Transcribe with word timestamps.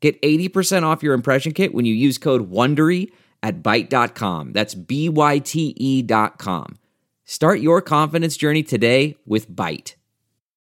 Get 0.00 0.20
80% 0.22 0.84
off 0.84 1.02
your 1.02 1.14
impression 1.14 1.52
kit 1.52 1.74
when 1.74 1.84
you 1.84 1.94
use 1.94 2.18
code 2.18 2.50
WONDERY 2.50 3.10
at 3.42 3.62
Byte.com. 3.62 4.52
That's 4.52 4.74
B-Y-T-E 4.74 6.02
dot 6.02 6.38
com. 6.38 6.78
Start 7.24 7.60
your 7.60 7.82
confidence 7.82 8.36
journey 8.36 8.62
today 8.62 9.16
with 9.26 9.50
Byte. 9.50 9.94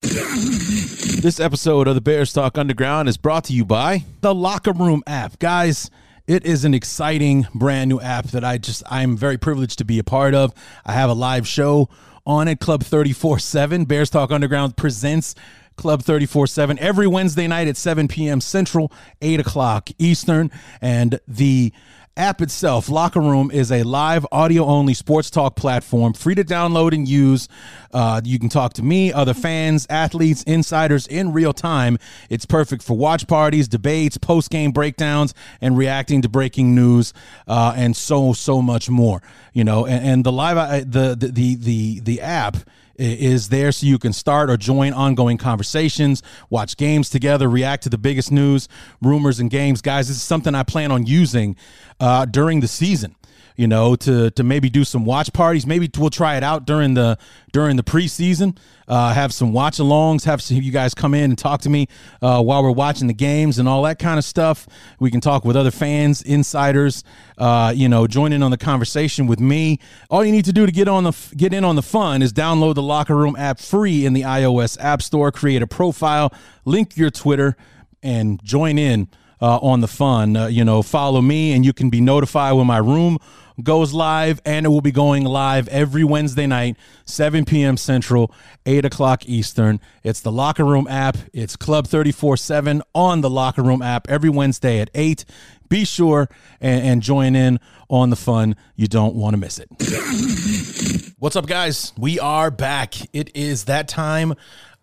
This 0.02 1.40
episode 1.40 1.88
of 1.88 1.96
the 1.96 2.02
Bears 2.02 2.34
Talk 2.34 2.58
Underground 2.58 3.10
is 3.10 3.18
brought 3.18 3.46
to 3.46 3.54
you 3.54 3.66
by 3.66 4.06
the 4.22 4.34
Locker 4.34 4.74
Room 4.74 5.04
app. 5.08 5.40
Guys, 5.40 5.90
it 6.28 6.46
is 6.46 6.66
an 6.66 6.74
exciting 6.74 7.48
brand 7.54 7.90
new 7.90 8.00
app 8.00 8.28
that 8.28 8.44
I 8.44 8.58
just 8.58 8.84
I'm 8.90 9.18
very 9.18 9.38
privileged 9.38 9.78
to 9.80 9.86
be 9.86 10.00
a 10.00 10.04
part 10.04 10.34
of. 10.36 10.54
I 10.86 10.94
have 10.94 11.10
a 11.10 11.14
live 11.14 11.48
show 11.48 11.90
on 12.26 12.48
it, 12.48 12.60
Club 12.60 12.84
34-7. 12.84 13.88
Bears 13.88 14.10
Talk 14.10 14.32
Underground 14.32 14.78
presents 14.78 15.36
Club 15.76 16.04
34 16.04 16.48
7 16.48 16.80
every 16.80 17.08
Wednesday 17.08 17.48
night 17.48 17.68
at 17.68 17.78
7 17.78 18.08
p.m. 18.08 18.42
Central, 18.42 18.92
8 19.22 19.40
o'clock 19.40 19.90
Eastern. 19.98 20.52
And 20.82 21.20
the 21.28 21.74
app 22.18 22.42
itself, 22.42 22.88
Locker 22.88 23.20
Room, 23.20 23.52
is 23.52 23.72
a 23.72 23.84
live 23.84 24.26
audio 24.32 24.64
only 24.66 24.94
sports 24.94 25.30
talk 25.30 25.56
platform, 25.56 26.14
free 26.14 26.36
to 26.36 26.44
download 26.44 26.94
and 26.94 27.08
use. 27.08 27.50
Uh, 27.94 28.22
you 28.24 28.40
can 28.40 28.50
talk 28.50 28.74
to 28.74 28.84
me, 28.84 29.12
other 29.12 29.34
fans, 29.34 29.86
athletes, 29.90 30.44
insiders 30.44 31.08
in 31.08 31.34
real 31.34 31.54
time. 31.54 31.98
It's 32.30 32.46
perfect 32.46 32.84
for 32.84 32.96
watch 32.96 33.28
parties, 33.28 33.68
debates, 33.68 34.18
post 34.18 34.50
game 34.50 34.72
breakdowns, 34.72 35.34
and 35.60 35.78
reacting 35.78 36.22
to 36.22 36.30
breaking 36.30 36.74
news, 36.74 37.14
uh, 37.48 37.74
and 37.76 37.96
so 37.96 38.34
so 38.34 38.62
much 38.62 38.90
more. 38.90 39.22
You 39.54 39.64
know, 39.64 39.86
and, 39.86 40.06
and 40.06 40.24
the 40.24 40.32
live 40.32 40.58
uh, 40.58 40.80
the 40.80 41.16
the 41.16 41.32
the 41.32 41.56
the, 41.56 42.00
the 42.00 42.22
app 42.22 42.58
is 42.98 43.50
there 43.50 43.72
so 43.72 43.86
you 43.86 43.98
can 43.98 44.14
start 44.14 44.50
or 44.50 44.58
join 44.58 44.94
ongoing 44.94 45.38
conversations, 45.38 46.24
watch 46.50 46.78
games 46.78 47.10
together, 47.10 47.50
react 47.50 47.84
to 47.84 47.90
the 47.90 47.98
biggest 47.98 48.32
news, 48.32 48.68
rumors, 49.02 49.40
and 49.40 49.50
games. 49.50 49.82
Guys, 49.82 50.08
this 50.08 50.18
is 50.18 50.24
something 50.24 50.56
I 50.56 50.64
plan 50.64 50.92
on 50.92 51.06
using 51.06 51.56
uh, 52.00 52.26
during 52.26 52.60
the 52.60 52.68
season 52.68 53.16
you 53.56 53.68
know, 53.68 53.96
to 53.96 54.32
to 54.32 54.44
maybe 54.44 54.70
do 54.70 54.84
some 54.84 55.06
watch 55.06 55.32
parties. 55.34 55.66
Maybe 55.66 55.90
we'll 55.98 56.10
try 56.10 56.38
it 56.38 56.44
out 56.44 56.66
during 56.66 56.94
the 56.94 57.18
during 57.54 57.78
the 57.78 57.84
preseason. 57.84 58.58
Uh, 58.88 59.14
have 59.14 59.34
some 59.34 59.52
watch 59.52 59.78
alongs. 59.78 60.26
Have 60.26 60.42
some 60.42 60.58
you 60.58 60.72
guys 60.72 60.94
come 60.94 61.14
in 61.14 61.32
and 61.32 61.38
talk 61.38 61.62
to 61.62 61.70
me 61.70 61.88
uh, 62.22 62.42
while 62.42 62.62
we're 62.62 62.72
watching 62.72 63.08
the 63.08 63.14
games 63.14 63.58
and 63.58 63.68
all 63.68 63.82
that 63.84 63.98
kind 63.98 64.20
of 64.20 64.26
stuff. 64.26 64.68
We 65.00 65.10
can 65.10 65.22
talk 65.22 65.44
with 65.44 65.56
other 65.56 65.72
fans, 65.72 66.22
insiders. 66.22 67.04
Uh, 67.38 67.74
you 67.76 67.90
know, 67.90 68.08
join 68.08 68.34
in 68.34 68.44
on 68.44 68.52
the 68.52 68.58
conversation 68.58 69.26
with 69.26 69.40
me. 69.40 69.80
All 70.10 70.24
you 70.24 70.32
need 70.32 70.46
to 70.46 70.54
do 70.54 70.66
to 70.66 70.72
get 70.72 70.88
on 70.88 71.04
the 71.04 71.34
get 71.36 71.54
in 71.54 71.64
on 71.64 71.76
the 71.76 71.82
fun 71.82 72.22
is 72.22 72.32
download 72.34 72.76
the 72.76 72.84
Locker 72.84 73.16
Room 73.16 73.36
app 73.36 73.60
free 73.60 74.06
in 74.06 74.14
the 74.14 74.22
iOS 74.22 74.78
App 74.80 75.02
Store. 75.02 75.32
Create 75.32 75.62
a 75.62 75.68
profile, 75.68 76.34
link 76.66 76.96
your 76.98 77.10
Twitter, 77.10 77.56
and 78.04 78.44
join 78.44 78.78
in. 78.78 79.08
Uh, 79.42 79.58
on 79.58 79.82
the 79.82 79.88
fun. 79.88 80.38
Uh, 80.38 80.48
you 80.48 80.64
know, 80.64 80.82
follow 80.82 81.22
me 81.22 81.52
and 81.52 81.66
you 81.66 81.74
can 81.74 81.90
be 81.90 82.00
notified 82.00 82.56
when 82.56 82.66
my 82.66 82.78
room 82.78 83.20
goes 83.64 83.94
live, 83.94 84.42
and 84.46 84.66
it 84.66 84.70
will 84.70 84.82
be 84.82 84.92
going 84.92 85.24
live 85.24 85.68
every 85.70 86.04
Wednesday 86.04 86.48
night, 86.48 86.78
7 87.06 87.46
p.m. 87.46 87.78
Central, 87.78 88.32
8 88.66 88.86
o'clock 88.86 89.28
Eastern. 89.28 89.80
It's 90.04 90.22
the 90.22 90.32
Locker 90.32 90.66
Room 90.66 90.88
app. 90.88 91.18
It's 91.34 91.56
Club 91.56 91.88
34 91.88 92.38
7 92.38 92.82
on 92.94 93.22
the 93.22 93.30
Locker 93.30 93.64
Room 93.64 93.82
app 93.82 94.10
every 94.10 94.30
Wednesday 94.30 94.80
at 94.80 94.90
8. 94.94 95.26
Be 95.70 95.86
sure 95.86 96.30
and, 96.62 96.86
and 96.86 97.02
join 97.02 97.36
in 97.36 97.60
on 97.90 98.10
the 98.10 98.16
fun. 98.16 98.56
You 98.76 98.88
don't 98.88 99.16
want 99.16 99.34
to 99.34 99.38
miss 99.38 99.60
it. 99.60 101.14
What's 101.18 101.36
up, 101.36 101.48
guys? 101.48 101.94
We 101.98 102.20
are 102.20 102.52
back. 102.52 102.94
It 103.14 103.36
is 103.36 103.66
that 103.66 103.88
time 103.88 104.36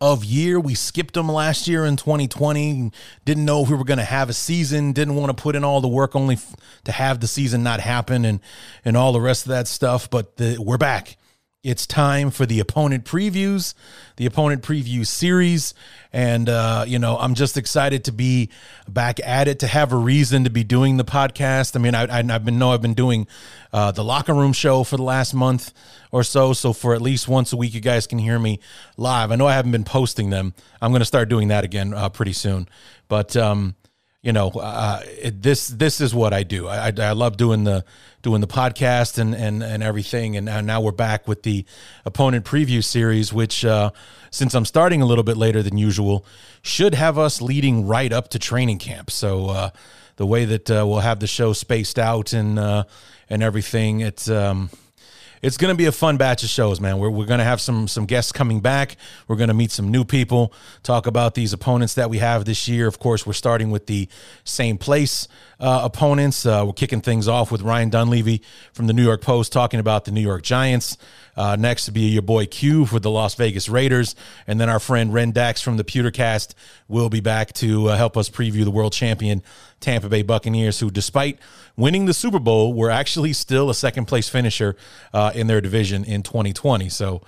of 0.02 0.24
year. 0.24 0.58
We 0.58 0.74
skipped 0.74 1.14
them 1.14 1.28
last 1.28 1.68
year 1.68 1.84
in 1.84 1.96
2020. 1.96 2.90
Didn't 3.24 3.44
know 3.44 3.62
if 3.62 3.70
we 3.70 3.76
were 3.76 3.84
going 3.84 3.98
to 3.98 4.04
have 4.04 4.28
a 4.28 4.32
season. 4.32 4.92
Didn't 4.92 5.14
want 5.14 5.34
to 5.34 5.40
put 5.40 5.54
in 5.54 5.62
all 5.62 5.80
the 5.80 5.86
work 5.86 6.16
only 6.16 6.34
f- 6.34 6.56
to 6.84 6.92
have 6.92 7.20
the 7.20 7.28
season 7.28 7.62
not 7.62 7.78
happen 7.78 8.24
and 8.24 8.40
and 8.84 8.96
all 8.96 9.12
the 9.12 9.20
rest 9.20 9.46
of 9.46 9.50
that 9.50 9.68
stuff. 9.68 10.10
But 10.10 10.38
the, 10.38 10.58
we're 10.58 10.76
back. 10.76 11.16
It's 11.64 11.86
time 11.86 12.32
for 12.32 12.44
the 12.44 12.58
opponent 12.58 13.04
previews, 13.04 13.74
the 14.16 14.26
opponent 14.26 14.64
preview 14.64 15.06
series. 15.06 15.74
And, 16.12 16.48
uh, 16.48 16.84
you 16.88 16.98
know, 16.98 17.16
I'm 17.16 17.36
just 17.36 17.56
excited 17.56 18.02
to 18.06 18.12
be 18.12 18.50
back 18.88 19.20
at 19.24 19.46
it, 19.46 19.60
to 19.60 19.68
have 19.68 19.92
a 19.92 19.96
reason 19.96 20.42
to 20.42 20.50
be 20.50 20.64
doing 20.64 20.96
the 20.96 21.04
podcast. 21.04 21.76
I 21.76 21.78
mean, 21.78 21.94
I, 21.94 22.20
have 22.32 22.44
been, 22.44 22.58
know 22.58 22.72
I've 22.72 22.82
been 22.82 22.94
doing 22.94 23.28
uh, 23.72 23.92
the 23.92 24.02
locker 24.02 24.34
room 24.34 24.52
show 24.52 24.82
for 24.82 24.96
the 24.96 25.04
last 25.04 25.34
month 25.34 25.72
or 26.10 26.24
so. 26.24 26.52
So 26.52 26.72
for 26.72 26.96
at 26.96 27.00
least 27.00 27.28
once 27.28 27.52
a 27.52 27.56
week, 27.56 27.74
you 27.74 27.80
guys 27.80 28.08
can 28.08 28.18
hear 28.18 28.40
me 28.40 28.58
live. 28.96 29.30
I 29.30 29.36
know 29.36 29.46
I 29.46 29.54
haven't 29.54 29.70
been 29.70 29.84
posting 29.84 30.30
them. 30.30 30.54
I'm 30.80 30.90
going 30.90 30.98
to 30.98 31.06
start 31.06 31.28
doing 31.28 31.46
that 31.46 31.62
again 31.62 31.94
uh, 31.94 32.08
pretty 32.08 32.32
soon. 32.32 32.68
But, 33.06 33.36
um, 33.36 33.76
you 34.22 34.32
know, 34.32 34.50
uh, 34.50 35.02
it, 35.04 35.42
this 35.42 35.66
this 35.66 36.00
is 36.00 36.14
what 36.14 36.32
I 36.32 36.44
do. 36.44 36.68
I, 36.68 36.92
I, 36.96 37.12
love 37.12 37.36
doing 37.36 37.64
the 37.64 37.84
doing 38.22 38.40
the 38.40 38.46
podcast 38.46 39.18
and 39.18 39.34
and 39.34 39.64
and 39.64 39.82
everything. 39.82 40.36
And 40.36 40.46
now 40.64 40.80
we're 40.80 40.92
back 40.92 41.26
with 41.26 41.42
the 41.42 41.64
opponent 42.04 42.44
preview 42.44 42.84
series, 42.84 43.32
which 43.32 43.64
uh, 43.64 43.90
since 44.30 44.54
I'm 44.54 44.64
starting 44.64 45.02
a 45.02 45.06
little 45.06 45.24
bit 45.24 45.36
later 45.36 45.60
than 45.60 45.76
usual, 45.76 46.24
should 46.62 46.94
have 46.94 47.18
us 47.18 47.42
leading 47.42 47.88
right 47.88 48.12
up 48.12 48.28
to 48.28 48.38
training 48.38 48.78
camp. 48.78 49.10
So 49.10 49.48
uh, 49.48 49.70
the 50.16 50.26
way 50.26 50.44
that 50.44 50.70
uh, 50.70 50.84
we'll 50.86 51.00
have 51.00 51.18
the 51.18 51.26
show 51.26 51.52
spaced 51.52 51.98
out 51.98 52.32
and 52.32 52.60
uh, 52.60 52.84
and 53.28 53.42
everything, 53.42 54.00
it's. 54.00 54.30
Um, 54.30 54.70
it's 55.42 55.56
going 55.56 55.72
to 55.72 55.76
be 55.76 55.86
a 55.86 55.92
fun 55.92 56.16
batch 56.16 56.44
of 56.44 56.48
shows, 56.48 56.80
man. 56.80 56.98
We're, 56.98 57.10
we're 57.10 57.26
going 57.26 57.38
to 57.38 57.44
have 57.44 57.60
some 57.60 57.88
some 57.88 58.06
guests 58.06 58.30
coming 58.32 58.60
back. 58.60 58.96
We're 59.26 59.36
going 59.36 59.48
to 59.48 59.54
meet 59.54 59.72
some 59.72 59.90
new 59.90 60.04
people, 60.04 60.52
talk 60.82 61.06
about 61.06 61.34
these 61.34 61.52
opponents 61.52 61.94
that 61.94 62.08
we 62.08 62.18
have 62.18 62.44
this 62.44 62.68
year. 62.68 62.86
Of 62.86 62.98
course, 62.98 63.26
we're 63.26 63.32
starting 63.32 63.70
with 63.70 63.86
the 63.86 64.08
same 64.44 64.78
place 64.78 65.26
uh, 65.58 65.80
opponents. 65.84 66.46
Uh, 66.46 66.64
we're 66.66 66.72
kicking 66.72 67.00
things 67.00 67.28
off 67.28 67.50
with 67.50 67.62
Ryan 67.62 67.90
Dunleavy 67.90 68.42
from 68.72 68.86
the 68.86 68.92
New 68.92 69.04
York 69.04 69.20
Post 69.20 69.52
talking 69.52 69.80
about 69.80 70.04
the 70.04 70.12
New 70.12 70.20
York 70.20 70.42
Giants. 70.42 70.96
Uh, 71.34 71.56
next 71.56 71.86
to 71.86 71.92
be 71.92 72.02
your 72.02 72.22
boy 72.22 72.46
Q 72.46 72.84
for 72.84 73.00
the 73.00 73.10
Las 73.10 73.34
Vegas 73.34 73.68
Raiders. 73.68 74.14
And 74.46 74.60
then 74.60 74.68
our 74.68 74.80
friend 74.80 75.14
Ren 75.14 75.32
Dax 75.32 75.62
from 75.62 75.76
the 75.76 75.84
Pewtercast 75.84 76.54
will 76.88 77.08
be 77.08 77.20
back 77.20 77.52
to 77.54 77.88
uh, 77.88 77.96
help 77.96 78.16
us 78.16 78.28
preview 78.28 78.64
the 78.64 78.70
world 78.70 78.92
champion 78.92 79.42
Tampa 79.82 80.08
Bay 80.08 80.22
Buccaneers, 80.22 80.80
who, 80.80 80.90
despite 80.90 81.38
winning 81.76 82.06
the 82.06 82.14
Super 82.14 82.38
Bowl, 82.38 82.72
were 82.72 82.90
actually 82.90 83.32
still 83.32 83.68
a 83.68 83.74
second 83.74 84.06
place 84.06 84.28
finisher 84.28 84.76
uh, 85.12 85.32
in 85.34 85.46
their 85.46 85.60
division 85.60 86.04
in 86.04 86.22
2020. 86.22 86.88
So 86.88 87.22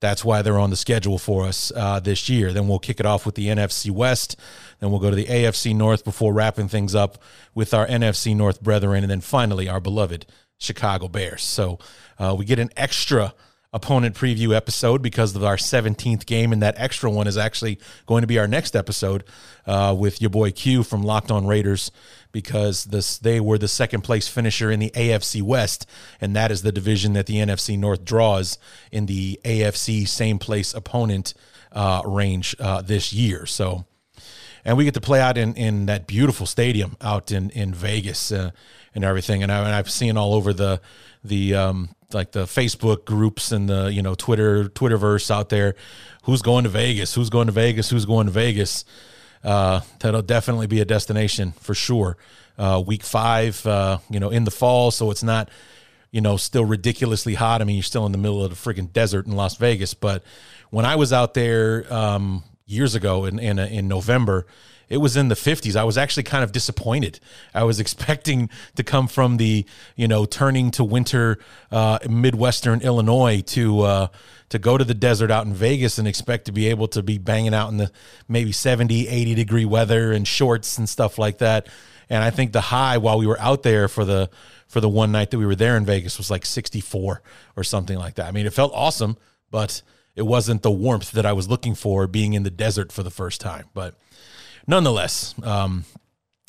that's 0.00 0.24
why 0.24 0.42
they're 0.42 0.58
on 0.58 0.70
the 0.70 0.76
schedule 0.76 1.18
for 1.18 1.44
us 1.44 1.72
uh, 1.74 2.00
this 2.00 2.28
year. 2.28 2.52
Then 2.52 2.68
we'll 2.68 2.78
kick 2.78 3.00
it 3.00 3.06
off 3.06 3.26
with 3.26 3.34
the 3.34 3.48
NFC 3.48 3.90
West. 3.90 4.36
Then 4.78 4.90
we'll 4.90 5.00
go 5.00 5.10
to 5.10 5.16
the 5.16 5.26
AFC 5.26 5.74
North 5.74 6.04
before 6.04 6.32
wrapping 6.32 6.68
things 6.68 6.94
up 6.94 7.18
with 7.54 7.74
our 7.74 7.86
NFC 7.86 8.34
North 8.34 8.62
brethren. 8.62 9.02
And 9.02 9.10
then 9.10 9.20
finally, 9.20 9.68
our 9.68 9.80
beloved 9.80 10.26
Chicago 10.58 11.08
Bears. 11.08 11.42
So 11.42 11.78
uh, 12.18 12.34
we 12.38 12.44
get 12.44 12.58
an 12.58 12.70
extra 12.76 13.34
opponent 13.72 14.14
preview 14.14 14.54
episode 14.54 15.02
because 15.02 15.36
of 15.36 15.44
our 15.44 15.56
17th 15.56 16.24
game, 16.24 16.52
and 16.52 16.62
that 16.62 16.74
extra 16.78 17.10
one 17.10 17.26
is 17.26 17.36
actually 17.36 17.78
going 18.06 18.22
to 18.22 18.26
be 18.26 18.38
our 18.38 18.48
next 18.48 18.74
episode 18.74 19.24
uh, 19.66 19.94
with 19.98 20.20
your 20.22 20.30
boy 20.30 20.50
Q 20.50 20.82
from 20.82 21.02
Locked 21.02 21.30
On 21.30 21.46
Raiders 21.46 21.90
because 22.32 22.84
this 22.84 23.18
they 23.18 23.40
were 23.40 23.58
the 23.58 23.68
second 23.68 24.02
place 24.02 24.28
finisher 24.28 24.70
in 24.70 24.80
the 24.80 24.90
AFC 24.90 25.42
West, 25.42 25.86
and 26.20 26.34
that 26.34 26.50
is 26.50 26.62
the 26.62 26.72
division 26.72 27.12
that 27.12 27.26
the 27.26 27.36
NFC 27.36 27.78
North 27.78 28.04
draws 28.04 28.58
in 28.90 29.06
the 29.06 29.38
AFC 29.44 30.08
same 30.08 30.38
place 30.38 30.72
opponent 30.72 31.34
uh, 31.72 32.02
range 32.04 32.56
uh, 32.58 32.82
this 32.82 33.12
year. 33.12 33.46
So. 33.46 33.84
And 34.64 34.76
we 34.76 34.84
get 34.84 34.94
to 34.94 35.00
play 35.00 35.20
out 35.20 35.38
in, 35.38 35.54
in 35.54 35.86
that 35.86 36.06
beautiful 36.06 36.44
stadium 36.44 36.96
out 37.00 37.32
in 37.32 37.48
in 37.50 37.72
Vegas 37.72 38.30
uh, 38.30 38.50
and 38.94 39.02
everything. 39.02 39.42
And, 39.42 39.50
I, 39.50 39.58
and 39.60 39.74
I've 39.74 39.90
seen 39.90 40.18
all 40.18 40.34
over 40.34 40.52
the 40.52 40.82
the 41.24 41.54
um, 41.54 41.90
like 42.12 42.32
the 42.32 42.44
Facebook 42.44 43.04
groups 43.04 43.52
and 43.52 43.68
the 43.68 43.92
you 43.92 44.02
know 44.02 44.14
Twitter 44.14 44.64
Twitterverse 44.64 45.30
out 45.30 45.48
there. 45.48 45.74
Who's 46.24 46.42
going 46.42 46.64
to 46.64 46.70
Vegas? 46.70 47.14
Who's 47.14 47.30
going 47.30 47.46
to 47.46 47.52
Vegas? 47.52 47.90
Who's 47.90 48.06
going 48.06 48.26
to 48.26 48.32
Vegas? 48.32 48.84
Uh, 49.42 49.80
that'll 50.00 50.22
definitely 50.22 50.66
be 50.66 50.80
a 50.80 50.84
destination 50.84 51.52
for 51.52 51.74
sure. 51.74 52.16
Uh, 52.58 52.82
week 52.84 53.04
five, 53.04 53.64
uh, 53.66 53.98
you 54.10 54.18
know, 54.18 54.30
in 54.30 54.44
the 54.44 54.50
fall, 54.50 54.90
so 54.90 55.10
it's 55.10 55.22
not 55.22 55.48
you 56.10 56.20
know 56.20 56.36
still 56.36 56.64
ridiculously 56.64 57.34
hot. 57.34 57.60
I 57.60 57.64
mean, 57.64 57.76
you're 57.76 57.82
still 57.82 58.06
in 58.06 58.12
the 58.12 58.18
middle 58.18 58.44
of 58.44 58.50
the 58.50 58.56
freaking 58.56 58.92
desert 58.92 59.26
in 59.26 59.36
Las 59.36 59.56
Vegas, 59.56 59.94
but 59.94 60.22
when 60.70 60.84
I 60.84 60.96
was 60.96 61.12
out 61.12 61.34
there, 61.34 61.92
um, 61.92 62.42
years 62.68 62.94
ago 62.94 63.24
in 63.24 63.38
in, 63.38 63.58
in 63.58 63.88
November, 63.88 64.46
it 64.88 64.98
was 64.98 65.16
in 65.16 65.28
the 65.28 65.34
50s. 65.34 65.76
I 65.76 65.84
was 65.84 65.98
actually 65.98 66.22
kind 66.24 66.42
of 66.42 66.52
disappointed. 66.52 67.20
I 67.54 67.64
was 67.64 67.80
expecting 67.84 68.50
to 68.76 68.82
come 68.82 69.08
from 69.08 69.36
the, 69.36 69.64
you 69.96 70.08
know, 70.08 70.24
turning 70.24 70.70
to 70.72 70.84
winter 70.84 71.38
uh, 71.70 71.98
Midwestern 72.08 72.80
Illinois 72.80 73.40
to 73.42 73.80
uh, 73.80 74.08
to 74.50 74.58
go 74.58 74.78
to 74.78 74.84
the 74.84 74.94
desert 74.94 75.30
out 75.30 75.46
in 75.46 75.52
Vegas 75.52 75.98
and 75.98 76.08
expect 76.08 76.46
to 76.46 76.52
be 76.52 76.68
able 76.68 76.88
to 76.88 77.02
be 77.02 77.18
banging 77.18 77.54
out 77.54 77.68
in 77.68 77.76
the 77.76 77.92
maybe 78.28 78.50
70, 78.52 79.06
80 79.08 79.34
degree 79.34 79.64
weather 79.64 80.12
and 80.12 80.26
shorts 80.26 80.78
and 80.78 80.88
stuff 80.88 81.18
like 81.18 81.38
that. 81.38 81.68
And 82.08 82.24
I 82.24 82.30
think 82.30 82.52
the 82.52 82.62
high 82.62 82.96
while 82.96 83.18
we 83.18 83.26
were 83.26 83.40
out 83.40 83.62
there 83.62 83.88
for 83.88 84.04
the 84.04 84.30
for 84.66 84.80
the 84.80 84.88
one 84.88 85.12
night 85.12 85.30
that 85.30 85.38
we 85.38 85.46
were 85.46 85.54
there 85.54 85.76
in 85.76 85.84
Vegas 85.84 86.18
was 86.18 86.30
like 86.30 86.44
64 86.44 87.22
or 87.56 87.64
something 87.64 87.98
like 87.98 88.16
that. 88.16 88.26
I 88.26 88.32
mean, 88.32 88.46
it 88.46 88.52
felt 88.52 88.72
awesome, 88.74 89.16
but 89.50 89.82
it 90.14 90.22
wasn't 90.26 90.62
the 90.62 90.70
warmth 90.70 91.12
that 91.12 91.24
I 91.24 91.32
was 91.32 91.48
looking 91.48 91.74
for 91.74 92.06
being 92.06 92.34
in 92.34 92.42
the 92.42 92.50
desert 92.50 92.92
for 92.92 93.02
the 93.02 93.10
first 93.10 93.40
time. 93.40 93.66
But 93.72 93.94
nonetheless, 94.68 95.34
um, 95.42 95.84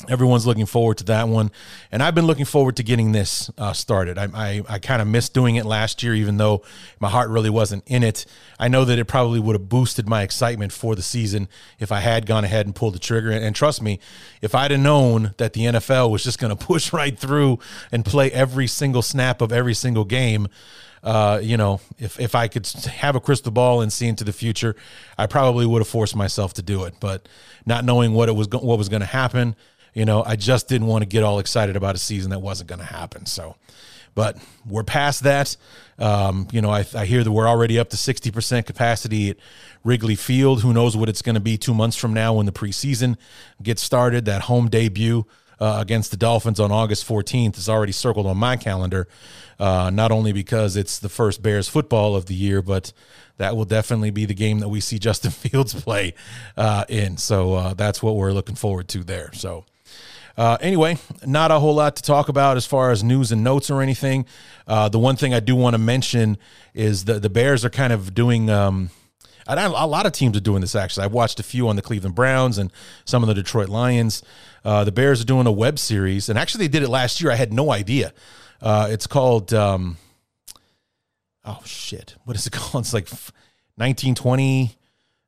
everyone's 0.08 0.46
looking 0.46 0.66
forward 0.66 0.98
to 0.98 1.04
that 1.04 1.28
one. 1.28 1.50
And 1.92 2.02
i've 2.02 2.14
been 2.14 2.26
looking 2.26 2.44
forward 2.44 2.76
to 2.76 2.82
getting 2.82 3.12
this 3.12 3.50
uh, 3.58 3.72
started. 3.72 4.16
I, 4.16 4.28
I, 4.34 4.62
I 4.68 4.78
kind 4.78 5.02
of 5.02 5.08
missed 5.08 5.34
doing 5.34 5.56
it 5.56 5.66
last 5.66 6.02
year 6.02 6.14
even 6.14 6.36
though 6.36 6.62
my 7.00 7.10
heart 7.10 7.28
really 7.28 7.50
wasn't 7.50 7.82
in 7.86 8.02
it. 8.02 8.24
I 8.58 8.68
know 8.68 8.84
that 8.84 8.98
it 8.98 9.06
probably 9.06 9.40
would 9.40 9.56
have 9.56 9.68
boosted 9.68 10.08
my 10.08 10.22
excitement 10.22 10.72
for 10.72 10.94
the 10.94 11.02
season 11.02 11.48
if 11.78 11.92
i 11.92 12.00
had 12.00 12.26
gone 12.26 12.44
ahead 12.44 12.66
and 12.66 12.74
pulled 12.74 12.94
the 12.94 12.98
trigger. 12.98 13.30
And, 13.30 13.44
and 13.44 13.54
trust 13.54 13.82
me 13.82 14.00
if 14.40 14.54
i'd 14.54 14.70
have 14.70 14.80
known 14.80 15.34
that 15.38 15.52
the 15.52 15.62
nfl 15.62 16.10
was 16.10 16.24
just 16.24 16.38
going 16.38 16.56
to 16.56 16.64
push 16.64 16.92
right 16.92 17.18
through 17.18 17.58
and 17.92 18.04
play 18.04 18.30
every 18.32 18.66
single 18.66 19.02
snap 19.02 19.40
of 19.40 19.52
every 19.52 19.74
single 19.74 20.04
game 20.04 20.48
uh, 21.02 21.40
you 21.42 21.56
know, 21.56 21.80
if 21.98 22.20
if 22.20 22.34
I 22.34 22.48
could 22.48 22.66
have 22.66 23.16
a 23.16 23.20
crystal 23.20 23.52
ball 23.52 23.80
and 23.80 23.92
see 23.92 24.06
into 24.06 24.24
the 24.24 24.32
future, 24.32 24.76
I 25.16 25.26
probably 25.26 25.66
would 25.66 25.80
have 25.80 25.88
forced 25.88 26.14
myself 26.14 26.54
to 26.54 26.62
do 26.62 26.84
it. 26.84 26.94
But 27.00 27.28
not 27.64 27.84
knowing 27.84 28.12
what 28.12 28.28
it 28.28 28.32
was 28.32 28.48
what 28.48 28.78
was 28.78 28.88
going 28.88 29.00
to 29.00 29.06
happen, 29.06 29.56
you 29.94 30.04
know, 30.04 30.22
I 30.22 30.36
just 30.36 30.68
didn't 30.68 30.86
want 30.86 31.02
to 31.02 31.08
get 31.08 31.22
all 31.22 31.38
excited 31.38 31.76
about 31.76 31.94
a 31.94 31.98
season 31.98 32.30
that 32.30 32.40
wasn't 32.40 32.68
going 32.68 32.80
to 32.80 32.84
happen. 32.84 33.26
So, 33.26 33.56
but 34.14 34.36
we're 34.68 34.84
past 34.84 35.22
that. 35.22 35.56
Um, 35.98 36.48
you 36.52 36.60
know, 36.60 36.70
I, 36.70 36.84
I 36.94 37.04
hear 37.04 37.24
that 37.24 37.32
we're 37.32 37.48
already 37.48 37.78
up 37.78 37.90
to 37.90 37.96
60% 37.96 38.66
capacity 38.66 39.30
at 39.30 39.36
Wrigley 39.84 40.16
Field. 40.16 40.62
Who 40.62 40.72
knows 40.72 40.96
what 40.96 41.08
it's 41.08 41.22
going 41.22 41.34
to 41.34 41.40
be 41.40 41.58
two 41.58 41.74
months 41.74 41.96
from 41.96 42.14
now 42.14 42.34
when 42.34 42.46
the 42.46 42.52
preseason 42.52 43.16
gets 43.62 43.82
started? 43.82 44.24
That 44.24 44.42
home 44.42 44.68
debut 44.68 45.26
uh, 45.60 45.78
against 45.80 46.10
the 46.10 46.16
Dolphins 46.16 46.58
on 46.58 46.72
August 46.72 47.06
14th 47.06 47.58
is 47.58 47.68
already 47.68 47.92
circled 47.92 48.26
on 48.26 48.36
my 48.36 48.56
calendar. 48.56 49.06
Uh, 49.58 49.90
not 49.90 50.10
only 50.10 50.32
because 50.32 50.74
it's 50.74 50.98
the 50.98 51.10
first 51.10 51.42
Bears 51.42 51.68
football 51.68 52.16
of 52.16 52.26
the 52.26 52.34
year, 52.34 52.62
but 52.62 52.94
that 53.36 53.56
will 53.56 53.66
definitely 53.66 54.10
be 54.10 54.24
the 54.24 54.34
game 54.34 54.60
that 54.60 54.68
we 54.68 54.80
see 54.80 54.98
Justin 55.10 55.30
Fields 55.30 55.74
play 55.74 56.14
uh, 56.56 56.84
in. 56.88 57.18
So 57.18 57.54
uh, 57.54 57.74
that's 57.74 58.02
what 58.02 58.16
we're 58.16 58.32
looking 58.32 58.56
forward 58.56 58.88
to 58.88 59.04
there. 59.04 59.30
So. 59.32 59.64
Uh, 60.36 60.56
anyway, 60.62 60.96
not 61.26 61.50
a 61.50 61.58
whole 61.58 61.74
lot 61.74 61.96
to 61.96 62.02
talk 62.02 62.30
about 62.30 62.56
as 62.56 62.64
far 62.64 62.92
as 62.92 63.04
news 63.04 63.30
and 63.30 63.44
notes 63.44 63.68
or 63.68 63.82
anything. 63.82 64.24
Uh, 64.66 64.88
the 64.88 64.98
one 64.98 65.14
thing 65.14 65.34
I 65.34 65.40
do 65.40 65.54
want 65.54 65.74
to 65.74 65.78
mention 65.78 66.38
is 66.72 67.04
that 67.06 67.20
the 67.20 67.28
Bears 67.28 67.62
are 67.62 67.68
kind 67.68 67.92
of 67.92 68.14
doing. 68.14 68.48
Um, 68.48 68.88
a 69.46 69.86
lot 69.86 70.06
of 70.06 70.12
teams 70.12 70.36
are 70.36 70.40
doing 70.40 70.60
this 70.60 70.74
actually. 70.74 71.04
I've 71.04 71.12
watched 71.12 71.40
a 71.40 71.42
few 71.42 71.68
on 71.68 71.76
the 71.76 71.82
Cleveland 71.82 72.14
Browns 72.14 72.56
and 72.56 72.72
some 73.04 73.22
of 73.22 73.26
the 73.26 73.34
Detroit 73.34 73.68
Lions. 73.68 74.22
Uh, 74.64 74.84
the 74.84 74.92
Bears 74.92 75.20
are 75.20 75.24
doing 75.24 75.46
a 75.46 75.52
web 75.52 75.78
series, 75.78 76.28
and 76.28 76.38
actually 76.38 76.66
they 76.66 76.72
did 76.72 76.82
it 76.82 76.88
last 76.88 77.20
year. 77.20 77.30
I 77.30 77.36
had 77.36 77.52
no 77.52 77.72
idea. 77.72 78.12
Uh, 78.60 78.88
it's 78.90 79.06
called 79.06 79.54
um, 79.54 79.96
oh 81.44 81.60
shit, 81.64 82.16
what 82.24 82.36
is 82.36 82.46
it 82.46 82.52
called? 82.52 82.84
It's 82.84 82.94
like 82.94 83.08
1920, 83.76 84.76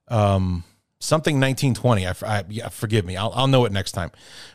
um, 0.08 0.64
something 0.98 1.40
1920. 1.40 2.06
I, 2.06 2.14
I 2.26 2.44
yeah, 2.48 2.68
forgive 2.68 3.04
me. 3.04 3.16
I'll, 3.16 3.32
I'll 3.34 3.46
know 3.46 3.64
it 3.64 3.72
next 3.72 3.92
time. 3.92 4.10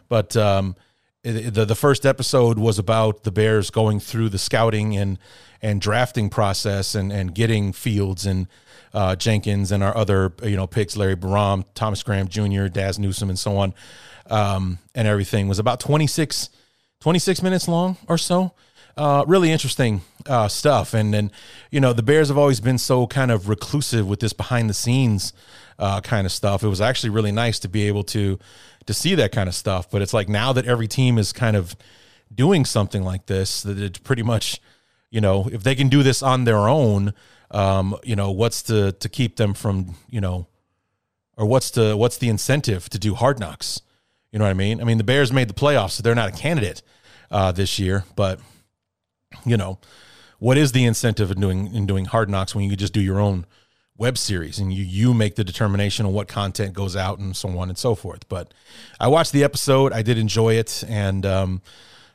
But 0.10 0.38
um, 0.38 0.76
the 1.24 1.66
the 1.66 1.76
first 1.76 2.06
episode 2.06 2.58
was 2.58 2.80
about 2.80 3.24
the 3.24 3.32
Bears 3.32 3.70
going 3.70 4.00
through 4.00 4.30
the 4.30 4.38
scouting 4.38 4.96
and 4.96 5.18
and 5.62 5.82
drafting 5.82 6.30
process 6.30 6.96
and 6.96 7.12
and 7.12 7.34
getting 7.34 7.74
Fields 7.74 8.26
and 8.26 8.48
uh, 8.94 9.16
Jenkins 9.16 9.72
and 9.72 9.84
our 9.84 9.96
other 9.96 10.34
you 10.44 10.56
know 10.56 10.68
picks, 10.68 10.96
Larry 10.96 11.16
Borom, 11.16 11.66
Thomas 11.74 12.04
Graham 12.04 12.28
Jr., 12.28 12.68
Dazz 12.68 13.00
Newsome, 13.00 13.30
and 13.30 13.40
so 13.40 13.58
on 13.58 13.74
um, 14.30 14.80
and 14.96 15.08
everything 15.08 15.48
was 15.48 15.60
about 15.60 15.80
26, 15.80 16.50
26 17.00 17.42
minutes 17.42 17.68
long 17.68 17.98
or 18.08 18.18
so. 18.18 18.54
Uh, 18.96 19.24
really 19.28 19.52
interesting 19.52 20.02
uh, 20.26 20.48
stuff. 20.48 20.94
And 20.96 21.14
then, 21.14 21.32
you 21.70 21.80
know, 21.80 21.94
the 21.94 22.02
Bears 22.02 22.30
have 22.30 22.38
always 22.38 22.60
been 22.60 22.80
so 22.80 23.06
kind 23.06 23.30
of 23.30 23.48
reclusive 23.48 24.08
with 24.08 24.20
this 24.20 24.34
behind 24.34 24.70
the 24.70 24.74
scenes 24.74 25.34
uh, 25.78 26.02
kind 26.02 26.26
of 26.26 26.32
stuff. 26.32 26.64
It 26.64 26.68
was 26.68 26.82
actually 26.82 27.12
really 27.12 27.32
nice 27.32 27.60
to 27.60 27.70
be 27.70 27.88
able 27.88 28.04
to 28.06 28.40
to 28.88 28.94
see 28.94 29.16
that 29.16 29.32
kind 29.34 29.50
of 29.50 29.56
stuff. 29.56 29.92
But 29.92 30.02
it's 30.02 30.14
like 30.14 30.30
now 30.30 30.54
that 30.54 30.66
every 30.66 30.88
team 30.88 31.18
is 31.18 31.32
kind 31.34 31.56
of 31.56 31.76
doing 32.34 32.66
something 32.66 33.04
like 33.04 33.28
this, 33.28 33.62
that 33.64 33.78
it's 33.78 34.00
pretty 34.00 34.24
much, 34.24 34.62
you 35.12 35.22
know, 35.22 35.48
if 35.52 35.62
they 35.62 35.76
can 35.76 35.90
do 35.90 36.04
this 36.04 36.24
on 36.24 36.46
their 36.46 36.68
own, 36.68 37.14
um, 37.52 37.96
you 38.04 38.16
know, 38.16 38.32
what's 38.32 38.64
to 38.64 38.94
to 38.94 39.10
keep 39.10 39.36
them 39.36 39.54
from, 39.54 39.96
you 40.10 40.22
know, 40.22 40.48
or 41.38 41.46
what's 41.46 41.70
the 41.70 41.96
what's 41.96 42.18
the 42.18 42.30
incentive 42.30 42.90
to 42.90 42.98
do 42.98 43.14
hard 43.14 43.40
knocks? 43.40 43.82
You 44.38 44.40
know 44.40 44.46
what 44.46 44.52
I 44.52 44.54
mean? 44.54 44.80
I 44.80 44.84
mean, 44.84 45.00
the 45.00 45.04
Bears 45.04 45.34
made 45.34 45.48
the 45.48 45.56
playoffs, 45.56 45.94
so 45.94 46.04
they're 46.04 46.14
not 46.14 46.30
a 46.30 46.32
candidate 46.32 46.84
uh, 47.32 47.52
this 47.52 47.80
year. 47.80 48.04
But 48.16 48.40
you 49.48 49.58
know, 49.58 49.80
what 50.38 50.60
is 50.60 50.74
the 50.74 50.86
incentive 50.86 51.32
in 51.32 51.42
doing 51.42 51.74
in 51.74 51.88
doing 51.88 52.06
hard 52.06 52.30
knocks 52.30 52.54
when 52.54 52.70
you 52.70 52.76
just 52.76 52.94
do 52.94 53.02
your 53.02 53.20
own 53.20 53.48
web 53.98 54.16
series 54.16 54.60
and 54.60 54.72
you 54.72 54.84
you 54.84 55.16
make 55.16 55.38
the 55.38 55.44
determination 55.44 56.06
on 56.06 56.14
what 56.14 56.28
content 56.28 56.76
goes 56.76 56.96
out 56.96 57.18
and 57.18 57.36
so 57.36 57.50
on 57.58 57.70
and 57.70 57.80
so 57.80 57.96
forth. 57.96 58.30
But 58.30 58.54
I 59.00 59.08
watched 59.08 59.32
the 59.32 59.44
episode, 59.44 59.92
I 59.92 60.04
did 60.04 60.20
enjoy 60.20 60.54
it, 60.54 60.84
and 60.88 61.26
um, 61.26 61.64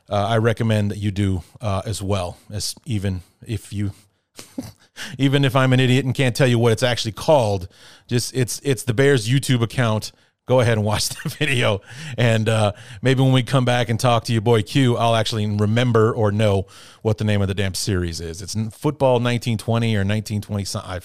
uh, 0.09 0.15
I 0.15 0.37
recommend 0.37 0.93
that 0.93 0.99
you 0.99 1.11
do 1.11 1.43
uh, 1.61 1.83
as 1.85 2.01
well 2.01 2.39
as 2.53 2.77
even 2.85 3.23
if 3.45 3.73
you. 3.73 3.95
even 5.19 5.45
if 5.45 5.57
I'm 5.57 5.73
an 5.73 5.81
idiot 5.81 6.05
and 6.05 6.15
can't 6.15 6.37
tell 6.37 6.47
you 6.47 6.59
what 6.59 6.71
it's 6.71 6.85
actually 6.85 7.13
called, 7.13 7.67
just 8.07 8.33
it's 8.33 8.61
it's 8.63 8.85
the 8.85 8.95
Bears 8.95 9.29
YouTube 9.29 9.61
account 9.61 10.13
go 10.47 10.61
ahead 10.61 10.79
and 10.79 10.85
watch 10.85 11.09
the 11.23 11.29
video. 11.29 11.81
And 12.17 12.49
uh, 12.49 12.73
maybe 13.01 13.23
when 13.23 13.33
we 13.33 13.43
come 13.43 13.65
back 13.65 13.89
and 13.89 13.99
talk 13.99 14.25
to 14.25 14.33
your 14.33 14.43
boy 14.43 14.63
Q, 14.63 14.97
I'll 14.97 15.17
actually 15.17 15.47
remember 15.47 16.13
or 16.13 16.33
know 16.33 16.67
what 17.03 17.19
the 17.19 17.25
name 17.25 17.43
of 17.43 17.49
the 17.49 17.55
damn 17.55 17.75
series 17.75 18.21
is. 18.21 18.43
It's 18.43 18.55
football 18.75 19.15
1920 19.15 19.95
or 19.95 20.01
1920 20.01 20.65
something. 20.65 21.03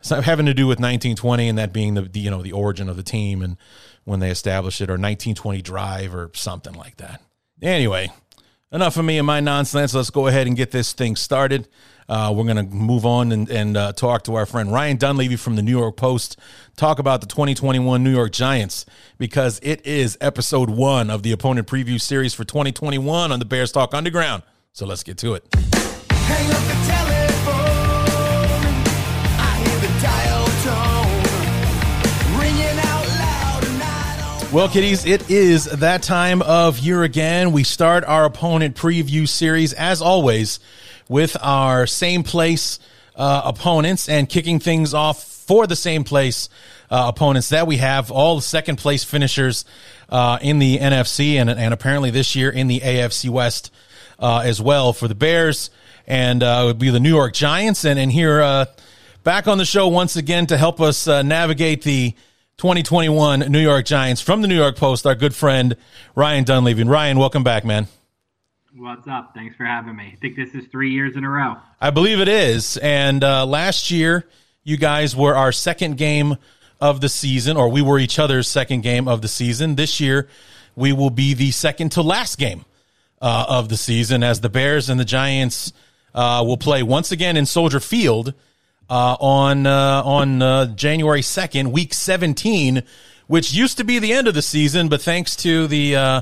It's 0.00 0.08
having 0.08 0.46
to 0.46 0.54
do 0.54 0.66
with 0.66 0.78
1920 0.78 1.48
and 1.48 1.58
that 1.58 1.72
being 1.72 1.94
the, 1.94 2.02
the, 2.02 2.20
you 2.20 2.30
know 2.30 2.42
the 2.42 2.52
origin 2.52 2.88
of 2.88 2.96
the 2.96 3.02
team 3.02 3.42
and 3.42 3.58
when 4.04 4.20
they 4.20 4.30
established 4.30 4.80
it 4.80 4.88
or 4.88 4.94
1920 4.94 5.60
drive 5.60 6.14
or 6.14 6.30
something 6.32 6.72
like 6.72 6.96
that. 6.96 7.20
Anyway, 7.60 8.10
enough 8.72 8.96
of 8.96 9.04
me 9.04 9.18
and 9.18 9.26
my 9.26 9.40
nonsense. 9.40 9.92
Let's 9.92 10.08
go 10.08 10.26
ahead 10.26 10.46
and 10.46 10.56
get 10.56 10.70
this 10.70 10.94
thing 10.94 11.16
started. 11.16 11.68
Uh, 12.10 12.32
we're 12.34 12.42
going 12.42 12.56
to 12.56 12.64
move 12.64 13.06
on 13.06 13.30
and, 13.30 13.48
and 13.48 13.76
uh, 13.76 13.92
talk 13.92 14.24
to 14.24 14.34
our 14.34 14.44
friend 14.44 14.72
Ryan 14.72 14.96
Dunleavy 14.96 15.36
from 15.36 15.54
the 15.54 15.62
New 15.62 15.78
York 15.78 15.96
Post, 15.96 16.36
talk 16.76 16.98
about 16.98 17.20
the 17.20 17.28
2021 17.28 18.02
New 18.02 18.10
York 18.10 18.32
Giants 18.32 18.84
because 19.16 19.60
it 19.62 19.86
is 19.86 20.18
episode 20.20 20.70
one 20.70 21.08
of 21.08 21.22
the 21.22 21.30
opponent 21.30 21.68
preview 21.68 22.00
series 22.00 22.34
for 22.34 22.42
2021 22.42 23.30
on 23.30 23.38
the 23.38 23.44
Bears 23.44 23.70
Talk 23.70 23.94
Underground. 23.94 24.42
So 24.72 24.86
let's 24.86 25.04
get 25.04 25.18
to 25.18 25.34
it. 25.34 25.46
Well, 34.52 34.68
kiddies, 34.68 35.06
it 35.06 35.30
is 35.30 35.66
that 35.66 36.02
time 36.02 36.42
of 36.42 36.80
year 36.80 37.04
again. 37.04 37.52
We 37.52 37.62
start 37.62 38.02
our 38.02 38.24
opponent 38.24 38.74
preview 38.74 39.28
series, 39.28 39.72
as 39.74 40.02
always, 40.02 40.58
with 41.10 41.36
our 41.42 41.88
same 41.88 42.22
place 42.22 42.78
uh, 43.16 43.42
opponents 43.44 44.08
and 44.08 44.28
kicking 44.28 44.60
things 44.60 44.94
off 44.94 45.24
for 45.24 45.66
the 45.66 45.74
same 45.74 46.04
place 46.04 46.48
uh, 46.88 47.06
opponents 47.08 47.48
that 47.48 47.66
we 47.66 47.78
have, 47.78 48.12
all 48.12 48.36
the 48.36 48.42
second 48.42 48.76
place 48.76 49.02
finishers 49.02 49.64
uh, 50.08 50.38
in 50.40 50.60
the 50.60 50.78
NFC 50.78 51.34
and, 51.34 51.50
and 51.50 51.74
apparently 51.74 52.10
this 52.10 52.36
year 52.36 52.48
in 52.48 52.68
the 52.68 52.78
AFC 52.78 53.28
West 53.28 53.72
uh, 54.20 54.42
as 54.44 54.62
well 54.62 54.92
for 54.92 55.08
the 55.08 55.14
Bears. 55.16 55.70
And 56.06 56.44
uh, 56.44 56.60
it 56.62 56.66
would 56.66 56.78
be 56.78 56.90
the 56.90 57.00
New 57.00 57.14
York 57.14 57.34
Giants. 57.34 57.84
And, 57.84 57.98
and 57.98 58.12
here, 58.12 58.40
uh, 58.40 58.66
back 59.24 59.48
on 59.48 59.58
the 59.58 59.64
show 59.64 59.88
once 59.88 60.14
again 60.14 60.46
to 60.46 60.56
help 60.56 60.80
us 60.80 61.08
navigate 61.08 61.82
the 61.82 62.12
2021 62.58 63.40
New 63.50 63.60
York 63.60 63.84
Giants 63.84 64.20
from 64.20 64.42
the 64.42 64.48
New 64.48 64.56
York 64.56 64.76
Post, 64.76 65.06
our 65.06 65.16
good 65.16 65.34
friend 65.34 65.76
Ryan 66.14 66.44
Dunleavy. 66.44 66.84
Ryan, 66.84 67.18
welcome 67.18 67.42
back, 67.42 67.64
man. 67.64 67.88
What's 68.76 69.08
up? 69.08 69.32
Thanks 69.34 69.56
for 69.56 69.64
having 69.64 69.96
me. 69.96 70.12
I 70.12 70.16
think 70.20 70.36
this 70.36 70.54
is 70.54 70.64
three 70.68 70.92
years 70.92 71.16
in 71.16 71.24
a 71.24 71.28
row. 71.28 71.56
I 71.80 71.90
believe 71.90 72.20
it 72.20 72.28
is. 72.28 72.76
And 72.76 73.24
uh, 73.24 73.44
last 73.44 73.90
year, 73.90 74.28
you 74.62 74.76
guys 74.76 75.16
were 75.16 75.34
our 75.34 75.50
second 75.50 75.96
game 75.96 76.36
of 76.80 77.00
the 77.00 77.08
season, 77.08 77.56
or 77.56 77.68
we 77.68 77.82
were 77.82 77.98
each 77.98 78.20
other's 78.20 78.46
second 78.46 78.82
game 78.82 79.08
of 79.08 79.22
the 79.22 79.28
season. 79.28 79.74
This 79.74 79.98
year, 79.98 80.28
we 80.76 80.92
will 80.92 81.10
be 81.10 81.34
the 81.34 81.50
second 81.50 81.90
to 81.92 82.02
last 82.02 82.38
game 82.38 82.64
uh, 83.20 83.46
of 83.48 83.70
the 83.70 83.76
season 83.76 84.22
as 84.22 84.40
the 84.40 84.48
Bears 84.48 84.88
and 84.88 85.00
the 85.00 85.04
Giants 85.04 85.72
uh, 86.14 86.44
will 86.46 86.56
play 86.56 86.84
once 86.84 87.10
again 87.10 87.36
in 87.36 87.46
Soldier 87.46 87.80
Field 87.80 88.34
uh, 88.88 89.16
on 89.20 89.66
uh, 89.66 90.02
on 90.04 90.42
uh, 90.42 90.66
January 90.76 91.22
second, 91.22 91.72
week 91.72 91.92
seventeen, 91.92 92.84
which 93.26 93.52
used 93.52 93.78
to 93.78 93.84
be 93.84 93.98
the 93.98 94.12
end 94.12 94.28
of 94.28 94.34
the 94.34 94.42
season, 94.42 94.88
but 94.88 95.02
thanks 95.02 95.34
to 95.36 95.66
the 95.66 95.96
uh, 95.96 96.20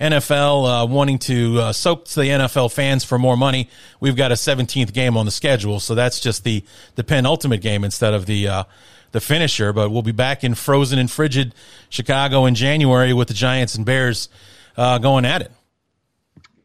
NFL 0.00 0.84
uh, 0.84 0.86
wanting 0.86 1.18
to 1.20 1.60
uh, 1.60 1.72
soak 1.72 2.06
the 2.08 2.22
NFL 2.22 2.72
fans 2.72 3.04
for 3.04 3.18
more 3.18 3.36
money, 3.36 3.68
we've 4.00 4.16
got 4.16 4.32
a 4.32 4.36
seventeenth 4.36 4.92
game 4.92 5.16
on 5.16 5.24
the 5.24 5.32
schedule. 5.32 5.80
So 5.80 5.94
that's 5.94 6.20
just 6.20 6.44
the 6.44 6.64
the 6.94 7.04
penultimate 7.04 7.60
game 7.60 7.84
instead 7.84 8.14
of 8.14 8.26
the 8.26 8.64
the 9.12 9.20
finisher. 9.20 9.72
But 9.72 9.90
we'll 9.90 10.02
be 10.02 10.12
back 10.12 10.44
in 10.44 10.54
frozen 10.54 10.98
and 10.98 11.10
frigid 11.10 11.54
Chicago 11.88 12.46
in 12.46 12.54
January 12.54 13.12
with 13.12 13.28
the 13.28 13.34
Giants 13.34 13.74
and 13.74 13.84
Bears 13.84 14.28
going 14.76 15.24
at 15.24 15.42
it. 15.42 15.52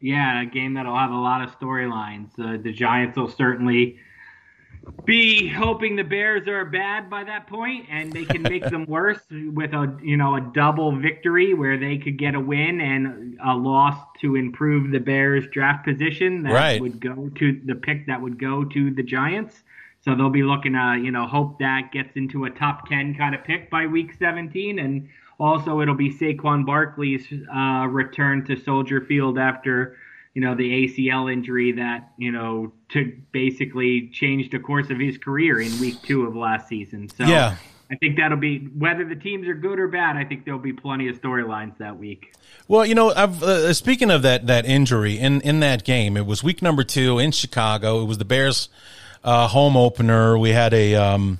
Yeah, 0.04 0.42
a 0.42 0.44
game 0.44 0.74
that'll 0.74 0.94
have 0.94 1.12
a 1.12 1.16
lot 1.16 1.40
of 1.40 1.58
storylines. 1.58 2.28
Uh, 2.38 2.62
the 2.62 2.74
Giants 2.74 3.16
will 3.16 3.30
certainly 3.30 3.98
be 5.04 5.48
hoping 5.48 5.96
the 5.96 6.04
Bears 6.04 6.48
are 6.48 6.64
bad 6.64 7.10
by 7.10 7.24
that 7.24 7.46
point 7.46 7.86
and 7.90 8.12
they 8.12 8.24
can 8.24 8.42
make 8.42 8.64
them 8.64 8.86
worse 8.88 9.20
with 9.30 9.72
a 9.72 9.98
you 10.02 10.16
know 10.16 10.36
a 10.36 10.40
double 10.40 10.96
victory 10.96 11.54
where 11.54 11.78
they 11.78 11.98
could 11.98 12.16
get 12.16 12.34
a 12.34 12.40
win 12.40 12.80
and 12.80 13.38
a 13.44 13.54
loss 13.54 13.96
to 14.20 14.36
improve 14.36 14.90
the 14.90 15.00
Bears 15.00 15.44
draft 15.52 15.84
position 15.84 16.42
that 16.42 16.52
right. 16.52 16.80
would 16.80 17.00
go 17.00 17.30
to 17.36 17.60
the 17.64 17.74
pick 17.74 18.06
that 18.06 18.20
would 18.20 18.38
go 18.38 18.64
to 18.64 18.90
the 18.90 19.02
Giants. 19.02 19.62
So 20.02 20.14
they'll 20.14 20.30
be 20.30 20.42
looking 20.42 20.72
to 20.72 21.00
you 21.02 21.10
know 21.10 21.26
hope 21.26 21.58
that 21.58 21.92
gets 21.92 22.16
into 22.16 22.44
a 22.44 22.50
top 22.50 22.88
10 22.88 23.14
kind 23.14 23.34
of 23.34 23.44
pick 23.44 23.70
by 23.70 23.86
week 23.86 24.12
17 24.18 24.78
and 24.78 25.08
also, 25.38 25.80
it'll 25.80 25.96
be 25.96 26.12
Saquon 26.12 26.64
Barkley's 26.64 27.26
uh, 27.54 27.86
return 27.88 28.44
to 28.46 28.56
Soldier 28.56 29.00
Field 29.00 29.38
after 29.38 29.96
you 30.34 30.42
know 30.42 30.54
the 30.54 30.86
ACL 30.86 31.32
injury 31.32 31.72
that 31.72 32.12
you 32.18 32.32
know 32.32 32.72
to 32.90 33.16
basically 33.32 34.10
change 34.12 34.50
the 34.50 34.58
course 34.58 34.90
of 34.90 34.98
his 34.98 35.16
career 35.16 35.60
in 35.60 35.78
Week 35.80 36.00
Two 36.02 36.26
of 36.26 36.36
last 36.36 36.68
season. 36.68 37.08
So 37.08 37.24
yeah. 37.24 37.56
I 37.90 37.96
think 37.96 38.16
that'll 38.16 38.38
be 38.38 38.58
whether 38.58 39.04
the 39.04 39.14
teams 39.14 39.46
are 39.46 39.54
good 39.54 39.78
or 39.78 39.88
bad. 39.88 40.16
I 40.16 40.24
think 40.24 40.44
there'll 40.44 40.58
be 40.58 40.72
plenty 40.72 41.08
of 41.08 41.20
storylines 41.20 41.76
that 41.78 41.98
week. 41.98 42.34
Well, 42.66 42.84
you 42.84 42.94
know, 42.94 43.10
uh, 43.10 43.72
speaking 43.72 44.10
of 44.10 44.22
that 44.22 44.46
that 44.46 44.64
injury 44.64 45.18
in 45.18 45.40
in 45.42 45.60
that 45.60 45.84
game, 45.84 46.16
it 46.16 46.26
was 46.26 46.42
week 46.42 46.62
number 46.62 46.82
two 46.82 47.18
in 47.18 47.30
Chicago. 47.30 48.00
It 48.00 48.06
was 48.06 48.18
the 48.18 48.24
Bears' 48.24 48.68
uh, 49.22 49.48
home 49.48 49.76
opener. 49.76 50.38
We 50.38 50.50
had 50.50 50.72
a 50.72 50.94
um, 50.94 51.38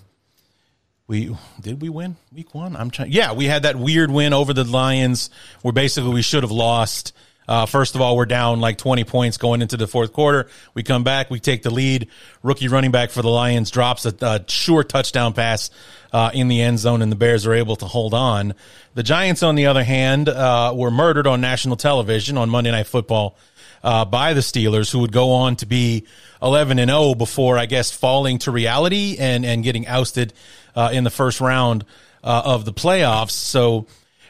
we 1.06 1.34
did 1.60 1.80
we 1.80 1.88
win 1.88 2.16
week 2.32 2.54
one? 2.54 2.76
I'm 2.76 2.90
trying. 2.90 3.10
Yeah, 3.10 3.32
we 3.32 3.46
had 3.46 3.62
that 3.62 3.76
weird 3.76 4.10
win 4.10 4.32
over 4.32 4.52
the 4.52 4.64
Lions 4.64 5.30
where 5.62 5.72
basically 5.72 6.12
we 6.12 6.22
should 6.22 6.42
have 6.42 6.52
lost. 6.52 7.12
Uh, 7.46 7.66
first 7.66 7.94
of 7.94 8.00
all, 8.00 8.16
we're 8.16 8.26
down 8.26 8.60
like 8.60 8.78
20 8.78 9.04
points 9.04 9.36
going 9.36 9.62
into 9.62 9.76
the 9.76 9.86
fourth 9.86 10.12
quarter. 10.12 10.48
We 10.74 10.82
come 10.82 11.04
back, 11.04 11.30
we 11.30 11.40
take 11.40 11.62
the 11.62 11.70
lead. 11.70 12.08
Rookie 12.42 12.68
running 12.68 12.90
back 12.90 13.10
for 13.10 13.22
the 13.22 13.28
Lions 13.28 13.70
drops 13.70 14.06
a, 14.06 14.14
a 14.20 14.44
sure 14.48 14.84
touchdown 14.84 15.32
pass 15.32 15.70
uh, 16.12 16.30
in 16.32 16.48
the 16.48 16.62
end 16.62 16.78
zone, 16.78 17.02
and 17.02 17.10
the 17.10 17.16
Bears 17.16 17.46
are 17.46 17.54
able 17.54 17.76
to 17.76 17.86
hold 17.86 18.14
on. 18.14 18.54
The 18.94 19.02
Giants, 19.02 19.42
on 19.42 19.56
the 19.56 19.66
other 19.66 19.84
hand, 19.84 20.28
uh, 20.28 20.72
were 20.74 20.90
murdered 20.90 21.26
on 21.26 21.40
national 21.40 21.76
television 21.76 22.38
on 22.38 22.48
Monday 22.48 22.70
Night 22.70 22.86
Football 22.86 23.36
uh, 23.82 24.04
by 24.04 24.32
the 24.32 24.40
Steelers, 24.40 24.90
who 24.90 25.00
would 25.00 25.12
go 25.12 25.32
on 25.32 25.56
to 25.56 25.66
be 25.66 26.06
11 26.42 26.78
and 26.78 26.90
0 26.90 27.14
before, 27.14 27.58
I 27.58 27.66
guess, 27.66 27.90
falling 27.90 28.38
to 28.40 28.50
reality 28.50 29.16
and 29.18 29.44
and 29.44 29.62
getting 29.62 29.86
ousted 29.86 30.32
uh, 30.74 30.90
in 30.92 31.04
the 31.04 31.10
first 31.10 31.40
round 31.40 31.84
uh, 32.22 32.42
of 32.44 32.64
the 32.64 32.72
playoffs. 32.72 33.32
So 33.32 33.86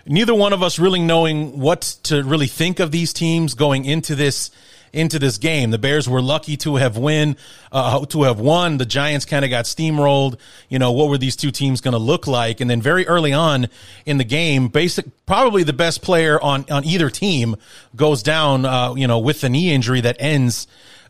neither 0.06 0.34
one 0.34 0.52
of 0.52 0.62
us 0.62 0.78
really 0.78 1.00
knowing 1.00 1.58
what 1.58 1.82
to 2.04 2.22
really 2.22 2.46
think 2.46 2.80
of 2.80 2.90
these 2.90 3.12
teams 3.12 3.54
going 3.54 3.84
into 3.84 4.14
this 4.14 4.50
into 4.94 5.18
this 5.18 5.38
game. 5.38 5.70
The 5.70 5.78
Bears 5.78 6.08
were 6.08 6.22
lucky 6.22 6.56
to 6.58 6.76
have 6.76 6.96
win, 6.96 7.36
uh, 7.72 8.06
to 8.06 8.22
have 8.22 8.38
won. 8.38 8.78
The 8.78 8.86
Giants 8.86 9.24
kind 9.24 9.44
of 9.44 9.50
got 9.50 9.64
steamrolled. 9.64 10.38
You 10.68 10.78
know, 10.78 10.92
what 10.92 11.08
were 11.08 11.18
these 11.18 11.36
two 11.36 11.50
teams 11.50 11.80
going 11.80 11.92
to 11.92 11.98
look 11.98 12.26
like? 12.26 12.60
And 12.60 12.70
then 12.70 12.80
very 12.80 13.06
early 13.06 13.32
on 13.32 13.68
in 14.06 14.18
the 14.18 14.24
game, 14.24 14.68
basic, 14.68 15.06
probably 15.26 15.64
the 15.64 15.72
best 15.72 16.00
player 16.00 16.40
on, 16.40 16.64
on 16.70 16.84
either 16.84 17.10
team 17.10 17.56
goes 17.96 18.22
down, 18.22 18.64
uh, 18.64 18.94
you 18.94 19.06
know, 19.06 19.18
with 19.18 19.40
the 19.40 19.48
knee 19.48 19.72
injury 19.72 20.00
that 20.00 20.16
ends, 20.20 20.66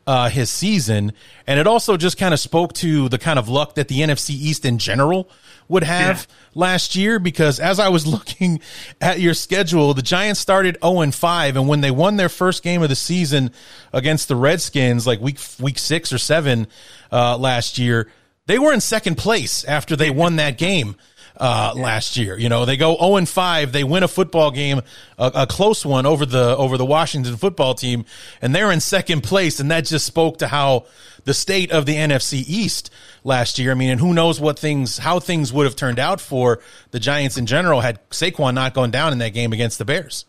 uh, 0.07 0.29
his 0.29 0.51
season. 0.51 1.13
And 1.47 1.59
it 1.59 1.67
also 1.67 1.97
just 1.97 2.19
kind 2.19 2.35
of 2.35 2.41
spoke 2.41 2.73
to 2.75 3.09
the 3.09 3.19
kind 3.19 3.39
of 3.39 3.49
luck 3.49 3.75
that 3.77 3.89
the 3.89 4.01
NFC 4.01 4.31
East 4.31 4.65
in 4.65 4.79
general 4.79 5.29
would 5.69 5.83
have 5.83 6.27
yeah. 6.29 6.37
last 6.55 6.95
year 6.95 7.19
because 7.19 7.59
as 7.59 7.79
I 7.79 7.89
was 7.89 8.07
looking 8.07 8.61
at 9.01 9.21
your 9.21 9.35
schedule, 9.35 9.95
the 9.95 10.03
Giants 10.03 10.41
started 10.41 10.77
0 10.83 11.01
and 11.01 11.15
5 11.15 11.57
and 11.57 11.69
when 11.69 11.81
they 11.81 11.91
won 11.91 12.17
their 12.17 12.29
first 12.29 12.63
game 12.63 12.83
of 12.83 12.89
the 12.89 12.97
season 12.97 13.51
against 13.93 14.29
the 14.29 14.37
Redskins 14.37 15.07
like 15.07 15.21
week 15.21 15.39
week 15.61 15.79
6 15.79 16.13
or 16.13 16.19
7 16.19 16.67
uh, 17.11 17.39
last 17.39 17.79
year, 17.79 18.11
they 18.47 18.59
were 18.59 18.73
in 18.73 18.81
second 18.81 19.17
place 19.17 19.65
after 19.65 19.97
they 19.97 20.11
won 20.11 20.37
that 20.37 20.59
game 20.59 20.97
uh, 21.37 21.73
last 21.77 22.17
year. 22.17 22.39
You 22.39 22.49
know, 22.49 22.65
they 22.65 22.77
go 22.77 22.97
0 22.97 23.17
and 23.17 23.29
5. 23.29 23.73
They 23.73 23.85
win 23.85 24.03
a 24.03 24.09
football 24.09 24.51
game, 24.51 24.81
a, 25.19 25.33
a, 25.35 25.47
close 25.47 25.85
one 25.85 26.07
over 26.07 26.25
the, 26.25 26.57
over 26.57 26.77
the 26.77 26.85
Washington 26.85 27.37
football 27.37 27.75
team, 27.75 28.05
and 28.41 28.55
they're 28.55 28.71
in 28.71 28.81
second 28.81 29.23
place. 29.23 29.61
And 29.61 29.71
that 29.71 29.85
just 29.85 30.07
spoke 30.07 30.39
to 30.39 30.49
how 30.49 30.87
the 31.25 31.35
state 31.35 31.73
of 31.73 31.87
the 31.87 31.97
NFC 31.97 32.45
East 32.47 32.91
last 33.25 33.59
year. 33.59 33.73
I 33.73 33.75
mean, 33.75 33.91
and 33.91 34.01
who 34.01 34.15
knows 34.15 34.41
what 34.41 34.59
things, 34.59 34.99
how 34.99 35.19
things 35.21 35.53
would 35.53 35.65
have 35.65 35.77
turned 35.77 35.99
out 35.99 36.21
for 36.21 36.61
the 36.93 37.01
Giants 37.01 37.37
in 37.37 37.47
general 37.47 37.81
had 37.81 38.09
Saquon 38.11 38.55
not 38.55 38.75
gone 38.75 38.91
down 38.91 39.13
in 39.13 39.19
that 39.19 39.31
game 39.31 39.53
against 39.53 39.79
the 39.79 39.85
Bears. 39.85 40.27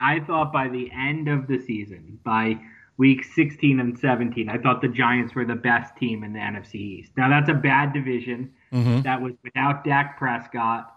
I 0.00 0.20
thought 0.20 0.52
by 0.52 0.68
the 0.68 0.90
end 0.92 1.28
of 1.28 1.46
the 1.46 1.58
season, 1.58 2.18
by 2.24 2.58
week 2.96 3.24
16 3.24 3.80
and 3.80 3.98
17, 3.98 4.48
I 4.48 4.58
thought 4.58 4.80
the 4.80 4.88
Giants 4.88 5.34
were 5.34 5.44
the 5.44 5.54
best 5.54 5.96
team 5.96 6.24
in 6.24 6.32
the 6.32 6.38
NFC 6.38 6.74
East. 6.74 7.12
Now, 7.16 7.28
that's 7.28 7.48
a 7.48 7.54
bad 7.54 7.92
division. 7.92 8.52
Mm-hmm. 8.74 9.02
That 9.02 9.22
was 9.22 9.32
without 9.42 9.84
Dak 9.84 10.18
Prescott. 10.18 10.90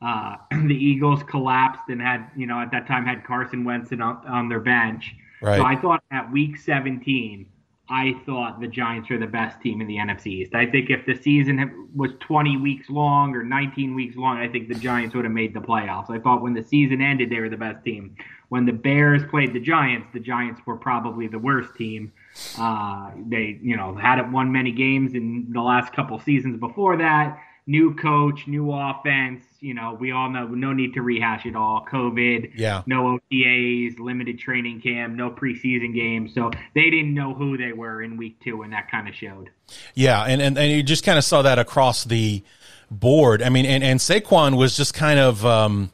Uh, 0.00 0.36
the 0.50 0.74
Eagles 0.74 1.22
collapsed 1.24 1.88
and 1.88 2.00
had, 2.00 2.28
you 2.36 2.46
know, 2.46 2.60
at 2.60 2.70
that 2.70 2.86
time 2.86 3.06
had 3.06 3.24
Carson 3.24 3.64
Wentz 3.64 3.92
on, 3.92 4.00
on 4.00 4.48
their 4.48 4.60
bench. 4.60 5.14
Right. 5.40 5.58
So 5.58 5.64
I 5.64 5.76
thought 5.76 6.02
at 6.10 6.30
week 6.30 6.56
17, 6.58 7.46
I 7.88 8.14
thought 8.24 8.60
the 8.60 8.68
Giants 8.68 9.10
were 9.10 9.18
the 9.18 9.26
best 9.26 9.60
team 9.60 9.80
in 9.80 9.86
the 9.86 9.96
NFC 9.96 10.26
East. 10.28 10.54
I 10.54 10.66
think 10.66 10.88
if 10.88 11.04
the 11.04 11.14
season 11.14 11.88
was 11.94 12.12
20 12.20 12.56
weeks 12.56 12.88
long 12.88 13.34
or 13.34 13.42
19 13.42 13.94
weeks 13.94 14.16
long, 14.16 14.38
I 14.38 14.48
think 14.48 14.68
the 14.68 14.74
Giants 14.74 15.14
would 15.14 15.24
have 15.24 15.34
made 15.34 15.52
the 15.52 15.60
playoffs. 15.60 16.08
I 16.08 16.18
thought 16.18 16.42
when 16.42 16.54
the 16.54 16.62
season 16.62 17.02
ended, 17.02 17.28
they 17.28 17.40
were 17.40 17.48
the 17.48 17.56
best 17.56 17.84
team. 17.84 18.16
When 18.48 18.64
the 18.64 18.72
Bears 18.72 19.22
played 19.30 19.52
the 19.52 19.60
Giants, 19.60 20.08
the 20.12 20.20
Giants 20.20 20.60
were 20.64 20.76
probably 20.76 21.26
the 21.26 21.38
worst 21.38 21.74
team. 21.76 22.12
Uh, 22.58 23.10
they, 23.28 23.58
you 23.62 23.76
know, 23.76 23.94
hadn't 23.94 24.32
won 24.32 24.52
many 24.52 24.72
games 24.72 25.14
in 25.14 25.48
the 25.52 25.60
last 25.60 25.92
couple 25.92 26.18
seasons 26.20 26.58
before 26.58 26.96
that. 26.98 27.38
New 27.66 27.94
coach, 27.94 28.48
new 28.48 28.72
offense. 28.72 29.44
You 29.60 29.74
know, 29.74 29.96
we 29.98 30.10
all 30.10 30.28
know 30.28 30.48
no 30.48 30.72
need 30.72 30.94
to 30.94 31.02
rehash 31.02 31.46
it 31.46 31.54
all. 31.54 31.86
COVID, 31.88 32.52
yeah, 32.56 32.82
no 32.86 33.20
OTAs, 33.32 34.00
limited 34.00 34.40
training 34.40 34.80
camp, 34.80 35.14
no 35.14 35.30
preseason 35.30 35.94
games. 35.94 36.34
So 36.34 36.50
they 36.74 36.90
didn't 36.90 37.14
know 37.14 37.34
who 37.34 37.56
they 37.56 37.72
were 37.72 38.02
in 38.02 38.16
week 38.16 38.40
two, 38.40 38.62
and 38.62 38.72
that 38.72 38.90
kind 38.90 39.08
of 39.08 39.14
showed. 39.14 39.50
Yeah, 39.94 40.24
and, 40.24 40.42
and 40.42 40.58
and 40.58 40.72
you 40.72 40.82
just 40.82 41.04
kind 41.04 41.18
of 41.18 41.24
saw 41.24 41.42
that 41.42 41.60
across 41.60 42.02
the 42.02 42.42
board. 42.90 43.42
I 43.42 43.48
mean, 43.48 43.64
and 43.64 43.84
and 43.84 44.00
Saquon 44.00 44.56
was 44.56 44.76
just 44.76 44.94
kind 44.94 45.20
of. 45.20 45.46
Um, 45.46 45.91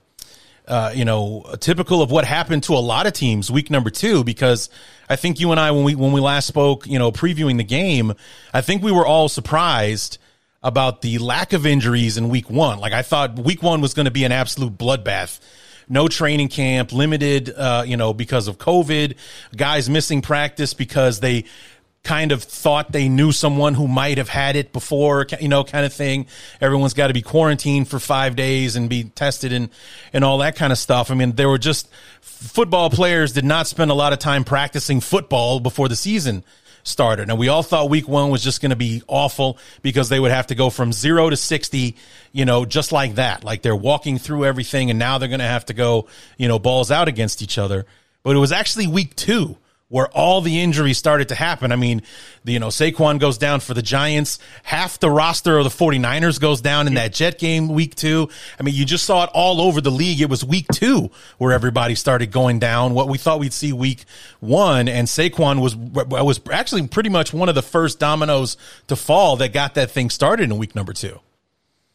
uh, 0.68 0.92
you 0.94 1.04
know, 1.04 1.44
typical 1.60 2.02
of 2.02 2.10
what 2.10 2.24
happened 2.24 2.62
to 2.64 2.74
a 2.74 2.78
lot 2.78 3.06
of 3.06 3.14
teams 3.14 3.50
week 3.50 3.70
number 3.70 3.90
two, 3.90 4.22
because 4.22 4.68
I 5.08 5.16
think 5.16 5.40
you 5.40 5.50
and 5.50 5.58
I, 5.58 5.70
when 5.70 5.82
we, 5.82 5.94
when 5.94 6.12
we 6.12 6.20
last 6.20 6.46
spoke, 6.46 6.86
you 6.86 6.98
know, 6.98 7.10
previewing 7.10 7.56
the 7.56 7.64
game, 7.64 8.12
I 8.52 8.60
think 8.60 8.82
we 8.82 8.92
were 8.92 9.06
all 9.06 9.28
surprised 9.28 10.18
about 10.62 11.02
the 11.02 11.18
lack 11.18 11.52
of 11.52 11.64
injuries 11.64 12.18
in 12.18 12.28
week 12.28 12.50
one. 12.50 12.78
Like 12.78 12.92
I 12.92 13.02
thought 13.02 13.38
week 13.38 13.62
one 13.62 13.80
was 13.80 13.94
going 13.94 14.04
to 14.04 14.10
be 14.10 14.24
an 14.24 14.32
absolute 14.32 14.76
bloodbath. 14.76 15.40
No 15.88 16.06
training 16.06 16.48
camp, 16.48 16.92
limited, 16.92 17.48
uh, 17.48 17.84
you 17.86 17.96
know, 17.96 18.12
because 18.12 18.46
of 18.46 18.58
COVID, 18.58 19.16
guys 19.56 19.88
missing 19.88 20.20
practice 20.20 20.74
because 20.74 21.20
they, 21.20 21.46
kind 22.04 22.32
of 22.32 22.42
thought 22.42 22.92
they 22.92 23.08
knew 23.08 23.32
someone 23.32 23.74
who 23.74 23.86
might 23.86 24.18
have 24.18 24.28
had 24.28 24.56
it 24.56 24.72
before, 24.72 25.26
you 25.40 25.48
know, 25.48 25.64
kind 25.64 25.84
of 25.84 25.92
thing. 25.92 26.26
Everyone's 26.60 26.94
got 26.94 27.08
to 27.08 27.14
be 27.14 27.22
quarantined 27.22 27.88
for 27.88 27.98
five 27.98 28.36
days 28.36 28.76
and 28.76 28.88
be 28.88 29.04
tested 29.04 29.52
and, 29.52 29.68
and 30.12 30.24
all 30.24 30.38
that 30.38 30.56
kind 30.56 30.72
of 30.72 30.78
stuff. 30.78 31.10
I 31.10 31.14
mean, 31.14 31.32
there 31.32 31.48
were 31.48 31.58
just 31.58 31.88
football 32.20 32.88
players 32.88 33.32
did 33.32 33.44
not 33.44 33.66
spend 33.66 33.90
a 33.90 33.94
lot 33.94 34.12
of 34.12 34.18
time 34.18 34.44
practicing 34.44 35.00
football 35.00 35.60
before 35.60 35.88
the 35.88 35.96
season 35.96 36.44
started. 36.82 37.28
And 37.28 37.38
we 37.38 37.48
all 37.48 37.62
thought 37.62 37.90
week 37.90 38.08
one 38.08 38.30
was 38.30 38.42
just 38.42 38.60
going 38.62 38.70
to 38.70 38.76
be 38.76 39.02
awful 39.06 39.58
because 39.82 40.08
they 40.08 40.18
would 40.18 40.30
have 40.30 40.46
to 40.48 40.54
go 40.54 40.70
from 40.70 40.92
zero 40.92 41.28
to 41.28 41.36
60, 41.36 41.96
you 42.32 42.44
know, 42.44 42.64
just 42.64 42.92
like 42.92 43.16
that. 43.16 43.44
Like 43.44 43.62
they're 43.62 43.76
walking 43.76 44.18
through 44.18 44.46
everything 44.46 44.90
and 44.90 44.98
now 44.98 45.18
they're 45.18 45.28
going 45.28 45.40
to 45.40 45.46
have 45.46 45.66
to 45.66 45.74
go, 45.74 46.08
you 46.36 46.48
know, 46.48 46.58
balls 46.58 46.90
out 46.90 47.08
against 47.08 47.42
each 47.42 47.58
other. 47.58 47.86
But 48.22 48.36
it 48.36 48.38
was 48.38 48.52
actually 48.52 48.86
week 48.86 49.14
two 49.14 49.56
where 49.88 50.08
all 50.08 50.42
the 50.42 50.60
injuries 50.60 50.98
started 50.98 51.28
to 51.28 51.34
happen. 51.34 51.72
I 51.72 51.76
mean, 51.76 52.02
the, 52.44 52.52
you 52.52 52.58
know, 52.58 52.68
Saquon 52.68 53.18
goes 53.18 53.38
down 53.38 53.60
for 53.60 53.72
the 53.72 53.80
Giants. 53.80 54.38
Half 54.64 55.00
the 55.00 55.10
roster 55.10 55.56
of 55.56 55.64
the 55.64 55.70
49ers 55.70 56.38
goes 56.38 56.60
down 56.60 56.86
in 56.86 56.94
that 56.94 57.14
Jet 57.14 57.38
game 57.38 57.68
week 57.68 57.94
two. 57.94 58.28
I 58.60 58.62
mean, 58.62 58.74
you 58.74 58.84
just 58.84 59.04
saw 59.04 59.24
it 59.24 59.30
all 59.32 59.60
over 59.62 59.80
the 59.80 59.90
league. 59.90 60.20
It 60.20 60.28
was 60.28 60.44
week 60.44 60.66
two 60.72 61.10
where 61.38 61.52
everybody 61.52 61.94
started 61.94 62.30
going 62.30 62.58
down. 62.58 62.92
What 62.92 63.08
we 63.08 63.16
thought 63.16 63.40
we'd 63.40 63.52
see 63.54 63.72
week 63.72 64.04
one 64.40 64.88
and 64.88 65.08
Saquon 65.08 65.60
was, 65.60 65.74
was 65.74 66.40
actually 66.52 66.86
pretty 66.88 67.08
much 67.08 67.32
one 67.32 67.48
of 67.48 67.54
the 67.54 67.62
first 67.62 67.98
dominoes 67.98 68.58
to 68.88 68.96
fall 68.96 69.36
that 69.36 69.54
got 69.54 69.74
that 69.74 69.90
thing 69.90 70.10
started 70.10 70.44
in 70.44 70.58
week 70.58 70.74
number 70.74 70.92
two. 70.92 71.20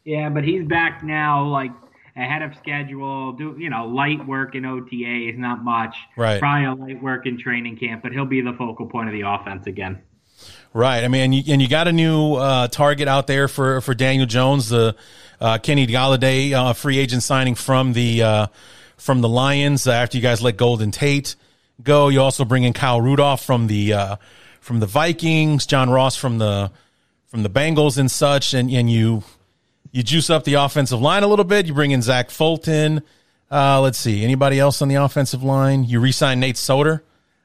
Yeah, 0.03 0.29
but 0.29 0.43
he's 0.43 0.65
back 0.65 1.03
now, 1.03 1.45
like 1.45 1.71
ahead 2.15 2.41
of 2.41 2.55
schedule. 2.57 3.33
Do 3.33 3.55
you 3.57 3.69
know 3.69 3.85
light 3.85 4.25
work 4.27 4.55
in 4.55 4.65
OTA 4.65 5.29
is 5.29 5.37
not 5.37 5.63
much. 5.63 5.95
Right. 6.15 6.39
Probably 6.39 6.65
a 6.65 6.73
light 6.73 7.03
work 7.03 7.25
in 7.25 7.39
training 7.39 7.77
camp, 7.77 8.03
but 8.03 8.11
he'll 8.11 8.25
be 8.25 8.41
the 8.41 8.53
focal 8.53 8.87
point 8.87 9.09
of 9.09 9.13
the 9.13 9.21
offense 9.21 9.67
again. 9.67 10.01
Right. 10.73 11.03
I 11.03 11.07
mean, 11.07 11.21
and 11.21 11.35
you, 11.35 11.53
and 11.53 11.61
you 11.61 11.67
got 11.67 11.87
a 11.87 11.91
new 11.91 12.33
uh, 12.33 12.67
target 12.67 13.07
out 13.07 13.27
there 13.27 13.47
for 13.47 13.81
for 13.81 13.93
Daniel 13.93 14.25
Jones, 14.25 14.69
the 14.69 14.95
uh, 15.39 15.57
Kenny 15.59 15.87
Golladay 15.87 16.53
uh, 16.53 16.73
free 16.73 16.97
agent 16.97 17.23
signing 17.23 17.55
from 17.55 17.93
the 17.93 18.23
uh, 18.23 18.47
from 18.97 19.21
the 19.21 19.29
Lions 19.29 19.87
after 19.87 20.17
you 20.17 20.23
guys 20.23 20.41
let 20.41 20.57
Golden 20.57 20.91
Tate 20.91 21.35
go. 21.81 22.09
You 22.09 22.21
also 22.21 22.45
bring 22.45 22.63
in 22.63 22.73
Kyle 22.73 23.01
Rudolph 23.01 23.43
from 23.43 23.67
the 23.67 23.93
uh, 23.93 24.15
from 24.61 24.79
the 24.79 24.85
Vikings, 24.85 25.65
John 25.65 25.89
Ross 25.89 26.15
from 26.15 26.37
the 26.37 26.71
from 27.27 27.43
the 27.43 27.49
Bengals 27.49 27.97
and 27.97 28.09
such, 28.09 28.53
and 28.53 28.71
and 28.71 28.89
you 28.89 29.23
you 29.93 30.03
juice 30.03 30.29
up 30.29 30.43
the 30.43 30.55
offensive 30.55 30.99
line 30.99 31.23
a 31.23 31.27
little 31.27 31.45
bit. 31.45 31.67
You 31.67 31.73
bring 31.73 31.91
in 31.91 32.01
Zach 32.01 32.31
Fulton. 32.31 33.03
Uh, 33.49 33.79
let's 33.79 33.99
see. 33.99 34.23
Anybody 34.23 34.59
else 34.59 34.81
on 34.81 34.87
the 34.89 34.95
offensive 34.95 35.43
line? 35.43 35.83
You 35.83 35.99
re-sign 35.99 36.39
Nate 36.39 36.57
Solder. 36.57 37.03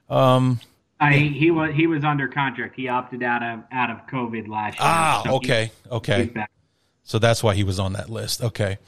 Um, 0.08 0.58
I, 0.98 1.12
he 1.12 1.50
was 1.50 1.74
he 1.74 1.86
was 1.86 2.02
under 2.02 2.26
contract. 2.26 2.74
He 2.74 2.88
opted 2.88 3.22
out 3.22 3.42
of 3.42 3.60
out 3.70 3.90
of 3.90 4.06
COVID 4.06 4.48
last 4.48 4.72
year. 4.72 4.80
Ah, 4.80 5.22
so 5.24 5.34
okay, 5.36 5.70
he, 5.84 5.90
okay. 5.90 6.46
So 7.04 7.18
that's 7.18 7.42
why 7.42 7.54
he 7.54 7.62
was 7.62 7.78
on 7.78 7.92
that 7.92 8.10
list. 8.10 8.42
Okay. 8.42 8.78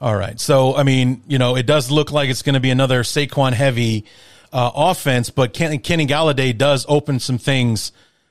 All 0.00 0.16
right. 0.16 0.38
So 0.40 0.76
I 0.76 0.84
mean, 0.84 1.22
you 1.26 1.38
know, 1.38 1.56
it 1.56 1.66
does 1.66 1.90
look 1.90 2.12
like 2.12 2.30
it's 2.30 2.42
going 2.42 2.54
to 2.54 2.60
be 2.60 2.70
another 2.70 3.02
Saquon 3.02 3.52
heavy 3.52 4.06
uh, 4.52 4.70
offense, 4.74 5.30
but 5.30 5.52
Kenny, 5.52 5.78
Kenny 5.78 6.06
Golladay 6.06 6.56
does 6.56 6.86
open 6.88 7.18
some 7.18 7.38
things 7.38 7.90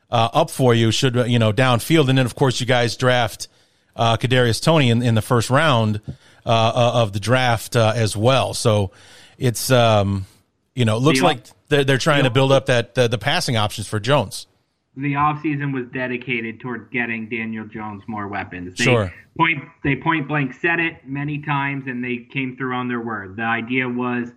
uh, 0.10 0.30
up 0.34 0.50
for 0.50 0.74
you. 0.74 0.90
Should 0.90 1.16
you 1.28 1.38
know 1.38 1.52
downfield, 1.52 2.08
and 2.08 2.18
then 2.18 2.26
of 2.26 2.36
course 2.36 2.62
you 2.62 2.66
guys 2.66 2.96
draft 2.96 3.50
uh, 3.96 4.18
Kadarius 4.18 4.62
Toney 4.62 4.90
in, 4.90 5.02
in 5.02 5.16
the 5.16 5.22
first 5.22 5.50
round 5.50 6.02
uh, 6.46 6.50
uh, 6.50 6.92
of 7.02 7.14
the 7.14 7.20
draft 7.20 7.76
uh, 7.76 7.94
as 7.96 8.18
well. 8.18 8.54
So 8.54 8.92
it's 9.38 9.72
um, 9.72 10.26
you 10.76 10.86
know 10.86 10.98
it 10.98 11.02
looks 11.02 11.22
like 11.22 11.46
they're, 11.70 11.84
they're 11.84 11.98
trying 11.98 12.24
to 12.24 12.30
build 12.30 12.52
up 12.52 12.68
that 12.68 12.96
the, 12.96 13.08
the 13.08 13.18
passing 13.18 13.58
options 13.58 13.88
for 13.88 14.00
Jones. 14.00 14.48
The 14.96 15.14
offseason 15.14 15.74
was 15.74 15.88
dedicated 15.88 16.60
toward 16.60 16.92
getting 16.92 17.28
Daniel 17.28 17.66
Jones 17.66 18.04
more 18.08 18.28
weapons. 18.28 18.78
They 18.78 18.84
sure. 18.84 19.14
Point 19.38 19.64
they 19.84 19.96
point 19.96 20.28
blank 20.28 20.54
said 20.54 20.80
it 20.80 21.08
many 21.08 21.40
times, 21.40 21.86
and 21.88 22.04
they 22.04 22.28
came 22.32 22.56
through 22.58 22.76
on 22.76 22.88
their 22.88 23.02
word. 23.02 23.38
The 23.38 23.44
idea 23.44 23.90
was 23.90 24.30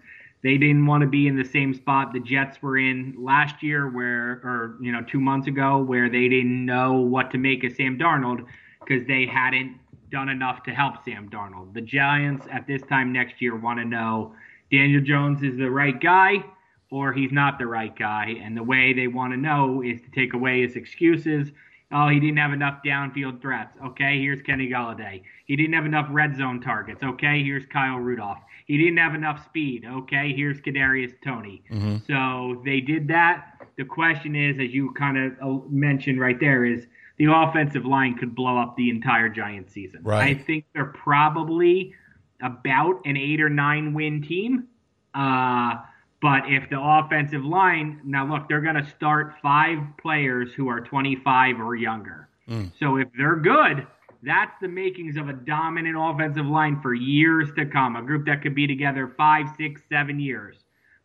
they 0.42 0.56
didn't 0.56 0.86
want 0.86 1.02
to 1.02 1.08
be 1.08 1.26
in 1.26 1.36
the 1.36 1.44
same 1.44 1.75
spot 1.75 2.12
the 2.12 2.20
Jets 2.20 2.62
were 2.62 2.78
in 2.78 3.16
last 3.18 3.62
year, 3.62 3.90
where 3.90 4.40
or 4.44 4.76
you 4.80 4.92
know 4.92 5.02
two 5.02 5.20
months 5.20 5.48
ago, 5.48 5.78
where 5.78 6.08
they 6.08 6.28
didn't 6.28 6.64
know 6.64 7.00
what 7.00 7.32
to 7.32 7.38
make 7.38 7.64
of 7.64 7.72
Sam 7.72 7.98
Darnold 7.98 8.46
because 8.87 9.07
they 9.07 9.26
hadn't 9.26 9.78
done 10.11 10.28
enough 10.28 10.62
to 10.64 10.71
help 10.71 11.05
Sam 11.05 11.28
Darnold. 11.28 11.75
The 11.75 11.81
Giants 11.81 12.47
at 12.50 12.66
this 12.66 12.83
time 12.83 13.12
next 13.12 13.40
year 13.43 13.57
want 13.57 13.78
to 13.81 13.85
know 13.85 14.35
Daniel 14.71 15.02
Jones 15.02 15.43
is 15.43 15.57
the 15.57 15.71
right 15.71 16.00
guy 16.00 16.45
or 16.90 17.12
he's 17.12 17.33
not 17.33 17.59
the 17.59 17.66
right 17.66 17.97
guy. 17.97 18.37
And 18.43 18.57
the 18.57 18.62
way 18.62 18.93
they 18.93 19.09
want 19.09 19.33
to 19.33 19.37
know 19.37 19.83
is 19.83 20.00
to 20.02 20.11
take 20.11 20.35
away 20.35 20.62
his 20.62 20.76
excuses. 20.76 21.52
Oh, 21.93 22.09
he 22.09 22.19
didn't 22.19 22.38
have 22.38 22.52
enough 22.52 22.81
downfield 22.85 23.40
threats. 23.40 23.76
Okay, 23.85 24.21
here's 24.21 24.43
Kenny 24.43 24.69
Golladay. 24.69 25.23
He 25.47 25.57
didn't 25.57 25.75
have 25.75 25.87
enough 25.87 26.07
red 26.11 26.37
zone 26.37 26.61
targets. 26.61 27.02
Okay, 27.02 27.43
here's 27.45 27.64
Kyle 27.66 27.99
Rudolph. 27.99 28.38
He 28.66 28.76
didn't 28.76 28.97
have 28.97 29.14
enough 29.14 29.45
speed. 29.45 29.85
Okay, 29.88 30.33
here's 30.33 30.61
Kadarius 30.61 31.12
Toney. 31.25 31.62
Mm-hmm. 31.71 31.99
So 32.07 32.61
they 32.64 32.81
did 32.81 33.07
that. 33.09 33.52
The 33.78 33.85
question 33.85 34.35
is, 34.35 34.59
as 34.59 34.75
you 34.75 34.93
kind 34.95 35.16
of 35.16 35.33
uh, 35.40 35.64
mentioned 35.69 36.19
right 36.21 36.38
there, 36.40 36.64
is 36.64 36.87
the 37.18 37.26
offensive 37.32 37.85
line 37.85 38.16
could 38.16 38.35
blow 38.35 38.58
up 38.58 38.76
the 38.76 38.90
entire 38.90 39.28
Giants 39.28 39.73
season. 39.73 40.00
Right. 40.02 40.37
I 40.37 40.42
think 40.42 40.66
they're 40.75 40.85
probably 40.85 41.94
about 42.42 43.00
an 43.04 43.16
eight 43.16 43.40
or 43.40 43.49
nine 43.49 43.94
win 43.94 44.23
team. 44.23 44.68
Uh, 45.14 45.76
but 46.20 46.42
if 46.49 46.68
the 46.70 46.80
offensive 46.80 47.44
line, 47.44 48.00
now 48.04 48.26
look, 48.26 48.49
they're 48.49 48.61
going 48.61 48.76
to 48.76 48.88
start 48.90 49.35
five 49.42 49.78
players 50.00 50.52
who 50.54 50.68
are 50.68 50.80
25 50.80 51.60
or 51.60 51.75
younger. 51.75 52.28
Mm. 52.49 52.73
So 52.78 52.97
if 52.97 53.08
they're 53.17 53.36
good, 53.36 53.86
that's 54.23 54.52
the 54.60 54.69
makings 54.69 55.17
of 55.17 55.28
a 55.28 55.32
dominant 55.32 55.97
offensive 55.99 56.47
line 56.47 56.80
for 56.80 56.95
years 56.95 57.49
to 57.56 57.67
come. 57.67 57.97
A 57.97 58.02
group 58.02 58.26
that 58.26 58.43
could 58.43 58.54
be 58.54 58.67
together 58.67 59.14
five, 59.17 59.47
six, 59.56 59.82
seven 59.88 60.19
years. 60.19 60.56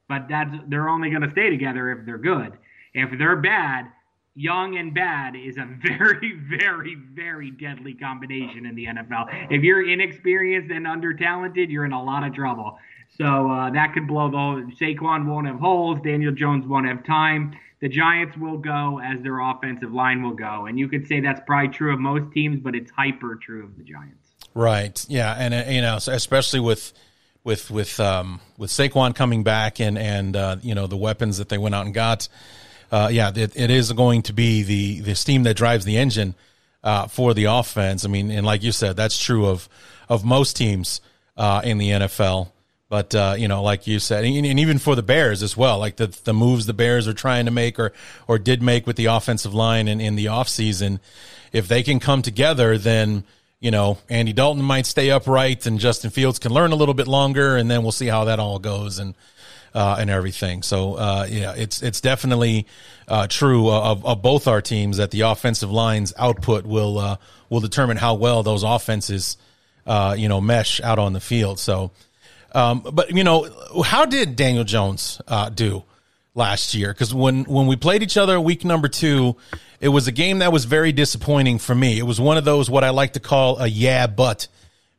But 0.07 0.27
that's 0.27 0.53
they're 0.67 0.89
only 0.89 1.09
going 1.09 1.21
to 1.21 1.31
stay 1.31 1.49
together 1.49 1.91
if 1.91 2.05
they're 2.05 2.17
good. 2.17 2.53
If 2.93 3.17
they're 3.17 3.37
bad, 3.37 3.85
young 4.35 4.77
and 4.77 4.93
bad 4.93 5.35
is 5.35 5.57
a 5.57 5.65
very, 5.81 6.33
very, 6.33 6.95
very 6.95 7.51
deadly 7.51 7.93
combination 7.93 8.65
in 8.65 8.75
the 8.75 8.85
NFL. 8.85 9.51
If 9.51 9.63
you're 9.63 9.87
inexperienced 9.87 10.71
and 10.71 10.87
under 10.87 11.13
talented, 11.13 11.69
you're 11.69 11.85
in 11.85 11.93
a 11.93 12.03
lot 12.03 12.25
of 12.25 12.33
trouble. 12.33 12.77
So 13.17 13.51
uh, 13.51 13.71
that 13.71 13.93
could 13.93 14.07
blow 14.07 14.29
the. 14.29 14.71
Saquon 14.79 15.25
won't 15.25 15.47
have 15.47 15.59
holes. 15.59 15.99
Daniel 16.03 16.31
Jones 16.31 16.65
won't 16.65 16.87
have 16.87 17.03
time. 17.03 17.53
The 17.81 17.89
Giants 17.89 18.37
will 18.37 18.57
go 18.57 18.99
as 18.99 19.21
their 19.21 19.39
offensive 19.39 19.91
line 19.91 20.21
will 20.21 20.35
go, 20.35 20.67
and 20.67 20.77
you 20.77 20.87
could 20.87 21.07
say 21.07 21.19
that's 21.19 21.41
probably 21.47 21.69
true 21.69 21.91
of 21.91 21.99
most 21.99 22.31
teams, 22.31 22.59
but 22.61 22.75
it's 22.75 22.91
hyper 22.91 23.35
true 23.35 23.63
of 23.63 23.75
the 23.75 23.83
Giants. 23.83 24.29
Right. 24.53 25.03
Yeah, 25.09 25.33
and 25.33 25.53
uh, 25.53 25.63
you 25.67 25.81
know, 25.81 25.95
especially 25.95 26.59
with 26.59 26.93
with 27.43 27.71
with 27.71 27.99
um, 27.99 28.39
with 28.57 28.69
Saquon 28.69 29.15
coming 29.15 29.43
back 29.43 29.79
and 29.79 29.97
and 29.97 30.35
uh, 30.35 30.57
you 30.61 30.75
know 30.75 30.87
the 30.87 30.97
weapons 30.97 31.39
that 31.39 31.49
they 31.49 31.57
went 31.57 31.75
out 31.75 31.85
and 31.85 31.93
got 31.93 32.29
uh, 32.91 33.09
yeah, 33.11 33.31
it, 33.33 33.53
it 33.55 33.71
is 33.71 33.91
going 33.93 34.21
to 34.23 34.33
be 34.33 34.63
the 34.63 34.99
the 34.99 35.15
steam 35.15 35.43
that 35.43 35.55
drives 35.55 35.85
the 35.85 35.97
engine 35.97 36.35
uh, 36.83 37.07
for 37.07 37.33
the 37.33 37.45
offense. 37.45 38.05
I 38.05 38.09
mean, 38.09 38.29
and 38.31 38.45
like 38.45 38.63
you 38.63 38.71
said, 38.71 38.97
that's 38.97 39.17
true 39.17 39.47
of 39.47 39.69
of 40.09 40.25
most 40.25 40.57
teams 40.57 41.01
uh, 41.37 41.61
in 41.63 41.77
the 41.77 41.89
NFL. 41.89 42.51
But 42.89 43.15
uh, 43.15 43.35
you 43.37 43.47
know, 43.47 43.63
like 43.63 43.87
you 43.87 43.99
said, 43.99 44.25
and, 44.25 44.45
and, 44.45 44.59
even 44.59 44.77
for 44.77 44.97
the 44.97 45.01
Bears 45.01 45.41
as 45.41 45.55
well, 45.55 45.79
like 45.79 45.95
the 45.95 46.07
the 46.07 46.33
moves 46.33 46.65
the 46.65 46.73
Bears 46.73 47.07
are 47.07 47.13
trying 47.13 47.45
to 47.45 47.51
make 47.51 47.79
or 47.79 47.93
or 48.27 48.37
did 48.37 48.61
make 48.61 48.85
with 48.85 48.97
the 48.97 49.05
offensive 49.05 49.53
line 49.53 49.87
in, 49.87 50.01
in 50.01 50.15
the 50.15 50.25
offseason, 50.25 50.99
if 51.53 51.69
they 51.69 51.83
can 51.83 52.01
come 52.01 52.21
together, 52.21 52.77
then 52.77 53.23
you 53.61 53.71
know 53.71 53.97
Andy 54.09 54.33
Dalton 54.33 54.61
might 54.61 54.85
stay 54.85 55.09
upright 55.09 55.65
and 55.65 55.79
Justin 55.79 56.09
Fields 56.09 56.37
can 56.37 56.51
learn 56.51 56.73
a 56.73 56.75
little 56.75 56.93
bit 56.93 57.07
longer, 57.07 57.55
and 57.55 57.71
then 57.71 57.81
we'll 57.81 57.93
see 57.93 58.07
how 58.07 58.25
that 58.25 58.41
all 58.41 58.59
goes. 58.59 58.99
And 58.99 59.15
uh, 59.73 59.97
and 59.99 60.09
everything. 60.09 60.63
So 60.63 60.95
uh, 60.95 61.27
yeah, 61.29 61.53
it's 61.55 61.81
it's 61.81 62.01
definitely 62.01 62.67
uh, 63.07 63.27
true 63.27 63.69
of, 63.69 64.05
of 64.05 64.21
both 64.21 64.47
our 64.47 64.61
teams 64.61 64.97
that 64.97 65.11
the 65.11 65.21
offensive 65.21 65.71
line's 65.71 66.13
output 66.17 66.65
will 66.65 66.97
uh, 66.97 67.17
will 67.49 67.61
determine 67.61 67.97
how 67.97 68.15
well 68.15 68.43
those 68.43 68.63
offenses 68.63 69.37
uh, 69.85 70.15
you 70.17 70.29
know 70.29 70.41
mesh 70.41 70.81
out 70.81 70.99
on 70.99 71.13
the 71.13 71.21
field. 71.21 71.59
So, 71.59 71.91
um, 72.53 72.81
but 72.81 73.11
you 73.11 73.23
know, 73.23 73.49
how 73.83 74.05
did 74.05 74.35
Daniel 74.35 74.63
Jones 74.63 75.21
uh, 75.27 75.49
do? 75.49 75.83
last 76.33 76.73
year 76.73 76.93
because 76.93 77.13
when 77.13 77.43
when 77.43 77.67
we 77.67 77.75
played 77.75 78.01
each 78.01 78.15
other 78.15 78.39
week 78.39 78.63
number 78.63 78.87
two 78.87 79.35
it 79.81 79.89
was 79.89 80.07
a 80.07 80.13
game 80.13 80.39
that 80.39 80.49
was 80.49 80.63
very 80.63 80.93
disappointing 80.93 81.59
for 81.59 81.75
me 81.75 81.99
it 81.99 82.03
was 82.03 82.21
one 82.21 82.37
of 82.37 82.45
those 82.45 82.69
what 82.69 82.85
i 82.85 82.89
like 82.89 83.11
to 83.11 83.19
call 83.19 83.59
a 83.59 83.67
yeah 83.67 84.07
but 84.07 84.47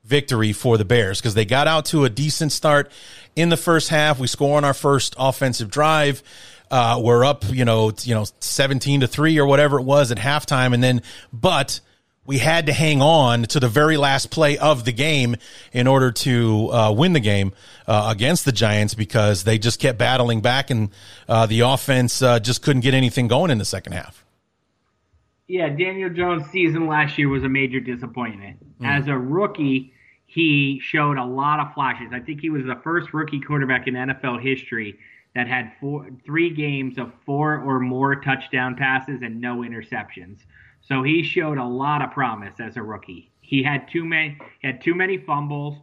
victory 0.05 0.53
for 0.53 0.77
the 0.77 0.85
bears 0.85 1.21
because 1.21 1.33
they 1.33 1.47
got 1.47 1.67
out 1.67 1.87
to 1.87 2.05
a 2.05 2.11
decent 2.11 2.53
start 2.53 2.91
in 3.37 3.49
the 3.49 3.57
first 3.57 3.89
half. 3.89 4.19
We 4.19 4.27
score 4.27 4.57
on 4.57 4.65
our 4.65 4.75
first 4.75 5.15
offensive 5.19 5.71
drive. 5.71 6.23
Uh, 6.71 7.01
we're 7.03 7.25
up, 7.25 7.45
you 7.49 7.65
know, 7.65 7.93
you 8.03 8.15
know, 8.15 8.25
17 8.41 9.01
to 9.01 9.07
three 9.07 9.39
or 9.39 9.47
whatever 9.47 9.79
it 9.79 9.83
was 9.83 10.11
at 10.11 10.19
halftime. 10.19 10.73
And 10.73 10.83
then, 10.83 11.03
but 11.33 11.81
we 12.25 12.39
had 12.39 12.67
to 12.67 12.73
hang 12.73 13.03
on 13.03 13.43
to 13.45 13.61
the 13.61 13.69
very 13.69 13.97
last 13.97 14.31
play 14.31 14.57
of 14.57 14.85
the 14.85 14.93
game 14.93 15.37
in 15.73 15.87
order 15.87 16.13
to 16.13 16.71
uh, 16.73 16.93
win 16.93 17.13
the 17.13 17.21
game 17.21 17.53
uh, 17.87 18.09
against 18.15 18.45
the 18.45 18.53
Giants 18.53 18.95
because 18.95 19.45
they 19.45 19.59
just 19.59 19.81
kept 19.81 19.99
battling 19.99 20.41
back 20.41 20.71
and 20.71 20.91
uh, 21.29 21.47
the 21.47 21.61
offense 21.61 22.23
uh, 22.23 22.39
just 22.39 22.63
couldn't 22.63 22.83
get 22.83 22.95
anything 22.95 23.29
going 23.29 23.51
in 23.51 23.59
the 23.59 23.65
second 23.65 23.93
half. 23.93 24.25
Yeah, 25.49 25.69
Daniel 25.69 26.09
Jones' 26.09 26.47
season 26.51 26.87
last 26.87 27.19
year 27.19 27.29
was 27.29 27.43
a 27.43 27.49
major 27.49 27.81
disappointment. 27.81 28.81
Mm. 28.81 28.87
As 28.87 29.09
a 29.09 29.19
rookie, 29.19 29.93
he 30.33 30.81
showed 30.83 31.19
a 31.19 31.25
lot 31.25 31.61
of 31.61 31.75
flashes. 31.75 32.09
I 32.11 32.21
think 32.21 32.41
he 32.41 32.49
was 32.49 32.65
the 32.65 32.81
first 32.83 33.13
rookie 33.13 33.39
quarterback 33.39 33.87
in 33.87 33.93
NFL 33.93 34.41
history 34.41 34.99
that 35.35 35.47
had 35.47 35.73
four, 35.79 36.09
three 36.25 36.49
games 36.49 36.97
of 36.97 37.13
four 37.27 37.59
or 37.59 37.81
more 37.81 38.17
touchdown 38.17 38.75
passes 38.75 39.21
and 39.21 39.43
no 39.43 39.59
interceptions. 39.59 40.39
So 40.81 41.03
he 41.03 41.23
showed 41.23 41.59
a 41.59 41.65
lot 41.65 42.01
of 42.01 42.13
promise 42.13 42.55
as 42.61 42.79
a 42.79 42.83
rookie. 42.83 43.31
He 43.43 43.63
had 43.63 43.89
too 43.91 44.07
many 44.07 44.39
had 44.63 44.81
too 44.81 44.95
many 44.95 45.19
fumbles, 45.19 45.77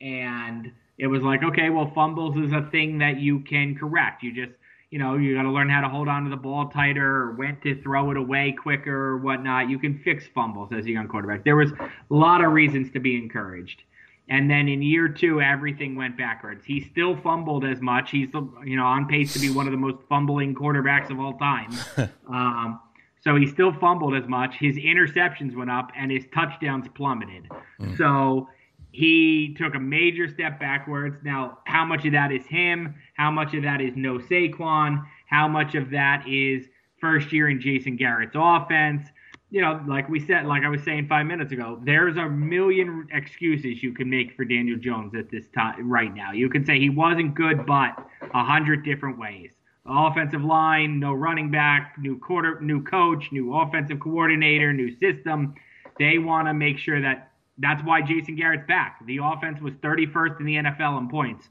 and 0.00 0.72
it 0.98 1.06
was 1.06 1.22
like, 1.22 1.44
okay, 1.44 1.70
well, 1.70 1.92
fumbles 1.94 2.36
is 2.36 2.52
a 2.52 2.68
thing 2.72 2.98
that 2.98 3.20
you 3.20 3.38
can 3.40 3.76
correct. 3.76 4.24
You 4.24 4.32
just 4.32 4.58
you 4.90 4.98
know, 4.98 5.16
you 5.16 5.34
got 5.34 5.42
to 5.42 5.50
learn 5.50 5.68
how 5.68 5.82
to 5.82 5.88
hold 5.88 6.08
on 6.08 6.24
to 6.24 6.30
the 6.30 6.36
ball 6.36 6.68
tighter 6.68 7.04
or 7.04 7.32
when 7.32 7.60
to 7.60 7.80
throw 7.82 8.10
it 8.10 8.16
away 8.16 8.52
quicker 8.52 9.10
or 9.10 9.18
whatnot. 9.18 9.68
You 9.68 9.78
can 9.78 9.98
fix 9.98 10.26
fumbles 10.34 10.70
as 10.72 10.86
a 10.86 10.90
young 10.90 11.08
quarterback. 11.08 11.44
There 11.44 11.56
was 11.56 11.72
a 11.72 11.90
lot 12.08 12.42
of 12.42 12.52
reasons 12.52 12.90
to 12.92 13.00
be 13.00 13.16
encouraged. 13.16 13.82
And 14.30 14.50
then 14.50 14.68
in 14.68 14.82
year 14.82 15.08
two, 15.08 15.40
everything 15.40 15.96
went 15.96 16.16
backwards. 16.16 16.64
He 16.64 16.80
still 16.80 17.16
fumbled 17.16 17.64
as 17.64 17.80
much. 17.80 18.10
He's 18.10 18.28
you 18.64 18.76
know 18.76 18.84
on 18.84 19.06
pace 19.06 19.32
to 19.34 19.38
be 19.38 19.50
one 19.50 19.66
of 19.66 19.72
the 19.72 19.78
most 19.78 19.98
fumbling 20.08 20.54
quarterbacks 20.54 21.10
of 21.10 21.18
all 21.18 21.34
time. 21.34 21.70
um, 22.28 22.80
so 23.20 23.36
he 23.36 23.46
still 23.46 23.72
fumbled 23.72 24.14
as 24.14 24.28
much. 24.28 24.54
His 24.56 24.76
interceptions 24.76 25.56
went 25.56 25.70
up 25.70 25.90
and 25.96 26.10
his 26.10 26.24
touchdowns 26.34 26.86
plummeted. 26.94 27.48
Mm. 27.80 27.96
So 27.96 28.48
he 28.92 29.54
took 29.58 29.74
a 29.74 29.80
major 29.80 30.28
step 30.28 30.58
backwards. 30.58 31.16
Now, 31.22 31.58
how 31.64 31.84
much 31.84 32.04
of 32.06 32.12
that 32.12 32.32
is 32.32 32.46
him? 32.46 32.94
How 33.14 33.30
much 33.30 33.54
of 33.54 33.62
that 33.62 33.80
is 33.80 33.92
no 33.96 34.18
Saquon? 34.18 35.04
How 35.26 35.46
much 35.46 35.74
of 35.74 35.90
that 35.90 36.24
is 36.26 36.66
first 37.00 37.32
year 37.32 37.48
in 37.48 37.60
Jason 37.60 37.96
Garrett's 37.96 38.34
offense? 38.34 39.08
You 39.50 39.62
know, 39.62 39.82
like 39.86 40.08
we 40.08 40.20
said, 40.20 40.46
like 40.46 40.62
I 40.62 40.68
was 40.68 40.82
saying 40.82 41.08
five 41.08 41.26
minutes 41.26 41.52
ago, 41.52 41.80
there's 41.82 42.16
a 42.16 42.28
million 42.28 43.08
excuses 43.12 43.82
you 43.82 43.92
can 43.92 44.10
make 44.10 44.36
for 44.36 44.44
Daniel 44.44 44.78
Jones 44.78 45.14
at 45.14 45.30
this 45.30 45.46
time 45.54 45.90
right 45.90 46.14
now. 46.14 46.32
You 46.32 46.50
can 46.50 46.66
say 46.66 46.78
he 46.78 46.90
wasn't 46.90 47.34
good, 47.34 47.64
but 47.64 47.96
a 48.34 48.44
hundred 48.44 48.84
different 48.84 49.18
ways. 49.18 49.50
Offensive 49.86 50.44
line, 50.44 51.00
no 51.00 51.14
running 51.14 51.50
back, 51.50 51.94
new 51.98 52.18
quarter, 52.18 52.60
new 52.60 52.82
coach, 52.82 53.32
new 53.32 53.54
offensive 53.54 54.00
coordinator, 54.00 54.70
new 54.74 54.94
system. 54.98 55.54
They 55.98 56.18
want 56.18 56.46
to 56.46 56.52
make 56.52 56.78
sure 56.78 57.00
that 57.00 57.32
that's 57.58 57.82
why 57.84 58.02
Jason 58.02 58.36
Garrett's 58.36 58.66
back. 58.66 59.04
The 59.06 59.18
offense 59.22 59.60
was 59.60 59.74
31st 59.74 60.40
in 60.40 60.46
the 60.46 60.54
NFL 60.56 60.98
in 60.98 61.08
points. 61.08 61.48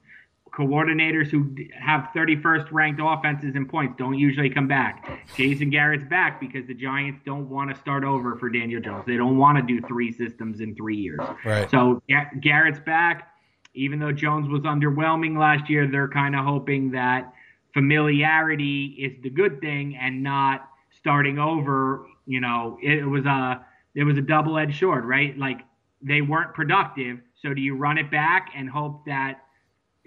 Coordinators 0.57 1.29
who 1.29 1.55
have 1.79 2.09
31st 2.15 2.71
ranked 2.71 3.01
offenses 3.03 3.55
in 3.55 3.67
points 3.67 3.95
don't 3.97 4.17
usually 4.17 4.49
come 4.49 4.67
back. 4.67 5.27
Jason 5.35 5.69
Garrett's 5.69 6.05
back 6.05 6.39
because 6.39 6.65
the 6.65 6.73
Giants 6.73 7.21
don't 7.25 7.49
want 7.49 7.69
to 7.69 7.79
start 7.79 8.03
over 8.03 8.37
for 8.37 8.49
Daniel 8.49 8.81
Jones. 8.81 9.03
They 9.05 9.17
don't 9.17 9.37
want 9.37 9.57
to 9.57 9.63
do 9.63 9.85
three 9.87 10.11
systems 10.11 10.61
in 10.61 10.73
three 10.75 10.97
years. 10.97 11.19
Right. 11.45 11.69
So 11.69 12.01
Garrett's 12.41 12.79
back. 12.79 13.33
Even 13.75 13.99
though 13.99 14.11
Jones 14.11 14.49
was 14.49 14.61
underwhelming 14.61 15.37
last 15.37 15.69
year, 15.69 15.85
they're 15.85 16.07
kind 16.07 16.35
of 16.35 16.43
hoping 16.43 16.89
that 16.91 17.31
familiarity 17.75 18.85
is 18.97 19.21
the 19.21 19.29
good 19.29 19.61
thing 19.61 19.95
and 19.97 20.23
not 20.23 20.67
starting 20.97 21.37
over. 21.37 22.07
You 22.25 22.41
know, 22.41 22.79
it, 22.81 23.07
was 23.07 23.25
a 23.25 23.63
it 23.93 24.03
was 24.03 24.17
a 24.17 24.21
double 24.21 24.57
edged 24.57 24.79
sword, 24.79 25.05
right? 25.05 25.37
Like 25.37 25.59
they 26.01 26.21
weren't 26.21 26.53
productive. 26.53 27.19
So 27.41 27.53
do 27.53 27.61
you 27.61 27.75
run 27.75 27.97
it 27.97 28.09
back 28.09 28.49
and 28.55 28.69
hope 28.69 29.05
that 29.05 29.41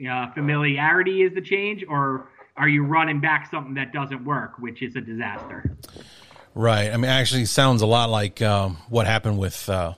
uh, 0.09 0.33
familiarity 0.33 1.23
is 1.23 1.35
the 1.35 1.41
change, 1.41 1.85
or 1.89 2.29
are 2.57 2.69
you 2.69 2.85
running 2.85 3.21
back 3.21 3.51
something 3.51 3.75
that 3.75 3.93
doesn't 3.93 4.25
work, 4.25 4.59
which 4.59 4.83
is 4.83 4.97
a 4.97 5.01
disaster? 5.01 5.77
Right. 6.55 6.91
I 6.93 6.97
mean, 6.97 7.11
actually, 7.11 7.45
sounds 7.45 7.83
a 7.83 7.87
lot 7.87 8.11
like 8.11 8.43
um, 8.43 8.79
what 8.89 9.07
happened 9.07 9.39
with 9.39 9.69
uh, 9.69 9.95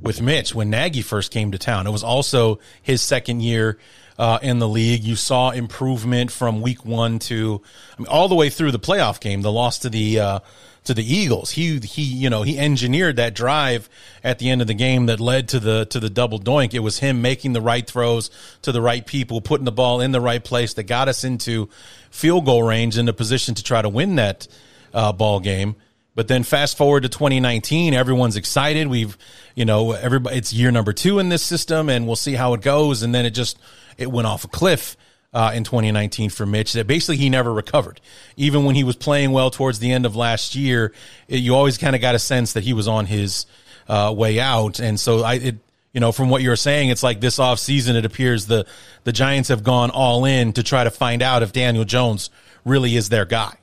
with 0.00 0.20
Mitch 0.20 0.54
when 0.54 0.70
Nagy 0.70 1.02
first 1.02 1.30
came 1.30 1.52
to 1.52 1.58
town. 1.58 1.86
It 1.86 1.90
was 1.90 2.02
also 2.02 2.58
his 2.82 3.02
second 3.02 3.40
year 3.40 3.78
uh, 4.18 4.38
in 4.42 4.58
the 4.58 4.68
league. 4.68 5.04
You 5.04 5.16
saw 5.16 5.50
improvement 5.50 6.32
from 6.32 6.60
week 6.60 6.84
one 6.84 7.18
to 7.20 7.62
I 7.96 8.02
mean, 8.02 8.08
all 8.08 8.28
the 8.28 8.34
way 8.34 8.50
through 8.50 8.72
the 8.72 8.78
playoff 8.78 9.20
game. 9.20 9.42
The 9.42 9.52
loss 9.52 9.78
to 9.80 9.90
the 9.90 10.20
uh, 10.20 10.40
to 10.84 10.94
the 10.94 11.04
Eagles. 11.04 11.50
He 11.50 11.78
he 11.78 12.02
you 12.02 12.30
know 12.30 12.42
he 12.42 12.58
engineered 12.58 13.16
that 13.16 13.34
drive 13.34 13.88
at 14.24 14.38
the 14.38 14.50
end 14.50 14.60
of 14.60 14.66
the 14.66 14.74
game 14.74 15.06
that 15.06 15.20
led 15.20 15.48
to 15.48 15.60
the 15.60 15.86
to 15.86 16.00
the 16.00 16.10
double 16.10 16.38
doink. 16.38 16.74
It 16.74 16.80
was 16.80 16.98
him 16.98 17.22
making 17.22 17.52
the 17.52 17.60
right 17.60 17.86
throws 17.86 18.30
to 18.62 18.72
the 18.72 18.80
right 18.80 19.04
people, 19.04 19.40
putting 19.40 19.64
the 19.64 19.72
ball 19.72 20.00
in 20.00 20.12
the 20.12 20.20
right 20.20 20.42
place 20.42 20.74
that 20.74 20.84
got 20.84 21.08
us 21.08 21.24
into 21.24 21.68
field 22.10 22.44
goal 22.44 22.62
range 22.62 22.98
in 22.98 23.08
a 23.08 23.12
position 23.12 23.54
to 23.54 23.62
try 23.62 23.82
to 23.82 23.88
win 23.88 24.16
that 24.16 24.48
uh, 24.94 25.12
ball 25.12 25.40
game. 25.40 25.76
But 26.14 26.28
then 26.28 26.42
fast 26.42 26.76
forward 26.76 27.04
to 27.04 27.08
2019, 27.08 27.94
everyone's 27.94 28.36
excited. 28.36 28.88
We've, 28.88 29.16
you 29.54 29.64
know, 29.64 29.92
everybody, 29.92 30.36
it's 30.36 30.52
year 30.52 30.70
number 30.70 30.92
two 30.92 31.18
in 31.18 31.28
this 31.28 31.42
system 31.42 31.88
and 31.88 32.06
we'll 32.06 32.16
see 32.16 32.34
how 32.34 32.52
it 32.54 32.62
goes. 32.62 33.02
And 33.02 33.14
then 33.14 33.24
it 33.24 33.30
just, 33.30 33.58
it 33.96 34.10
went 34.10 34.26
off 34.26 34.44
a 34.44 34.48
cliff 34.48 34.96
uh, 35.32 35.52
in 35.54 35.64
2019 35.64 36.30
for 36.30 36.44
Mitch 36.46 36.72
that 36.72 36.86
basically 36.86 37.16
he 37.16 37.28
never 37.28 37.52
recovered. 37.52 38.00
Even 38.36 38.64
when 38.64 38.74
he 38.74 38.84
was 38.84 38.96
playing 38.96 39.30
well 39.32 39.50
towards 39.50 39.78
the 39.78 39.92
end 39.92 40.04
of 40.06 40.16
last 40.16 40.54
year, 40.54 40.92
it, 41.28 41.38
you 41.38 41.54
always 41.54 41.78
kind 41.78 41.94
of 41.94 42.02
got 42.02 42.14
a 42.14 42.18
sense 42.18 42.54
that 42.54 42.64
he 42.64 42.72
was 42.72 42.88
on 42.88 43.06
his 43.06 43.46
uh, 43.88 44.12
way 44.16 44.40
out. 44.40 44.80
And 44.80 44.98
so 44.98 45.22
I, 45.22 45.34
it, 45.34 45.56
you 45.92 46.00
know, 46.00 46.12
from 46.12 46.30
what 46.30 46.42
you're 46.42 46.56
saying, 46.56 46.88
it's 46.90 47.02
like 47.02 47.20
this 47.20 47.38
off 47.38 47.58
season, 47.58 47.96
it 47.96 48.04
appears 48.04 48.46
the, 48.46 48.66
the 49.04 49.12
Giants 49.12 49.48
have 49.48 49.62
gone 49.62 49.90
all 49.90 50.24
in 50.24 50.52
to 50.54 50.62
try 50.62 50.84
to 50.84 50.90
find 50.90 51.22
out 51.22 51.42
if 51.42 51.52
Daniel 51.52 51.84
Jones 51.84 52.30
really 52.64 52.96
is 52.96 53.08
their 53.08 53.24
guy. 53.24 53.54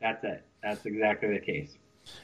That's 0.00 0.22
it. 0.24 0.44
That's 0.62 0.84
exactly 0.86 1.32
the 1.32 1.40
case. 1.40 1.70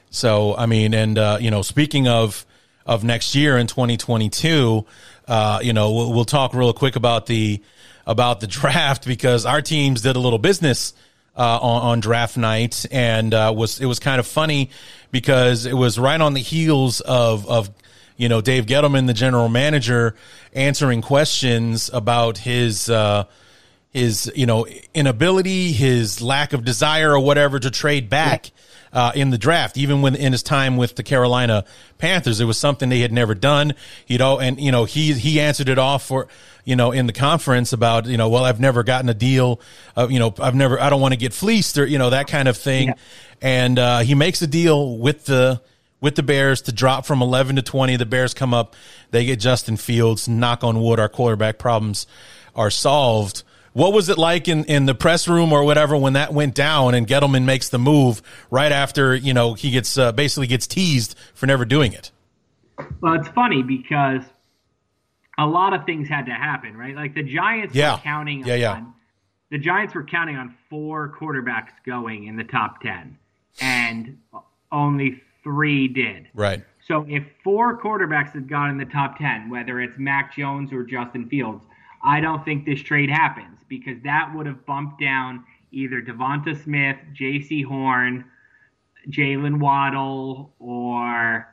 So, 0.09 0.55
I 0.55 0.65
mean, 0.65 0.93
and, 0.93 1.17
uh, 1.17 1.37
you 1.39 1.51
know, 1.51 1.61
speaking 1.61 2.07
of, 2.07 2.45
of 2.85 3.03
next 3.03 3.35
year 3.35 3.57
in 3.57 3.67
2022, 3.67 4.85
uh, 5.27 5.59
you 5.61 5.73
know, 5.73 5.93
we'll, 5.93 6.13
we'll 6.13 6.25
talk 6.25 6.53
real 6.53 6.73
quick 6.73 6.95
about 6.95 7.27
the, 7.27 7.61
about 8.09 8.41
the 8.41 8.47
draft 8.59 9.05
because 9.05 9.45
our 9.45 9.61
teams 9.61 10.01
did 10.01 10.17
a 10.17 10.19
little 10.19 10.39
business 10.39 10.93
uh, 11.37 11.59
on, 11.61 11.81
on, 11.83 11.99
draft 12.01 12.35
night, 12.35 12.85
and 12.91 13.33
uh, 13.33 13.53
was 13.55 13.79
it 13.79 13.85
was 13.85 13.99
kind 13.99 14.19
of 14.19 14.27
funny 14.27 14.71
because 15.11 15.65
it 15.65 15.73
was 15.73 15.97
right 15.97 16.19
on 16.19 16.33
the 16.33 16.41
heels 16.41 16.99
of 16.99 17.47
of 17.47 17.69
you 18.17 18.27
know 18.27 18.41
Dave 18.41 18.65
Gettleman, 18.65 19.07
the 19.07 19.13
general 19.13 19.47
manager, 19.47 20.15
answering 20.51 21.01
questions 21.01 21.89
about 21.93 22.37
his. 22.37 22.89
Uh, 22.89 23.23
his 23.91 24.31
you 24.35 24.45
know 24.45 24.67
inability, 24.93 25.71
his 25.71 26.21
lack 26.21 26.53
of 26.53 26.63
desire 26.63 27.11
or 27.11 27.19
whatever 27.19 27.57
to 27.57 27.71
trade 27.71 28.07
back 28.07 28.51
uh, 28.93 29.11
in 29.15 29.29
the 29.29 29.37
draft, 29.37 29.77
even 29.77 30.01
when 30.01 30.15
in 30.15 30.31
his 30.31 30.43
time 30.43 30.77
with 30.77 30.95
the 30.95 31.03
Carolina 31.03 31.65
Panthers, 31.97 32.39
it 32.39 32.45
was 32.45 32.57
something 32.57 32.89
they 32.89 32.99
had 32.99 33.11
never 33.11 33.35
done. 33.35 33.73
You 34.07 34.17
know, 34.17 34.39
and 34.39 34.59
you 34.59 34.71
know 34.71 34.85
he 34.85 35.13
he 35.13 35.39
answered 35.39 35.69
it 35.69 35.77
off 35.77 36.05
for 36.05 36.27
you 36.65 36.75
know 36.75 36.91
in 36.91 37.07
the 37.07 37.13
conference 37.13 37.73
about 37.73 38.05
you 38.05 38.17
know 38.17 38.29
well 38.29 38.43
I've 38.43 38.59
never 38.59 38.83
gotten 38.83 39.09
a 39.09 39.13
deal, 39.13 39.59
uh, 39.95 40.07
you 40.09 40.19
know 40.19 40.33
I've 40.39 40.55
never 40.55 40.79
I 40.79 40.89
don't 40.89 41.01
want 41.01 41.13
to 41.13 41.19
get 41.19 41.33
fleeced 41.33 41.77
or 41.77 41.85
you 41.85 41.97
know 41.97 42.09
that 42.09 42.27
kind 42.27 42.47
of 42.47 42.57
thing, 42.57 42.89
yeah. 42.89 42.93
and 43.41 43.79
uh, 43.79 43.99
he 43.99 44.15
makes 44.15 44.41
a 44.41 44.47
deal 44.47 44.97
with 44.97 45.25
the 45.25 45.61
with 46.01 46.15
the 46.15 46.23
Bears 46.23 46.61
to 46.63 46.71
drop 46.71 47.05
from 47.05 47.21
11 47.21 47.57
to 47.57 47.61
20. 47.61 47.97
The 47.97 48.05
Bears 48.05 48.33
come 48.33 48.53
up, 48.53 48.75
they 49.11 49.25
get 49.25 49.39
Justin 49.39 49.77
Fields. 49.77 50.27
Knock 50.27 50.63
on 50.63 50.81
wood, 50.81 50.99
our 50.99 51.09
quarterback 51.09 51.57
problems 51.57 52.07
are 52.55 52.69
solved. 52.69 53.43
What 53.79 53.93
was 53.93 54.09
it 54.09 54.17
like 54.17 54.49
in, 54.49 54.65
in 54.65 54.87
the 54.87 54.93
press 54.93 55.25
room 55.25 55.53
or 55.53 55.63
whatever 55.63 55.95
when 55.95 56.11
that 56.11 56.33
went 56.33 56.53
down 56.53 56.93
and 56.93 57.07
Gettleman 57.07 57.45
makes 57.45 57.69
the 57.69 57.79
move 57.79 58.21
right 58.51 58.73
after, 58.73 59.15
you 59.15 59.33
know, 59.33 59.53
he 59.53 59.71
gets 59.71 59.97
uh, 59.97 60.11
basically 60.11 60.47
gets 60.47 60.67
teased 60.67 61.15
for 61.33 61.45
never 61.45 61.63
doing 61.63 61.93
it? 61.93 62.11
Well, 62.99 63.13
it's 63.13 63.29
funny 63.29 63.63
because 63.63 64.23
a 65.37 65.45
lot 65.45 65.73
of 65.73 65.85
things 65.85 66.09
had 66.09 66.25
to 66.25 66.33
happen, 66.33 66.75
right? 66.75 66.93
Like 66.93 67.15
the 67.15 67.23
Giants 67.23 67.73
yeah. 67.73 67.93
were 67.93 68.01
counting 68.01 68.45
yeah, 68.45 68.53
on 68.53 68.59
yeah. 68.59 68.83
the 69.49 69.57
Giants 69.57 69.95
were 69.95 70.03
counting 70.03 70.35
on 70.35 70.53
four 70.69 71.15
quarterbacks 71.17 71.71
going 71.85 72.25
in 72.25 72.35
the 72.35 72.43
top 72.43 72.81
10 72.81 73.17
and 73.61 74.17
only 74.73 75.21
3 75.45 75.87
did. 75.87 76.27
Right. 76.33 76.65
So 76.85 77.05
if 77.07 77.23
four 77.45 77.79
quarterbacks 77.81 78.33
had 78.33 78.49
gone 78.49 78.71
in 78.71 78.77
the 78.77 78.91
top 78.91 79.17
10, 79.17 79.49
whether 79.49 79.79
it's 79.79 79.97
Mac 79.97 80.35
Jones 80.35 80.73
or 80.73 80.83
Justin 80.83 81.29
Fields, 81.29 81.63
I 82.03 82.19
don't 82.19 82.43
think 82.45 82.65
this 82.65 82.81
trade 82.81 83.09
happens 83.09 83.59
because 83.67 84.01
that 84.03 84.31
would 84.35 84.45
have 84.45 84.65
bumped 84.65 84.99
down 84.99 85.43
either 85.71 86.01
Devonta 86.01 86.61
Smith, 86.63 86.97
Jaycee 87.13 87.63
Horn, 87.63 88.25
Jaylen 89.09 89.59
Waddle, 89.59 90.53
or 90.59 91.47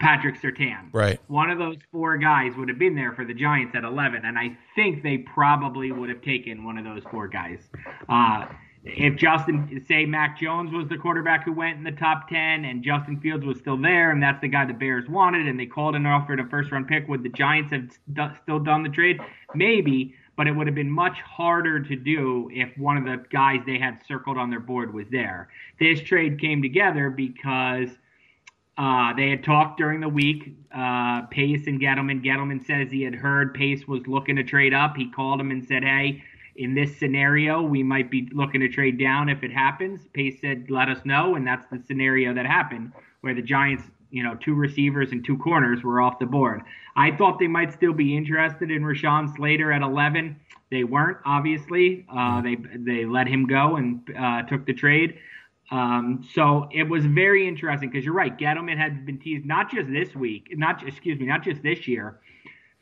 Patrick 0.00 0.40
Surtain. 0.40 0.88
Right. 0.92 1.20
One 1.28 1.50
of 1.50 1.58
those 1.58 1.76
four 1.92 2.16
guys 2.16 2.52
would 2.56 2.68
have 2.68 2.78
been 2.78 2.94
there 2.94 3.12
for 3.12 3.24
the 3.24 3.34
Giants 3.34 3.74
at 3.74 3.84
11, 3.84 4.24
and 4.24 4.38
I 4.38 4.56
think 4.74 5.02
they 5.02 5.18
probably 5.18 5.92
would 5.92 6.08
have 6.08 6.22
taken 6.22 6.64
one 6.64 6.78
of 6.78 6.84
those 6.84 7.02
four 7.10 7.28
guys. 7.28 7.60
Uh, 8.08 8.46
if 8.84 9.16
Justin, 9.16 9.82
say 9.88 10.04
Mac 10.04 10.38
Jones 10.38 10.70
was 10.72 10.86
the 10.88 10.98
quarterback 10.98 11.44
who 11.44 11.52
went 11.52 11.78
in 11.78 11.84
the 11.84 11.92
top 11.92 12.28
10 12.28 12.66
and 12.66 12.84
Justin 12.84 13.18
Fields 13.18 13.44
was 13.44 13.58
still 13.58 13.78
there 13.80 14.10
and 14.10 14.22
that's 14.22 14.40
the 14.42 14.48
guy 14.48 14.66
the 14.66 14.74
Bears 14.74 15.08
wanted 15.08 15.48
and 15.48 15.58
they 15.58 15.64
called 15.64 15.96
and 15.96 16.06
offered 16.06 16.38
a 16.38 16.46
first 16.48 16.70
round 16.70 16.86
pick, 16.86 17.08
would 17.08 17.22
the 17.22 17.30
Giants 17.30 17.72
have 17.72 18.38
still 18.42 18.58
done 18.58 18.82
the 18.82 18.90
trade? 18.90 19.20
Maybe, 19.54 20.14
but 20.36 20.46
it 20.46 20.52
would 20.52 20.66
have 20.66 20.76
been 20.76 20.90
much 20.90 21.18
harder 21.20 21.80
to 21.80 21.96
do 21.96 22.50
if 22.52 22.76
one 22.76 22.98
of 22.98 23.04
the 23.04 23.24
guys 23.30 23.60
they 23.64 23.78
had 23.78 24.00
circled 24.06 24.36
on 24.36 24.50
their 24.50 24.60
board 24.60 24.92
was 24.92 25.06
there. 25.10 25.48
This 25.80 26.00
trade 26.02 26.38
came 26.38 26.60
together 26.60 27.08
because 27.08 27.88
uh, 28.76 29.14
they 29.14 29.30
had 29.30 29.44
talked 29.44 29.78
during 29.78 30.00
the 30.00 30.08
week. 30.08 30.56
Uh, 30.74 31.22
Pace 31.30 31.68
and 31.68 31.80
Gettleman. 31.80 32.22
Gettleman 32.24 32.66
says 32.66 32.90
he 32.90 33.02
had 33.02 33.14
heard 33.14 33.54
Pace 33.54 33.86
was 33.86 34.06
looking 34.06 34.36
to 34.36 34.42
trade 34.42 34.74
up. 34.74 34.96
He 34.96 35.10
called 35.10 35.40
him 35.40 35.52
and 35.52 35.64
said, 35.64 35.84
"Hey, 35.84 36.24
in 36.56 36.74
this 36.74 36.96
scenario, 36.98 37.62
we 37.62 37.82
might 37.82 38.10
be 38.10 38.28
looking 38.32 38.60
to 38.60 38.68
trade 38.68 38.98
down 38.98 39.28
if 39.28 39.42
it 39.42 39.52
happens. 39.52 40.00
Pace 40.12 40.40
said, 40.40 40.70
let 40.70 40.88
us 40.88 41.04
know. 41.04 41.34
And 41.34 41.46
that's 41.46 41.66
the 41.70 41.82
scenario 41.86 42.32
that 42.34 42.46
happened 42.46 42.92
where 43.22 43.34
the 43.34 43.42
Giants 43.42 43.84
you 44.14 44.22
know, 44.22 44.36
two 44.36 44.54
receivers 44.54 45.10
and 45.10 45.24
two 45.24 45.36
corners 45.36 45.82
were 45.82 46.00
off 46.00 46.20
the 46.20 46.26
board. 46.26 46.62
I 46.94 47.10
thought 47.10 47.40
they 47.40 47.48
might 47.48 47.72
still 47.72 47.92
be 47.92 48.16
interested 48.16 48.70
in 48.70 48.84
Rashawn 48.84 49.34
Slater 49.34 49.72
at 49.72 49.82
11. 49.82 50.38
They 50.70 50.84
weren't, 50.84 51.18
obviously. 51.26 52.06
Uh, 52.08 52.40
they 52.40 52.56
they 52.76 53.06
let 53.06 53.26
him 53.26 53.44
go 53.48 53.74
and 53.74 54.08
uh, 54.16 54.42
took 54.42 54.66
the 54.66 54.72
trade. 54.72 55.18
Um, 55.72 56.24
so 56.32 56.68
it 56.72 56.84
was 56.84 57.04
very 57.04 57.48
interesting 57.48 57.90
because 57.90 58.04
you're 58.04 58.14
right. 58.14 58.38
Gettleman 58.38 58.78
had 58.78 59.04
been 59.04 59.18
teased 59.18 59.46
not 59.46 59.68
just 59.68 59.90
this 59.90 60.14
week, 60.14 60.46
not 60.56 60.86
excuse 60.86 61.18
me, 61.18 61.26
not 61.26 61.42
just 61.42 61.60
this 61.64 61.88
year. 61.88 62.20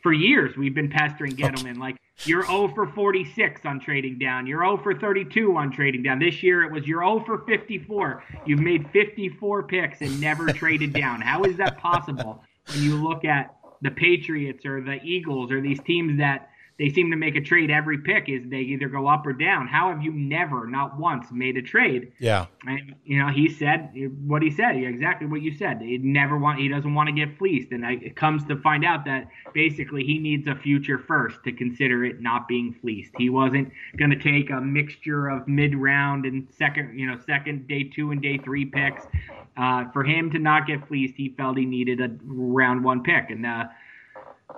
For 0.02 0.12
years, 0.12 0.56
we've 0.56 0.74
been 0.74 0.90
pestering 0.90 1.36
Gettleman 1.36 1.78
like 1.78 1.96
you're 2.24 2.44
0 2.44 2.72
for 2.74 2.86
46 2.88 3.64
on 3.64 3.80
trading 3.80 4.18
down. 4.18 4.46
You're 4.46 4.62
0 4.62 4.78
for 4.78 4.94
32 4.94 5.56
on 5.56 5.72
trading 5.72 6.02
down. 6.02 6.18
This 6.18 6.42
year 6.42 6.64
it 6.64 6.72
was 6.72 6.86
you're 6.86 7.02
0 7.02 7.24
for 7.24 7.38
54. 7.46 8.24
You've 8.44 8.60
made 8.60 8.88
54 8.90 9.62
picks 9.64 10.00
and 10.00 10.20
never 10.20 10.48
traded 10.48 10.92
down. 10.92 11.20
How 11.20 11.44
is 11.44 11.56
that 11.56 11.78
possible 11.78 12.42
when 12.68 12.82
you 12.82 12.96
look 12.96 13.24
at 13.24 13.54
the 13.80 13.90
Patriots 13.90 14.64
or 14.66 14.80
the 14.80 15.00
Eagles 15.02 15.50
or 15.50 15.60
these 15.60 15.80
teams 15.80 16.18
that 16.18 16.50
they 16.82 16.88
seem 16.88 17.12
to 17.12 17.16
make 17.16 17.36
a 17.36 17.40
trade 17.40 17.70
every 17.70 17.98
pick 17.98 18.28
is 18.28 18.42
they 18.48 18.58
either 18.58 18.88
go 18.88 19.06
up 19.06 19.24
or 19.24 19.32
down. 19.32 19.68
How 19.68 19.90
have 19.90 20.02
you 20.02 20.10
never, 20.10 20.66
not 20.66 20.98
once, 20.98 21.28
made 21.30 21.56
a 21.56 21.62
trade? 21.62 22.10
Yeah. 22.18 22.46
And 22.66 22.96
you 23.04 23.20
know, 23.20 23.28
he 23.28 23.48
said 23.48 23.92
what 24.26 24.42
he 24.42 24.50
said, 24.50 24.74
exactly 24.74 25.28
what 25.28 25.42
you 25.42 25.56
said. 25.56 25.80
He 25.80 25.98
never 25.98 26.36
want, 26.36 26.58
he 26.58 26.66
doesn't 26.66 26.92
want 26.92 27.06
to 27.06 27.12
get 27.12 27.38
fleeced, 27.38 27.70
and 27.70 27.84
it 27.84 28.16
comes 28.16 28.44
to 28.46 28.56
find 28.56 28.84
out 28.84 29.04
that 29.04 29.28
basically 29.54 30.02
he 30.02 30.18
needs 30.18 30.48
a 30.48 30.56
future 30.56 30.98
first 30.98 31.44
to 31.44 31.52
consider 31.52 32.04
it 32.04 32.20
not 32.20 32.48
being 32.48 32.74
fleeced. 32.80 33.12
He 33.16 33.30
wasn't 33.30 33.70
going 33.96 34.10
to 34.10 34.18
take 34.18 34.50
a 34.50 34.60
mixture 34.60 35.28
of 35.28 35.46
mid 35.46 35.76
round 35.76 36.24
and 36.24 36.48
second, 36.50 36.98
you 36.98 37.06
know, 37.06 37.16
second 37.24 37.68
day 37.68 37.84
two 37.84 38.10
and 38.10 38.20
day 38.20 38.38
three 38.38 38.64
picks. 38.64 39.06
Uh, 39.56 39.84
for 39.92 40.02
him 40.02 40.32
to 40.32 40.40
not 40.40 40.66
get 40.66 40.88
fleeced, 40.88 41.14
he 41.16 41.28
felt 41.36 41.56
he 41.56 41.64
needed 41.64 42.00
a 42.00 42.10
round 42.24 42.82
one 42.82 43.04
pick, 43.04 43.30
and. 43.30 43.46
Uh, 43.46 43.66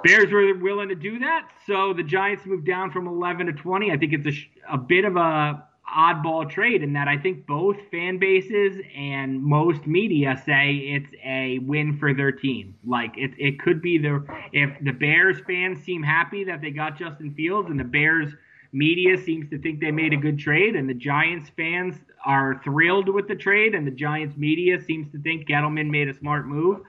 Bears 0.02 0.30
were 0.32 0.54
willing 0.54 0.88
to 0.88 0.94
do 0.94 1.18
that, 1.20 1.48
so 1.66 1.92
the 1.92 2.02
Giants 2.02 2.44
moved 2.46 2.66
down 2.66 2.90
from 2.90 3.06
11 3.06 3.46
to 3.46 3.52
20. 3.52 3.90
I 3.90 3.96
think 3.96 4.12
it's 4.12 4.26
a, 4.26 4.74
a 4.74 4.78
bit 4.78 5.04
of 5.04 5.16
a 5.16 5.64
oddball 5.88 6.48
trade 6.48 6.82
in 6.82 6.94
that 6.94 7.08
I 7.08 7.16
think 7.16 7.46
both 7.46 7.76
fan 7.90 8.18
bases 8.18 8.80
and 8.96 9.42
most 9.42 9.86
media 9.86 10.42
say 10.44 10.76
it's 10.76 11.12
a 11.22 11.58
win 11.60 11.98
for 11.98 12.14
their 12.14 12.32
team. 12.32 12.74
Like 12.84 13.12
it, 13.16 13.32
it 13.38 13.60
could 13.60 13.82
be 13.82 13.98
the 13.98 14.24
if 14.52 14.70
the 14.82 14.92
Bears 14.92 15.38
fans 15.46 15.84
seem 15.84 16.02
happy 16.02 16.44
that 16.44 16.60
they 16.60 16.70
got 16.70 16.98
Justin 16.98 17.34
Fields 17.34 17.70
and 17.70 17.78
the 17.78 17.84
Bears 17.84 18.32
media 18.72 19.16
seems 19.16 19.48
to 19.50 19.58
think 19.58 19.80
they 19.80 19.92
made 19.92 20.12
a 20.12 20.16
good 20.16 20.38
trade 20.38 20.74
and 20.74 20.88
the 20.88 20.94
Giants 20.94 21.50
fans 21.56 21.96
are 22.24 22.60
thrilled 22.64 23.08
with 23.08 23.28
the 23.28 23.36
trade 23.36 23.74
and 23.74 23.86
the 23.86 23.92
Giants 23.92 24.36
media 24.36 24.82
seems 24.82 25.10
to 25.12 25.18
think 25.18 25.46
Gettleman 25.46 25.90
made 25.90 26.08
a 26.08 26.14
smart 26.14 26.46
move. 26.46 26.80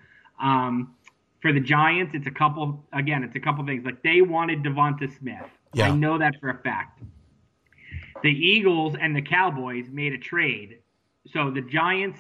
Um, 0.42 0.96
for 1.46 1.54
the 1.54 1.60
Giants, 1.60 2.16
it's 2.16 2.26
a 2.26 2.32
couple 2.32 2.84
again, 2.92 3.24
it's 3.24 3.36
a 3.36 3.40
couple 3.40 3.64
things. 3.68 3.86
Like 3.86 4.02
they 4.02 4.24
wanted 4.24 4.64
Devonta 4.64 5.16
Smith. 5.20 5.46
Yeah. 5.76 5.90
I 5.90 5.96
know 5.96 6.18
that 6.18 6.40
for 6.42 6.50
a 6.50 6.58
fact. 6.58 7.04
The 8.24 8.32
Eagles 8.32 8.96
and 9.00 9.16
the 9.16 9.22
Cowboys 9.22 9.86
made 9.92 10.14
a 10.14 10.18
trade. 10.18 10.80
So 11.32 11.52
the 11.52 11.62
Giants, 11.62 12.18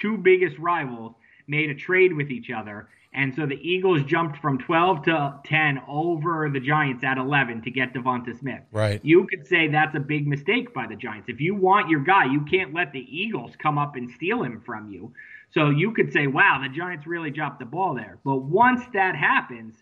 two 0.00 0.16
biggest 0.16 0.56
rivals, 0.58 1.14
made 1.48 1.70
a 1.70 1.74
trade 1.74 2.12
with 2.12 2.30
each 2.30 2.52
other. 2.52 2.88
And 3.12 3.34
so 3.34 3.46
the 3.46 3.58
Eagles 3.68 4.04
jumped 4.04 4.38
from 4.38 4.58
12 4.58 5.06
to 5.06 5.34
10 5.44 5.82
over 5.88 6.48
the 6.48 6.60
Giants 6.60 7.02
at 7.02 7.18
11 7.18 7.62
to 7.62 7.70
get 7.72 7.92
Devonta 7.92 8.38
Smith. 8.38 8.60
Right. 8.70 9.00
You 9.02 9.26
could 9.26 9.44
say 9.44 9.66
that's 9.66 9.96
a 9.96 10.00
big 10.00 10.28
mistake 10.28 10.72
by 10.72 10.86
the 10.86 10.94
Giants. 10.94 11.28
If 11.28 11.40
you 11.40 11.56
want 11.56 11.88
your 11.88 12.04
guy, 12.04 12.26
you 12.26 12.42
can't 12.42 12.72
let 12.72 12.92
the 12.92 13.04
Eagles 13.10 13.56
come 13.60 13.76
up 13.76 13.96
and 13.96 14.08
steal 14.08 14.44
him 14.44 14.62
from 14.64 14.92
you. 14.92 15.12
So 15.52 15.70
you 15.70 15.92
could 15.92 16.12
say, 16.12 16.26
wow, 16.26 16.60
the 16.62 16.68
Giants 16.68 17.06
really 17.06 17.30
dropped 17.30 17.58
the 17.58 17.64
ball 17.64 17.94
there. 17.94 18.18
But 18.24 18.36
once 18.36 18.82
that 18.92 19.16
happens, 19.16 19.74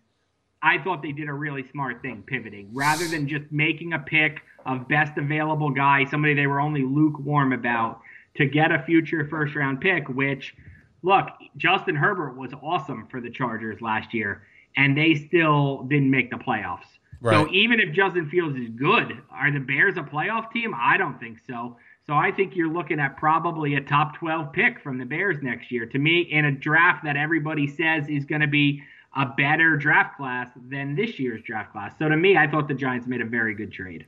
I 0.63 0.79
thought 0.79 1.03
they 1.03 1.13
did 1.13 1.29
a 1.29 1.33
really 1.33 1.65
smart 1.71 2.03
thing 2.03 2.25
pivoting 2.27 2.71
rather 2.73 3.07
than 3.07 3.29
just 3.29 3.45
making 3.51 3.93
a 3.93 3.99
pick 3.99 4.41
of 4.67 4.89
best 4.89 5.17
available 5.19 5.71
guy, 5.71 6.05
somebody 6.05 6.35
they 6.35 6.47
were 6.47 6.61
only 6.61 6.83
lukewarm 6.83 7.53
about, 7.53 8.01
to 8.37 8.47
get 8.47 8.73
a 8.73 8.83
future 8.83 9.27
first 9.29 9.55
round 9.55 9.81
pick, 9.81 10.09
which, 10.09 10.55
look, 11.03 11.27
Justin 11.57 11.97
Herbert 11.97 12.37
was 12.37 12.53
awesome 12.63 13.07
for 13.11 13.21
the 13.21 13.31
Chargers 13.31 13.81
last 13.81 14.15
year, 14.15 14.43
and 14.77 14.97
they 14.97 15.15
still 15.15 15.83
didn't 15.85 16.11
make 16.11 16.31
the 16.31 16.37
playoffs. 16.37 16.87
Right. 17.21 17.35
So 17.35 17.53
even 17.53 17.81
if 17.81 17.93
Justin 17.93 18.29
Fields 18.31 18.57
is 18.57 18.69
good, 18.71 19.21
are 19.31 19.51
the 19.51 19.59
Bears 19.59 19.97
a 19.97 20.03
playoff 20.03 20.53
team? 20.53 20.73
I 20.77 20.97
don't 20.97 21.19
think 21.19 21.39
so. 21.47 21.77
So 22.09 22.15
I 22.17 22.33
think 22.33 22.57
you're 22.57 22.73
looking 22.73 23.01
at 23.01 23.19
probably 23.19 23.75
a 23.75 23.83
top 23.83 24.17
12 24.17 24.51
pick 24.55 24.81
from 24.81 24.97
the 24.97 25.05
Bears 25.05 25.43
next 25.43 25.71
year. 25.71 25.85
To 25.85 25.99
me, 25.99 26.23
in 26.23 26.47
a 26.47 26.51
draft 26.51 27.05
that 27.05 27.19
everybody 27.19 27.67
says 27.67 28.09
is 28.09 28.25
going 28.25 28.41
to 28.41 28.47
be 28.47 28.83
a 29.15 29.27
better 29.27 29.77
draft 29.77 30.17
class 30.17 30.49
than 30.57 30.95
this 30.95 31.19
year's 31.19 31.43
draft 31.43 31.71
class. 31.71 31.93
So 31.99 32.09
to 32.09 32.17
me, 32.17 32.35
I 32.35 32.47
thought 32.47 32.67
the 32.67 32.73
Giants 32.73 33.07
made 33.07 33.21
a 33.21 33.27
very 33.27 33.55
good 33.55 33.71
trade. 33.71 34.07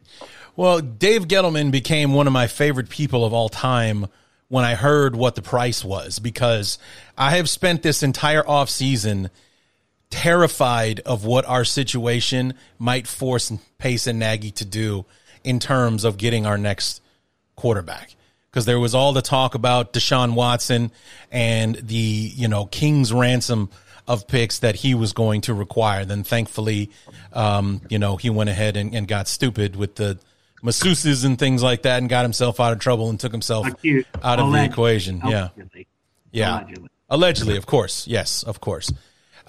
Well, 0.56 0.80
Dave 0.80 1.28
Gettleman 1.28 1.70
became 1.70 2.14
one 2.14 2.26
of 2.26 2.32
my 2.32 2.46
favorite 2.46 2.88
people 2.88 3.22
of 3.22 3.34
all 3.34 3.50
time 3.50 4.06
when 4.48 4.64
I 4.64 4.76
heard 4.76 5.14
what 5.14 5.34
the 5.34 5.42
price 5.42 5.84
was 5.84 6.18
because 6.20 6.78
I 7.18 7.36
have 7.36 7.50
spent 7.50 7.82
this 7.82 8.02
entire 8.02 8.42
offseason 8.42 9.28
terrified 10.08 11.00
of 11.00 11.26
what 11.26 11.44
our 11.44 11.66
situation 11.66 12.54
might 12.78 13.06
force 13.06 13.52
Pace 13.76 14.06
and 14.06 14.18
Nagy 14.18 14.52
to 14.52 14.64
do 14.64 15.04
in 15.44 15.58
terms 15.58 16.04
of 16.04 16.16
getting 16.16 16.46
our 16.46 16.56
next 16.56 17.02
quarterback 17.60 18.14
because 18.50 18.64
there 18.64 18.80
was 18.80 18.94
all 18.94 19.12
the 19.12 19.22
talk 19.22 19.54
about 19.54 19.92
Deshaun 19.92 20.34
Watson 20.34 20.90
and 21.30 21.74
the, 21.76 21.94
you 21.94 22.48
know, 22.48 22.64
King's 22.64 23.12
ransom 23.12 23.68
of 24.08 24.26
picks 24.26 24.60
that 24.60 24.74
he 24.74 24.94
was 24.94 25.12
going 25.12 25.42
to 25.42 25.54
require. 25.54 26.06
Then 26.06 26.24
thankfully, 26.24 26.90
um, 27.34 27.82
you 27.90 27.98
know, 27.98 28.16
he 28.16 28.30
went 28.30 28.50
ahead 28.50 28.76
and, 28.76 28.94
and 28.94 29.06
got 29.06 29.28
stupid 29.28 29.76
with 29.76 29.94
the 29.96 30.18
masseuses 30.64 31.24
and 31.24 31.38
things 31.38 31.62
like 31.62 31.82
that 31.82 31.98
and 31.98 32.08
got 32.08 32.24
himself 32.24 32.58
out 32.60 32.72
of 32.72 32.78
trouble 32.78 33.10
and 33.10 33.20
took 33.20 33.30
himself 33.30 33.66
out 34.22 34.38
of 34.40 34.52
the 34.52 34.64
equation. 34.64 35.20
Allegedly. 35.22 35.86
Yeah. 36.32 36.32
Yeah. 36.32 36.60
Allegedly. 36.60 36.88
Allegedly, 37.10 37.56
of 37.56 37.66
course. 37.66 38.06
Yes, 38.06 38.42
of 38.42 38.60
course. 38.60 38.92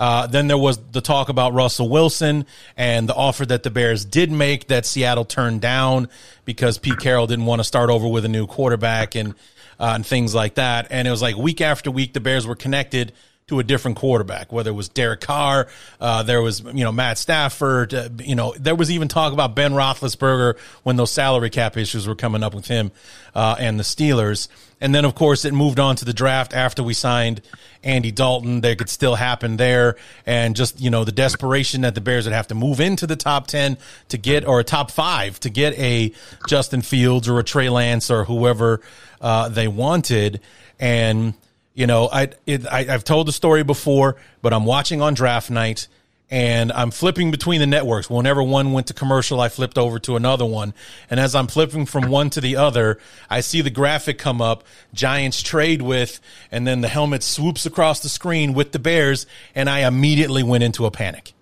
Uh, 0.01 0.25
then 0.25 0.47
there 0.47 0.57
was 0.57 0.79
the 0.93 0.99
talk 0.99 1.29
about 1.29 1.53
Russell 1.53 1.87
Wilson 1.87 2.47
and 2.75 3.07
the 3.07 3.13
offer 3.13 3.45
that 3.45 3.61
the 3.61 3.69
Bears 3.69 4.03
did 4.03 4.31
make 4.31 4.65
that 4.69 4.83
Seattle 4.83 5.25
turned 5.25 5.61
down 5.61 6.09
because 6.43 6.79
Pete 6.79 6.97
Carroll 6.97 7.27
didn't 7.27 7.45
want 7.45 7.59
to 7.59 7.63
start 7.63 7.91
over 7.91 8.07
with 8.07 8.25
a 8.25 8.27
new 8.27 8.47
quarterback 8.47 9.13
and 9.13 9.35
uh, 9.79 9.91
and 9.93 10.03
things 10.03 10.33
like 10.33 10.55
that. 10.55 10.87
And 10.89 11.07
it 11.07 11.11
was 11.11 11.21
like 11.21 11.37
week 11.37 11.61
after 11.61 11.91
week, 11.91 12.13
the 12.13 12.19
Bears 12.19 12.47
were 12.47 12.55
connected 12.55 13.13
to 13.51 13.59
a 13.59 13.63
different 13.63 13.97
quarterback, 13.97 14.51
whether 14.51 14.71
it 14.71 14.73
was 14.73 14.87
Derek 14.87 15.19
Carr, 15.19 15.67
uh, 15.99 16.23
there 16.23 16.41
was, 16.41 16.61
you 16.61 16.85
know, 16.85 16.91
Matt 16.91 17.17
Stafford, 17.17 17.93
uh, 17.93 18.07
you 18.19 18.33
know, 18.33 18.53
there 18.57 18.75
was 18.75 18.89
even 18.89 19.09
talk 19.09 19.33
about 19.33 19.55
Ben 19.55 19.73
Roethlisberger 19.73 20.57
when 20.83 20.95
those 20.95 21.11
salary 21.11 21.49
cap 21.49 21.75
issues 21.75 22.07
were 22.07 22.15
coming 22.15 22.43
up 22.43 22.55
with 22.55 22.67
him 22.67 22.91
uh, 23.35 23.57
and 23.59 23.77
the 23.77 23.83
Steelers. 23.83 24.47
And 24.79 24.95
then, 24.95 25.03
of 25.03 25.15
course, 25.15 25.43
it 25.43 25.53
moved 25.53 25.79
on 25.79 25.97
to 25.97 26.05
the 26.05 26.13
draft 26.13 26.53
after 26.53 26.81
we 26.81 26.93
signed 26.93 27.41
Andy 27.83 28.09
Dalton. 28.09 28.61
That 28.61 28.77
could 28.77 28.89
still 28.89 29.15
happen 29.15 29.57
there. 29.57 29.97
And 30.25 30.55
just, 30.55 30.79
you 30.79 30.89
know, 30.89 31.03
the 31.03 31.11
desperation 31.11 31.81
that 31.81 31.93
the 31.93 32.01
Bears 32.01 32.25
would 32.25 32.33
have 32.33 32.47
to 32.47 32.55
move 32.55 32.79
into 32.79 33.05
the 33.05 33.17
top 33.17 33.47
10 33.47 33.77
to 34.09 34.17
get, 34.17 34.47
or 34.47 34.61
a 34.61 34.63
top 34.63 34.91
five 34.91 35.41
to 35.41 35.49
get 35.49 35.77
a 35.77 36.13
Justin 36.47 36.81
Fields 36.81 37.27
or 37.27 37.37
a 37.37 37.43
Trey 37.43 37.67
Lance 37.67 38.09
or 38.09 38.23
whoever 38.23 38.79
uh, 39.19 39.49
they 39.49 39.67
wanted. 39.67 40.39
And, 40.79 41.33
you 41.73 41.87
know, 41.87 42.09
I, 42.11 42.29
it, 42.45 42.65
I 42.67 42.87
I've 42.89 43.03
told 43.03 43.27
the 43.27 43.31
story 43.31 43.63
before, 43.63 44.17
but 44.41 44.53
I'm 44.53 44.65
watching 44.65 45.01
on 45.01 45.13
draft 45.13 45.49
night 45.49 45.87
and 46.31 46.71
I'm 46.71 46.91
flipping 46.91 47.29
between 47.29 47.59
the 47.59 47.67
networks. 47.67 48.09
Whenever 48.09 48.41
one 48.41 48.71
went 48.71 48.87
to 48.87 48.93
commercial, 48.93 49.41
I 49.41 49.49
flipped 49.49 49.77
over 49.77 49.99
to 49.99 50.15
another 50.15 50.45
one. 50.45 50.73
And 51.09 51.19
as 51.19 51.35
I'm 51.35 51.47
flipping 51.47 51.85
from 51.85 52.09
one 52.09 52.29
to 52.31 52.41
the 52.41 52.55
other, 52.55 52.99
I 53.29 53.41
see 53.41 53.59
the 53.59 53.69
graphic 53.69 54.17
come 54.17 54.41
up, 54.41 54.63
Giants 54.93 55.41
trade 55.43 55.81
with, 55.81 56.21
and 56.49 56.65
then 56.65 56.79
the 56.79 56.87
helmet 56.87 57.21
swoops 57.21 57.65
across 57.65 57.99
the 57.99 58.07
screen 58.07 58.53
with 58.53 58.71
the 58.71 58.79
Bears, 58.79 59.27
and 59.53 59.69
I 59.69 59.85
immediately 59.85 60.41
went 60.41 60.63
into 60.63 60.85
a 60.85 60.91
panic. 60.91 61.33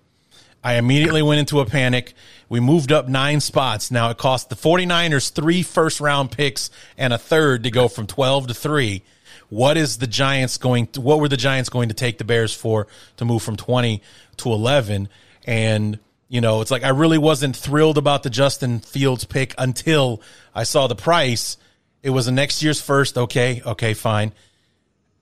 I 0.62 0.74
immediately 0.74 1.22
went 1.22 1.38
into 1.38 1.60
a 1.60 1.66
panic. 1.66 2.12
We 2.48 2.58
moved 2.58 2.90
up 2.90 3.08
nine 3.08 3.38
spots. 3.38 3.92
Now 3.92 4.10
it 4.10 4.18
cost 4.18 4.50
the 4.50 4.56
49ers 4.56 5.32
three 5.32 5.62
first 5.62 6.00
round 6.00 6.32
picks 6.32 6.68
and 6.98 7.12
a 7.12 7.18
third 7.18 7.62
to 7.62 7.70
go 7.70 7.86
from 7.86 8.08
12 8.08 8.48
to 8.48 8.54
three. 8.54 9.02
What 9.50 9.76
is 9.76 9.98
the 9.98 10.06
Giants 10.06 10.56
going 10.56 10.86
to, 10.88 11.00
what 11.00 11.20
were 11.20 11.28
the 11.28 11.36
Giants 11.36 11.68
going 11.68 11.88
to 11.88 11.94
take 11.94 12.18
the 12.18 12.24
Bears 12.24 12.54
for 12.54 12.86
to 13.16 13.24
move 13.24 13.42
from 13.42 13.56
20 13.56 14.00
to 14.38 14.52
11? 14.52 15.08
And, 15.44 15.98
you 16.28 16.40
know, 16.40 16.60
it's 16.60 16.70
like 16.70 16.84
I 16.84 16.90
really 16.90 17.18
wasn't 17.18 17.56
thrilled 17.56 17.98
about 17.98 18.22
the 18.22 18.30
Justin 18.30 18.78
Fields 18.78 19.24
pick 19.24 19.54
until 19.58 20.22
I 20.54 20.62
saw 20.62 20.86
the 20.86 20.94
price. 20.94 21.56
It 22.02 22.10
was 22.10 22.28
a 22.28 22.32
next 22.32 22.62
year's 22.62 22.80
first. 22.80 23.18
Okay. 23.18 23.60
Okay. 23.66 23.92
Fine. 23.92 24.32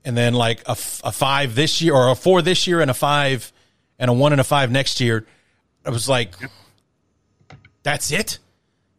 And 0.05 0.15
then 0.15 0.33
like 0.33 0.61
a, 0.67 0.71
a 0.71 1.11
five 1.11 1.55
this 1.55 1.81
year 1.81 1.93
or 1.93 2.09
a 2.09 2.15
four 2.15 2.41
this 2.41 2.67
year 2.67 2.81
and 2.81 2.89
a 2.89 2.93
five 2.93 3.51
and 3.97 4.09
a 4.09 4.13
one 4.13 4.31
and 4.31 4.39
a 4.39 4.45
five 4.45 4.71
next 4.71 5.01
year. 5.01 5.25
I 5.83 5.89
was 5.89 6.07
like, 6.07 6.35
that's 7.83 8.11
it. 8.11 8.37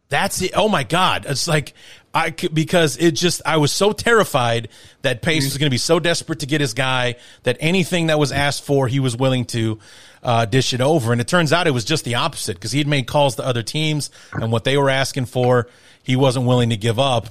That's 0.09 0.43
it. 0.43 0.51
Oh 0.55 0.69
my 0.69 0.83
God. 0.83 1.25
It's 1.29 1.47
like, 1.47 1.73
I 2.13 2.33
could, 2.33 2.53
because 2.53 2.97
it 2.97 3.13
just, 3.13 3.41
I 3.47 3.59
was 3.59 3.71
so 3.71 3.93
terrified 3.93 4.69
that 5.03 5.23
Pace 5.23 5.45
was 5.45 5.59
going 5.59 5.69
to 5.69 5.71
be 5.71 5.79
so 5.79 6.01
desperate 6.01 6.41
to 6.41 6.47
get 6.47 6.61
his 6.61 6.75
guy 6.75 7.17
that 7.45 7.57
anything 7.61 8.09
that 8.09 8.19
was 8.19 8.33
asked 8.33 8.65
for, 8.65 8.89
he 8.89 8.99
was 8.99 9.17
willing 9.17 9.45
to 9.47 9.79
uh, 10.23 10.45
dish 10.45 10.73
it 10.75 10.81
over. 10.81 11.13
And 11.13 11.21
it 11.21 11.29
turns 11.29 11.53
out 11.53 11.69
it 11.69 11.71
was 11.71 11.85
just 11.85 12.05
the 12.05 12.17
opposite 12.17 12.55
because 12.55 12.73
he 12.73 12.79
had 12.79 12.89
made 12.89 13.07
calls 13.07 13.37
to 13.37 13.47
other 13.47 13.63
teams 13.63 14.11
and 14.33 14.51
what 14.51 14.65
they 14.65 14.77
were 14.77 14.91
asking 14.91 15.27
for, 15.27 15.69
he 16.03 16.17
wasn't 16.17 16.47
willing 16.47 16.71
to 16.71 16.77
give 16.77 16.99
up. 16.99 17.29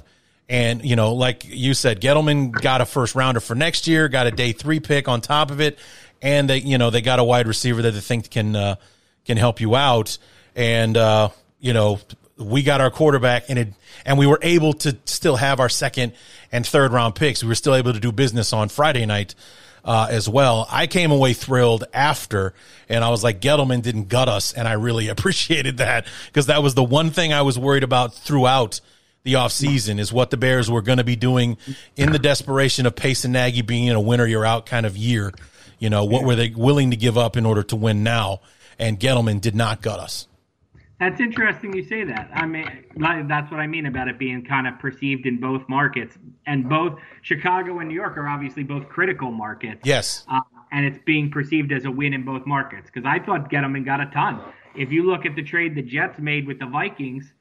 And, 0.48 0.84
you 0.84 0.96
know, 0.96 1.14
like 1.14 1.44
you 1.46 1.74
said, 1.74 2.00
Gettleman 2.00 2.50
got 2.50 2.80
a 2.80 2.86
first 2.86 3.14
rounder 3.14 3.40
for 3.40 3.54
next 3.54 3.86
year, 3.86 4.08
got 4.08 4.26
a 4.26 4.30
day 4.30 4.52
three 4.52 4.80
pick 4.80 5.08
on 5.08 5.20
top 5.20 5.50
of 5.50 5.60
it. 5.60 5.78
And 6.22 6.48
they, 6.48 6.58
you 6.58 6.78
know, 6.78 6.90
they 6.90 7.02
got 7.02 7.18
a 7.18 7.24
wide 7.24 7.46
receiver 7.46 7.82
that 7.82 7.92
they 7.92 8.00
think 8.00 8.30
can, 8.30 8.56
uh, 8.56 8.76
can 9.26 9.36
help 9.36 9.60
you 9.60 9.76
out. 9.76 10.18
And, 10.56 10.96
uh, 10.96 11.28
you 11.60 11.72
know, 11.72 12.00
we 12.40 12.62
got 12.62 12.80
our 12.80 12.90
quarterback 12.90 13.44
and 13.48 13.58
it, 13.58 13.74
and 14.04 14.18
we 14.18 14.26
were 14.26 14.38
able 14.42 14.72
to 14.74 14.96
still 15.04 15.36
have 15.36 15.60
our 15.60 15.68
second 15.68 16.12
and 16.50 16.66
third 16.66 16.92
round 16.92 17.14
picks. 17.14 17.42
We 17.42 17.48
were 17.48 17.54
still 17.54 17.74
able 17.74 17.92
to 17.92 18.00
do 18.00 18.12
business 18.12 18.52
on 18.52 18.68
Friday 18.68 19.06
night. 19.06 19.34
Uh, 19.82 20.08
as 20.10 20.28
well. 20.28 20.66
I 20.68 20.86
came 20.86 21.10
away 21.10 21.32
thrilled 21.32 21.84
after, 21.94 22.52
and 22.90 23.02
I 23.02 23.08
was 23.08 23.24
like, 23.24 23.40
Gettleman 23.40 23.80
didn't 23.80 24.10
gut 24.10 24.28
us, 24.28 24.52
and 24.52 24.68
I 24.68 24.72
really 24.72 25.08
appreciated 25.14 25.78
that 25.78 26.06
because 26.26 26.46
that 26.46 26.62
was 26.62 26.74
the 26.74 26.84
one 26.84 27.08
thing 27.08 27.32
I 27.32 27.40
was 27.40 27.58
worried 27.58 27.82
about 27.82 28.12
throughout 28.12 28.82
the 29.22 29.34
offseason 29.34 29.98
is 29.98 30.12
what 30.12 30.30
the 30.30 30.36
Bears 30.36 30.70
were 30.70 30.82
going 30.82 30.98
to 30.98 31.04
be 31.04 31.16
doing 31.16 31.56
in 31.96 32.12
the 32.12 32.18
desperation 32.18 32.86
of 32.86 32.96
Pace 32.96 33.24
and 33.24 33.32
Nagy 33.32 33.62
being 33.62 33.86
in 33.86 33.96
a 33.96 34.00
winner 34.00 34.26
you're 34.26 34.44
out 34.44 34.66
kind 34.66 34.86
of 34.86 34.96
year. 34.96 35.32
You 35.78 35.90
know, 35.90 36.04
what 36.04 36.24
were 36.24 36.36
they 36.36 36.50
willing 36.50 36.90
to 36.90 36.96
give 36.96 37.16
up 37.16 37.36
in 37.36 37.46
order 37.46 37.62
to 37.64 37.76
win 37.76 38.02
now? 38.02 38.40
And 38.78 38.98
Gettleman 38.98 39.40
did 39.40 39.54
not 39.54 39.82
gut 39.82 39.98
us. 39.98 40.26
That's 41.00 41.18
interesting 41.18 41.74
you 41.74 41.82
say 41.82 42.04
that. 42.04 42.30
I 42.34 42.44
mean, 42.44 42.66
that's 43.26 43.50
what 43.50 43.58
I 43.58 43.66
mean 43.66 43.86
about 43.86 44.08
it 44.08 44.18
being 44.18 44.44
kind 44.44 44.68
of 44.68 44.78
perceived 44.78 45.24
in 45.24 45.40
both 45.40 45.66
markets. 45.66 46.18
And 46.46 46.68
both 46.68 46.98
Chicago 47.22 47.78
and 47.78 47.88
New 47.88 47.94
York 47.94 48.18
are 48.18 48.28
obviously 48.28 48.64
both 48.64 48.86
critical 48.88 49.30
markets. 49.30 49.80
Yes. 49.82 50.24
Uh, 50.28 50.40
and 50.72 50.84
it's 50.84 50.98
being 51.06 51.30
perceived 51.30 51.72
as 51.72 51.86
a 51.86 51.90
win 51.90 52.12
in 52.12 52.24
both 52.24 52.46
markets 52.46 52.90
because 52.92 53.06
I 53.06 53.18
thought 53.18 53.50
Gettleman 53.50 53.84
got 53.84 54.00
a 54.00 54.06
ton. 54.06 54.40
If 54.76 54.92
you 54.92 55.04
look 55.04 55.24
at 55.24 55.34
the 55.34 55.42
trade 55.42 55.74
the 55.74 55.82
Jets 55.82 56.18
made 56.18 56.46
with 56.46 56.58
the 56.58 56.66
Vikings, 56.66 57.32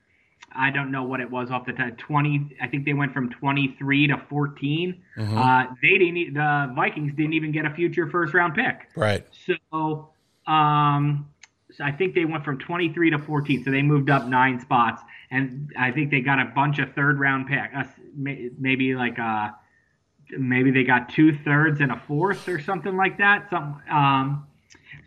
I 0.55 0.71
don't 0.71 0.89
know 0.89 1.03
what 1.03 1.19
it 1.19 1.29
was 1.29 1.51
off 1.51 1.65
the 1.65 1.73
top. 1.73 1.97
Twenty, 1.97 2.55
I 2.61 2.67
think 2.67 2.85
they 2.85 2.93
went 2.93 3.13
from 3.13 3.29
twenty-three 3.29 4.07
to 4.07 4.17
14 4.29 5.03
mm-hmm. 5.17 5.37
uh, 5.37 5.65
they 5.81 5.97
didn't. 5.99 6.33
The 6.33 6.71
Vikings 6.75 7.13
didn't 7.13 7.33
even 7.33 7.51
get 7.51 7.65
a 7.65 7.69
future 7.69 8.09
first-round 8.09 8.55
pick. 8.55 8.87
Right. 8.95 9.27
So, 9.45 10.09
um, 10.47 11.29
I 11.81 11.91
think 11.91 12.15
they 12.15 12.25
went 12.25 12.43
from 12.43 12.59
23 12.59 13.11
to 13.11 13.19
14, 13.19 13.63
so 13.63 13.71
they 13.71 13.81
moved 13.81 14.09
up 14.09 14.25
nine 14.27 14.59
spots, 14.59 15.01
and 15.31 15.71
I 15.77 15.91
think 15.91 16.11
they 16.11 16.21
got 16.21 16.39
a 16.39 16.45
bunch 16.45 16.79
of 16.79 16.93
third 16.93 17.19
round 17.19 17.47
pick, 17.47 17.71
uh, 17.75 17.83
maybe 18.15 18.95
like 18.95 19.17
a, 19.17 19.21
uh, 19.23 19.49
maybe 20.37 20.71
they 20.71 20.83
got 20.83 21.09
two 21.09 21.37
thirds 21.43 21.81
and 21.81 21.91
a 21.91 22.01
fourth 22.07 22.47
or 22.47 22.59
something 22.59 22.95
like 22.95 23.17
that. 23.17 23.49
Some, 23.49 23.81
um, 23.89 24.47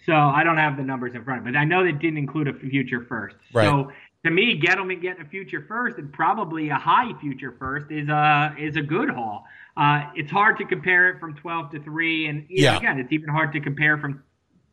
so 0.07 0.15
I 0.15 0.43
don't 0.43 0.57
have 0.57 0.77
the 0.77 0.83
numbers 0.83 1.15
in 1.15 1.25
front 1.25 1.41
of 1.41 1.47
me, 1.47 1.53
but 1.53 1.59
I 1.59 1.65
know 1.65 1.85
they 1.85 1.93
didn't 1.93 2.19
include 2.19 2.49
a 2.49 2.55
future 2.55 3.05
first. 3.09 3.37
Right. 3.53 3.65
So 3.65 3.93
to 4.25 4.31
me, 4.31 4.61
Gettleman 4.61 5.01
getting 5.01 5.25
a 5.25 5.29
future 5.29 5.65
first 5.67 5.99
and 5.99 6.13
probably 6.13 6.71
a 6.71 6.77
high 6.77 7.13
future 7.21 7.55
first 7.59 7.91
is 7.91 8.09
a 8.09 8.55
is 8.59 8.77
a 8.77 8.83
good 8.83 9.11
haul. 9.11 9.45
Uh, 9.77 10.05
it's 10.15 10.31
hard 10.31 10.59
to 10.59 10.65
compare 10.65 11.09
it 11.11 11.19
from 11.19 11.35
12 11.35 11.71
to 11.73 11.83
three, 11.83 12.27
and 12.27 12.47
yeah. 12.49 12.77
again, 12.77 12.99
it's 12.99 13.13
even 13.13 13.29
hard 13.29 13.53
to 13.53 13.61
compare 13.61 13.99
from 13.99 14.23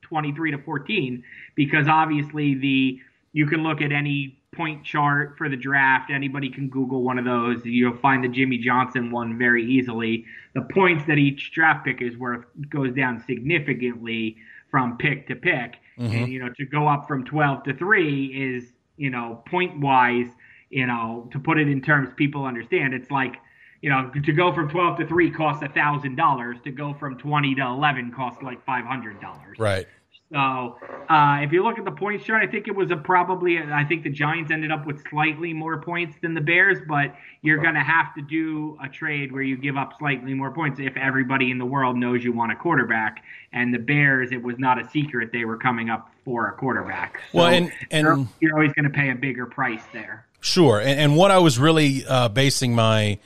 23 0.09 0.51
to 0.51 0.57
14 0.57 1.23
because 1.55 1.87
obviously 1.87 2.55
the 2.55 2.99
you 3.31 3.45
can 3.45 3.63
look 3.63 3.81
at 3.81 3.91
any 3.91 4.39
point 4.55 4.83
chart 4.83 5.37
for 5.37 5.47
the 5.47 5.55
draft. 5.55 6.09
Anybody 6.11 6.49
can 6.49 6.67
Google 6.69 7.03
one 7.03 7.19
of 7.19 7.25
those. 7.25 7.63
You'll 7.63 7.95
find 7.97 8.23
the 8.23 8.27
Jimmy 8.27 8.57
Johnson 8.57 9.11
one 9.11 9.37
very 9.37 9.63
easily. 9.63 10.25
The 10.55 10.61
points 10.61 11.05
that 11.05 11.19
each 11.19 11.51
draft 11.51 11.85
pick 11.85 12.01
is 12.01 12.17
worth 12.17 12.45
goes 12.69 12.93
down 12.93 13.23
significantly 13.25 14.37
from 14.71 14.97
pick 14.97 15.27
to 15.27 15.35
pick. 15.35 15.75
Mm-hmm. 15.99 16.15
And 16.15 16.31
you 16.31 16.39
know, 16.39 16.49
to 16.57 16.65
go 16.65 16.87
up 16.87 17.07
from 17.07 17.23
12 17.23 17.63
to 17.65 17.73
3 17.75 18.25
is, 18.25 18.73
you 18.97 19.11
know, 19.11 19.43
point 19.47 19.79
wise, 19.79 20.27
you 20.69 20.87
know, 20.87 21.29
to 21.31 21.39
put 21.39 21.59
it 21.59 21.67
in 21.67 21.81
terms 21.81 22.09
people 22.15 22.45
understand, 22.45 22.93
it's 22.93 23.11
like 23.11 23.35
you 23.81 23.89
know, 23.89 24.11
to 24.23 24.33
go 24.33 24.53
from 24.53 24.69
12 24.69 24.99
to 24.99 25.07
3 25.07 25.31
costs 25.31 25.63
$1,000. 25.63 26.63
To 26.63 26.71
go 26.71 26.93
from 26.93 27.17
20 27.17 27.55
to 27.55 27.61
11 27.61 28.11
costs 28.11 28.43
like 28.43 28.65
$500. 28.65 29.15
Right. 29.57 29.87
So 30.31 30.77
uh, 31.09 31.39
if 31.41 31.51
you 31.51 31.63
look 31.63 31.79
at 31.79 31.85
the 31.85 31.91
points 31.91 32.23
chart, 32.23 32.43
I 32.43 32.51
think 32.51 32.67
it 32.67 32.75
was 32.75 32.91
a 32.91 32.95
probably. 32.95 33.57
I 33.57 33.83
think 33.83 34.03
the 34.03 34.11
Giants 34.11 34.51
ended 34.51 34.71
up 34.71 34.85
with 34.85 35.03
slightly 35.09 35.53
more 35.53 35.81
points 35.81 36.15
than 36.21 36.35
the 36.35 36.41
Bears, 36.41 36.77
but 36.87 37.15
you're 37.41 37.57
going 37.57 37.73
to 37.73 37.83
have 37.83 38.13
to 38.13 38.21
do 38.21 38.77
a 38.83 38.87
trade 38.87 39.31
where 39.31 39.41
you 39.41 39.57
give 39.57 39.75
up 39.75 39.93
slightly 39.97 40.35
more 40.35 40.51
points 40.51 40.79
if 40.79 40.95
everybody 40.97 41.49
in 41.49 41.57
the 41.57 41.65
world 41.65 41.97
knows 41.97 42.23
you 42.23 42.31
want 42.31 42.51
a 42.51 42.55
quarterback. 42.55 43.23
And 43.51 43.73
the 43.73 43.79
Bears, 43.79 44.31
it 44.31 44.43
was 44.43 44.59
not 44.59 44.79
a 44.79 44.87
secret 44.89 45.31
they 45.33 45.45
were 45.45 45.57
coming 45.57 45.89
up 45.89 46.11
for 46.23 46.47
a 46.47 46.53
quarterback. 46.53 47.21
So 47.31 47.39
well, 47.39 47.47
and 47.47 47.71
and 47.89 48.27
you're, 48.39 48.53
always 48.53 48.73
going 48.73 48.85
to 48.85 48.95
pay 48.95 49.09
a 49.09 49.15
bigger 49.15 49.47
price 49.47 49.81
there. 49.93 50.27
Sure, 50.41 50.79
and, 50.79 50.99
and 50.99 51.15
what 51.15 51.31
I 51.31 51.39
was 51.39 51.57
really 51.57 52.05
uh, 52.05 52.29
basing 52.29 52.75
my 52.75 53.17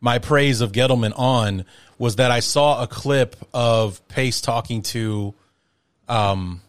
my 0.00 0.20
praise 0.20 0.60
of 0.60 0.70
Gettleman 0.70 1.18
on 1.18 1.64
was 1.98 2.16
that 2.16 2.30
I 2.30 2.38
saw 2.40 2.80
a 2.80 2.86
clip 2.86 3.34
of 3.52 4.06
Pace 4.06 4.40
talking 4.40 4.82
to 4.82 5.34
um, 6.08 6.60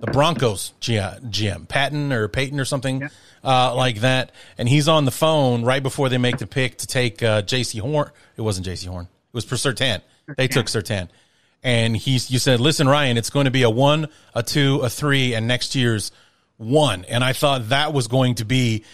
the 0.00 0.10
Broncos 0.10 0.72
GM, 0.80 1.68
Patton 1.68 2.12
or 2.12 2.28
Peyton 2.28 2.60
or 2.60 2.64
something 2.64 3.00
yeah. 3.00 3.08
uh, 3.42 3.74
like 3.74 4.00
that, 4.00 4.32
and 4.58 4.68
he's 4.68 4.88
on 4.88 5.04
the 5.04 5.10
phone 5.10 5.64
right 5.64 5.82
before 5.82 6.08
they 6.08 6.18
make 6.18 6.38
the 6.38 6.46
pick 6.46 6.78
to 6.78 6.86
take 6.86 7.22
uh, 7.22 7.42
Jaycee 7.42 7.80
Horn. 7.80 8.10
It 8.36 8.42
wasn't 8.42 8.66
Jaycee 8.66 8.88
Horn. 8.88 9.04
It 9.04 9.34
was 9.34 9.44
for 9.44 9.56
Surtain. 9.56 10.00
They 10.36 10.48
took 10.48 10.66
Surtain, 10.66 11.08
and 11.62 11.96
he's 11.96 12.30
you 12.30 12.38
said, 12.38 12.60
"Listen, 12.60 12.88
Ryan, 12.88 13.16
it's 13.16 13.30
going 13.30 13.44
to 13.44 13.50
be 13.50 13.62
a 13.62 13.70
one, 13.70 14.08
a 14.34 14.42
two, 14.42 14.80
a 14.80 14.88
three, 14.88 15.34
and 15.34 15.46
next 15.46 15.74
year's 15.74 16.12
one." 16.56 17.04
And 17.04 17.22
I 17.22 17.32
thought 17.32 17.68
that 17.68 17.92
was 17.92 18.08
going 18.08 18.36
to 18.36 18.44
be 18.44 18.84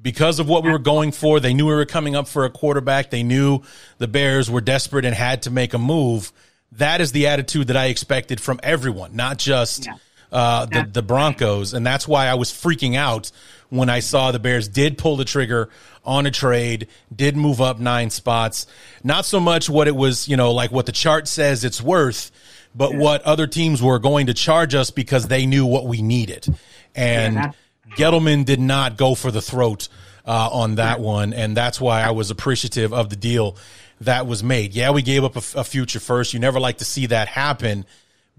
because 0.00 0.38
of 0.38 0.48
what 0.48 0.62
we 0.62 0.70
were 0.70 0.78
going 0.78 1.12
for. 1.12 1.40
They 1.40 1.54
knew 1.54 1.66
we 1.66 1.74
were 1.74 1.86
coming 1.86 2.14
up 2.14 2.28
for 2.28 2.44
a 2.44 2.50
quarterback. 2.50 3.10
They 3.10 3.22
knew 3.22 3.62
the 3.98 4.08
Bears 4.08 4.50
were 4.50 4.60
desperate 4.60 5.04
and 5.04 5.14
had 5.14 5.42
to 5.42 5.50
make 5.50 5.74
a 5.74 5.78
move 5.78 6.32
that 6.72 7.00
is 7.00 7.12
the 7.12 7.28
attitude 7.28 7.68
that 7.68 7.76
I 7.76 7.86
expected 7.86 8.40
from 8.40 8.60
everyone, 8.62 9.16
not 9.16 9.38
just 9.38 9.86
yeah. 9.86 9.96
uh, 10.32 10.66
the 10.66 10.88
the 10.90 11.02
Broncos, 11.02 11.74
and 11.74 11.86
that's 11.86 12.06
why 12.06 12.26
I 12.26 12.34
was 12.34 12.50
freaking 12.50 12.96
out 12.96 13.30
when 13.68 13.90
I 13.90 14.00
saw 14.00 14.32
the 14.32 14.38
Bears 14.38 14.68
did 14.68 14.98
pull 14.98 15.16
the 15.16 15.24
trigger 15.24 15.70
on 16.04 16.26
a 16.26 16.30
trade, 16.30 16.88
did 17.14 17.36
move 17.36 17.60
up 17.60 17.78
nine 17.78 18.10
spots. 18.10 18.66
Not 19.02 19.24
so 19.24 19.40
much 19.40 19.68
what 19.68 19.88
it 19.88 19.96
was, 19.96 20.28
you 20.28 20.36
know, 20.36 20.52
like 20.52 20.70
what 20.70 20.86
the 20.86 20.92
chart 20.92 21.26
says 21.26 21.64
it's 21.64 21.82
worth, 21.82 22.30
but 22.74 22.92
yeah. 22.92 22.98
what 22.98 23.22
other 23.22 23.46
teams 23.46 23.82
were 23.82 23.98
going 23.98 24.26
to 24.26 24.34
charge 24.34 24.74
us 24.74 24.90
because 24.90 25.28
they 25.28 25.46
knew 25.46 25.66
what 25.66 25.86
we 25.86 26.02
needed. 26.02 26.46
And 26.94 27.34
yeah, 27.34 27.52
Gettleman 27.96 28.44
did 28.44 28.60
not 28.60 28.96
go 28.96 29.14
for 29.14 29.30
the 29.30 29.42
throat 29.42 29.88
uh, 30.26 30.48
on 30.52 30.76
that 30.76 31.00
one, 31.00 31.32
and 31.32 31.56
that's 31.56 31.80
why 31.80 32.02
I 32.02 32.10
was 32.10 32.30
appreciative 32.30 32.92
of 32.92 33.10
the 33.10 33.16
deal 33.16 33.56
that 34.00 34.26
was 34.26 34.42
made. 34.42 34.74
Yeah, 34.74 34.90
we 34.90 35.02
gave 35.02 35.24
up 35.24 35.36
a, 35.36 35.60
a 35.60 35.64
future 35.64 36.00
first. 36.00 36.34
You 36.34 36.40
never 36.40 36.60
like 36.60 36.78
to 36.78 36.84
see 36.84 37.06
that 37.06 37.28
happen, 37.28 37.84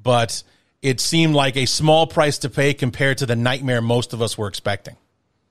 but 0.01 0.43
it 0.81 0.99
seemed 0.99 1.35
like 1.35 1.57
a 1.57 1.65
small 1.65 2.07
price 2.07 2.37
to 2.39 2.49
pay 2.49 2.73
compared 2.73 3.17
to 3.19 3.25
the 3.25 3.35
nightmare 3.35 3.81
most 3.81 4.13
of 4.13 4.21
us 4.21 4.37
were 4.37 4.47
expecting. 4.47 4.95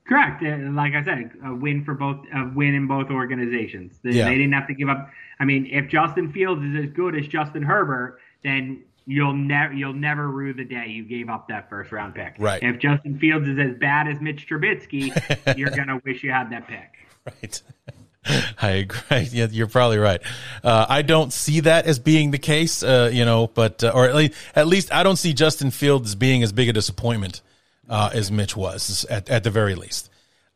Correct. 0.07 0.41
Like 0.41 0.93
I 0.93 1.03
said, 1.03 1.31
a 1.43 1.53
win 1.53 1.83
for 1.83 1.93
both, 1.93 2.25
a 2.33 2.49
win 2.55 2.73
in 2.73 2.87
both 2.87 3.09
organizations. 3.09 3.99
They, 4.03 4.11
yeah. 4.11 4.25
they 4.25 4.35
didn't 4.35 4.53
have 4.53 4.67
to 4.67 4.73
give 4.73 4.87
up. 4.87 5.09
I 5.39 5.45
mean, 5.45 5.65
if 5.65 5.89
Justin 5.89 6.31
Fields 6.31 6.63
is 6.63 6.85
as 6.85 6.91
good 6.93 7.15
as 7.15 7.27
Justin 7.27 7.61
Herbert, 7.61 8.19
then 8.41 8.83
you'll 9.05 9.33
never 9.33 9.73
you'll 9.73 9.93
never 9.93 10.29
rue 10.29 10.53
the 10.53 10.63
day 10.63 10.87
you 10.87 11.03
gave 11.03 11.29
up 11.29 11.49
that 11.49 11.69
first 11.69 11.91
round 11.91 12.15
pick. 12.15 12.35
Right. 12.39 12.63
If 12.63 12.79
Justin 12.79 13.19
Fields 13.19 13.47
is 13.47 13.59
as 13.59 13.77
bad 13.77 14.07
as 14.07 14.21
Mitch 14.21 14.47
Trubisky, 14.47 15.11
you're 15.57 15.71
gonna 15.71 16.01
wish 16.05 16.23
you 16.23 16.31
had 16.31 16.51
that 16.51 16.67
pick. 16.67 16.93
Right. 17.25 17.61
I 18.61 18.69
agree. 18.69 19.29
Yeah, 19.37 19.47
you're 19.51 19.67
probably 19.67 19.97
right. 19.97 20.21
Uh, 20.63 20.85
I 20.87 21.01
don't 21.01 21.31
see 21.31 21.61
that 21.61 21.85
as 21.85 21.99
being 21.99 22.31
the 22.31 22.37
case, 22.37 22.83
uh, 22.83 23.09
you 23.11 23.25
know, 23.25 23.47
but 23.47 23.83
uh, 23.83 23.91
or 23.93 24.05
at 24.05 24.15
least 24.15 24.33
at 24.55 24.67
least 24.67 24.93
I 24.93 25.03
don't 25.03 25.15
see 25.17 25.33
Justin 25.33 25.71
Fields 25.71 26.15
being 26.15 26.43
as 26.43 26.51
big 26.51 26.69
a 26.69 26.73
disappointment 26.73 27.41
uh, 27.89 28.09
as 28.13 28.31
Mitch 28.31 28.55
was 28.55 29.05
at, 29.09 29.29
at 29.29 29.43
the 29.43 29.51
very 29.51 29.75
least. 29.75 30.09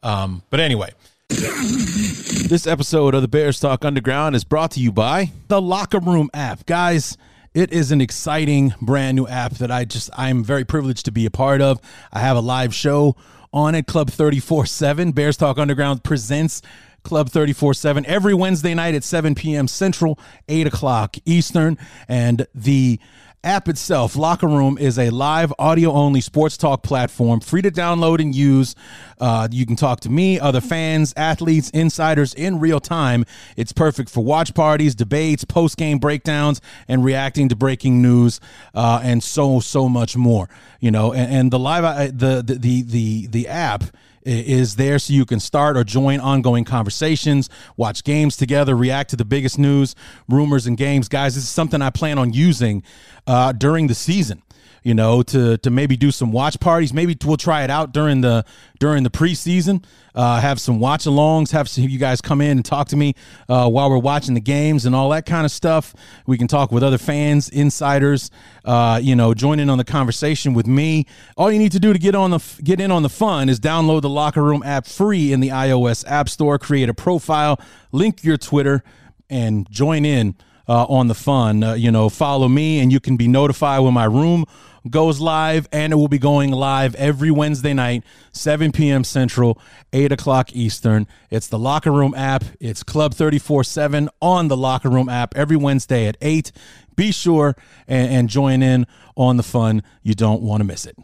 Um, 0.03 0.43
but 0.49 0.59
anyway. 0.59 0.91
This 1.29 2.67
episode 2.67 3.15
of 3.15 3.21
the 3.21 3.29
Bears 3.29 3.57
Talk 3.61 3.85
Underground 3.85 4.35
is 4.35 4.43
brought 4.43 4.71
to 4.71 4.81
you 4.81 4.91
by 4.91 5.31
the 5.47 5.61
Locker 5.61 5.99
Room 5.99 6.29
app. 6.33 6.65
Guys, 6.65 7.17
it 7.53 7.71
is 7.71 7.91
an 7.93 8.01
exciting 8.01 8.73
brand 8.81 9.15
new 9.15 9.27
app 9.27 9.53
that 9.53 9.71
I 9.71 9.85
just 9.85 10.09
I'm 10.17 10.43
very 10.43 10.65
privileged 10.65 11.05
to 11.05 11.11
be 11.11 11.25
a 11.25 11.31
part 11.31 11.61
of. 11.61 11.79
I 12.11 12.19
have 12.19 12.35
a 12.35 12.41
live 12.41 12.75
show 12.75 13.15
on 13.53 13.75
it, 13.75 13.87
Club 13.87 14.09
34 14.09 14.65
7. 14.65 15.11
Bears 15.11 15.37
Talk 15.37 15.57
Underground 15.57 16.03
presents 16.03 16.61
Club 17.03 17.29
34 17.29 17.73
7 17.73 18.05
every 18.05 18.33
Wednesday 18.33 18.73
night 18.73 18.95
at 18.95 19.03
7 19.03 19.35
p.m. 19.35 19.67
Central, 19.67 20.19
8 20.47 20.67
o'clock 20.67 21.15
Eastern. 21.25 21.77
And 22.07 22.47
the 22.53 22.99
app 23.43 23.67
itself, 23.67 24.15
Locker 24.15 24.47
Room, 24.47 24.77
is 24.77 24.99
a 24.99 25.09
live 25.09 25.53
audio 25.57 25.91
only 25.91 26.21
sports 26.21 26.57
talk 26.57 26.83
platform, 26.83 27.39
free 27.39 27.61
to 27.61 27.71
download 27.71 28.19
and 28.19 28.35
use. 28.35 28.75
Uh, 29.19 29.47
you 29.51 29.65
can 29.65 29.75
talk 29.75 29.99
to 30.01 30.09
me, 30.09 30.39
other 30.39 30.61
fans, 30.61 31.13
athletes, 31.17 31.69
insiders 31.71 32.33
in 32.33 32.59
real 32.59 32.79
time. 32.79 33.25
It's 33.57 33.71
perfect 33.71 34.09
for 34.09 34.23
watch 34.23 34.53
parties, 34.53 34.95
debates, 34.95 35.43
post 35.43 35.77
game 35.77 35.97
breakdowns, 35.97 36.61
and 36.87 37.03
reacting 37.03 37.49
to 37.49 37.55
breaking 37.55 38.01
news, 38.01 38.39
uh, 38.73 39.01
and 39.03 39.23
so 39.23 39.59
so 39.59 39.89
much 39.89 40.15
more. 40.15 40.49
You 40.79 40.91
know, 40.91 41.13
and, 41.13 41.33
and 41.33 41.51
the 41.51 41.59
live 41.59 41.83
uh, 41.83 42.07
the 42.07 42.43
the 42.45 42.55
the 42.59 42.81
the, 42.83 43.27
the 43.27 43.47
app 43.47 43.83
is 44.23 44.75
there 44.75 44.99
so 44.99 45.13
you 45.13 45.25
can 45.25 45.39
start 45.39 45.77
or 45.77 45.83
join 45.83 46.19
ongoing 46.19 46.63
conversations, 46.63 47.49
watch 47.77 48.03
games 48.03 48.37
together, 48.37 48.75
react 48.75 49.09
to 49.11 49.15
the 49.15 49.25
biggest 49.25 49.57
news, 49.57 49.95
rumors, 50.27 50.67
and 50.67 50.77
games. 50.77 51.07
Guys, 51.07 51.35
this 51.35 51.43
is 51.43 51.49
something 51.49 51.81
I 51.81 51.89
plan 51.89 52.17
on 52.17 52.33
using 52.33 52.83
uh, 53.27 53.51
during 53.51 53.87
the 53.87 53.95
season 53.95 54.43
you 54.83 54.93
know, 54.93 55.21
to 55.23 55.57
to 55.59 55.69
maybe 55.69 55.95
do 55.95 56.11
some 56.11 56.31
watch 56.31 56.59
parties. 56.59 56.93
Maybe 56.93 57.15
we'll 57.23 57.37
try 57.37 57.63
it 57.63 57.69
out 57.69 57.93
during 57.93 58.21
the 58.21 58.45
during 58.79 59.03
the 59.03 59.09
preseason. 59.09 59.83
Uh, 60.13 60.41
have 60.41 60.59
some 60.59 60.79
watch 60.79 61.05
alongs. 61.05 61.51
Have 61.51 61.69
some, 61.69 61.85
you 61.85 61.99
guys 61.99 62.19
come 62.19 62.41
in 62.41 62.57
and 62.57 62.65
talk 62.65 62.87
to 62.89 62.97
me 62.97 63.13
uh, 63.47 63.69
while 63.69 63.89
we're 63.89 63.97
watching 63.97 64.33
the 64.33 64.41
games 64.41 64.85
and 64.85 64.95
all 64.95 65.09
that 65.09 65.25
kind 65.25 65.45
of 65.45 65.51
stuff. 65.51 65.93
We 66.25 66.37
can 66.37 66.47
talk 66.47 66.71
with 66.71 66.83
other 66.83 66.97
fans, 66.97 67.47
insiders. 67.49 68.31
Uh, 68.65 68.99
you 69.01 69.15
know, 69.15 69.33
join 69.33 69.59
in 69.59 69.69
on 69.69 69.77
the 69.77 69.83
conversation 69.83 70.53
with 70.53 70.67
me. 70.67 71.05
All 71.37 71.51
you 71.51 71.59
need 71.59 71.71
to 71.73 71.79
do 71.79 71.93
to 71.93 71.99
get 71.99 72.15
on 72.15 72.31
the 72.31 72.61
get 72.63 72.81
in 72.81 72.91
on 72.91 73.03
the 73.03 73.09
fun 73.09 73.49
is 73.49 73.59
download 73.59 74.01
the 74.01 74.09
Locker 74.09 74.43
Room 74.43 74.63
app 74.63 74.85
free 74.85 75.31
in 75.31 75.39
the 75.39 75.49
iOS 75.49 76.03
App 76.07 76.27
Store. 76.27 76.57
Create 76.57 76.89
a 76.89 76.93
profile, 76.93 77.59
link 77.91 78.23
your 78.23 78.37
Twitter, 78.37 78.83
and 79.29 79.69
join 79.69 80.05
in. 80.05 80.35
Uh, 80.69 80.85
on 80.85 81.07
the 81.07 81.15
fun. 81.15 81.63
Uh, 81.63 81.73
you 81.73 81.91
know, 81.91 82.07
follow 82.07 82.47
me 82.47 82.79
and 82.79 82.93
you 82.93 82.99
can 83.01 83.17
be 83.17 83.27
notified 83.27 83.81
when 83.81 83.93
my 83.93 84.05
room 84.05 84.45
goes 84.89 85.19
live, 85.19 85.67
and 85.71 85.93
it 85.93 85.95
will 85.95 86.07
be 86.07 86.17
going 86.17 86.51
live 86.51 86.95
every 86.95 87.31
Wednesday 87.31 87.73
night, 87.73 88.03
7 88.31 88.71
p.m. 88.71 89.03
Central, 89.03 89.59
8 89.93 90.11
o'clock 90.11 90.53
Eastern. 90.53 91.07
It's 91.29 91.47
the 91.47 91.59
Locker 91.59 91.91
Room 91.91 92.13
app. 92.15 92.43
It's 92.59 92.83
Club 92.83 93.13
34 93.13 93.63
7 93.63 94.09
on 94.21 94.47
the 94.47 94.57
Locker 94.57 94.89
Room 94.89 95.09
app 95.09 95.35
every 95.35 95.57
Wednesday 95.57 96.07
at 96.07 96.17
8. 96.21 96.51
Be 96.95 97.11
sure 97.11 97.55
and, 97.87 98.11
and 98.11 98.29
join 98.29 98.61
in 98.61 98.87
on 99.15 99.37
the 99.37 99.43
fun. 99.43 99.83
You 100.03 100.13
don't 100.13 100.41
want 100.41 100.61
to 100.61 100.65
miss 100.65 100.85
it. 100.85 100.95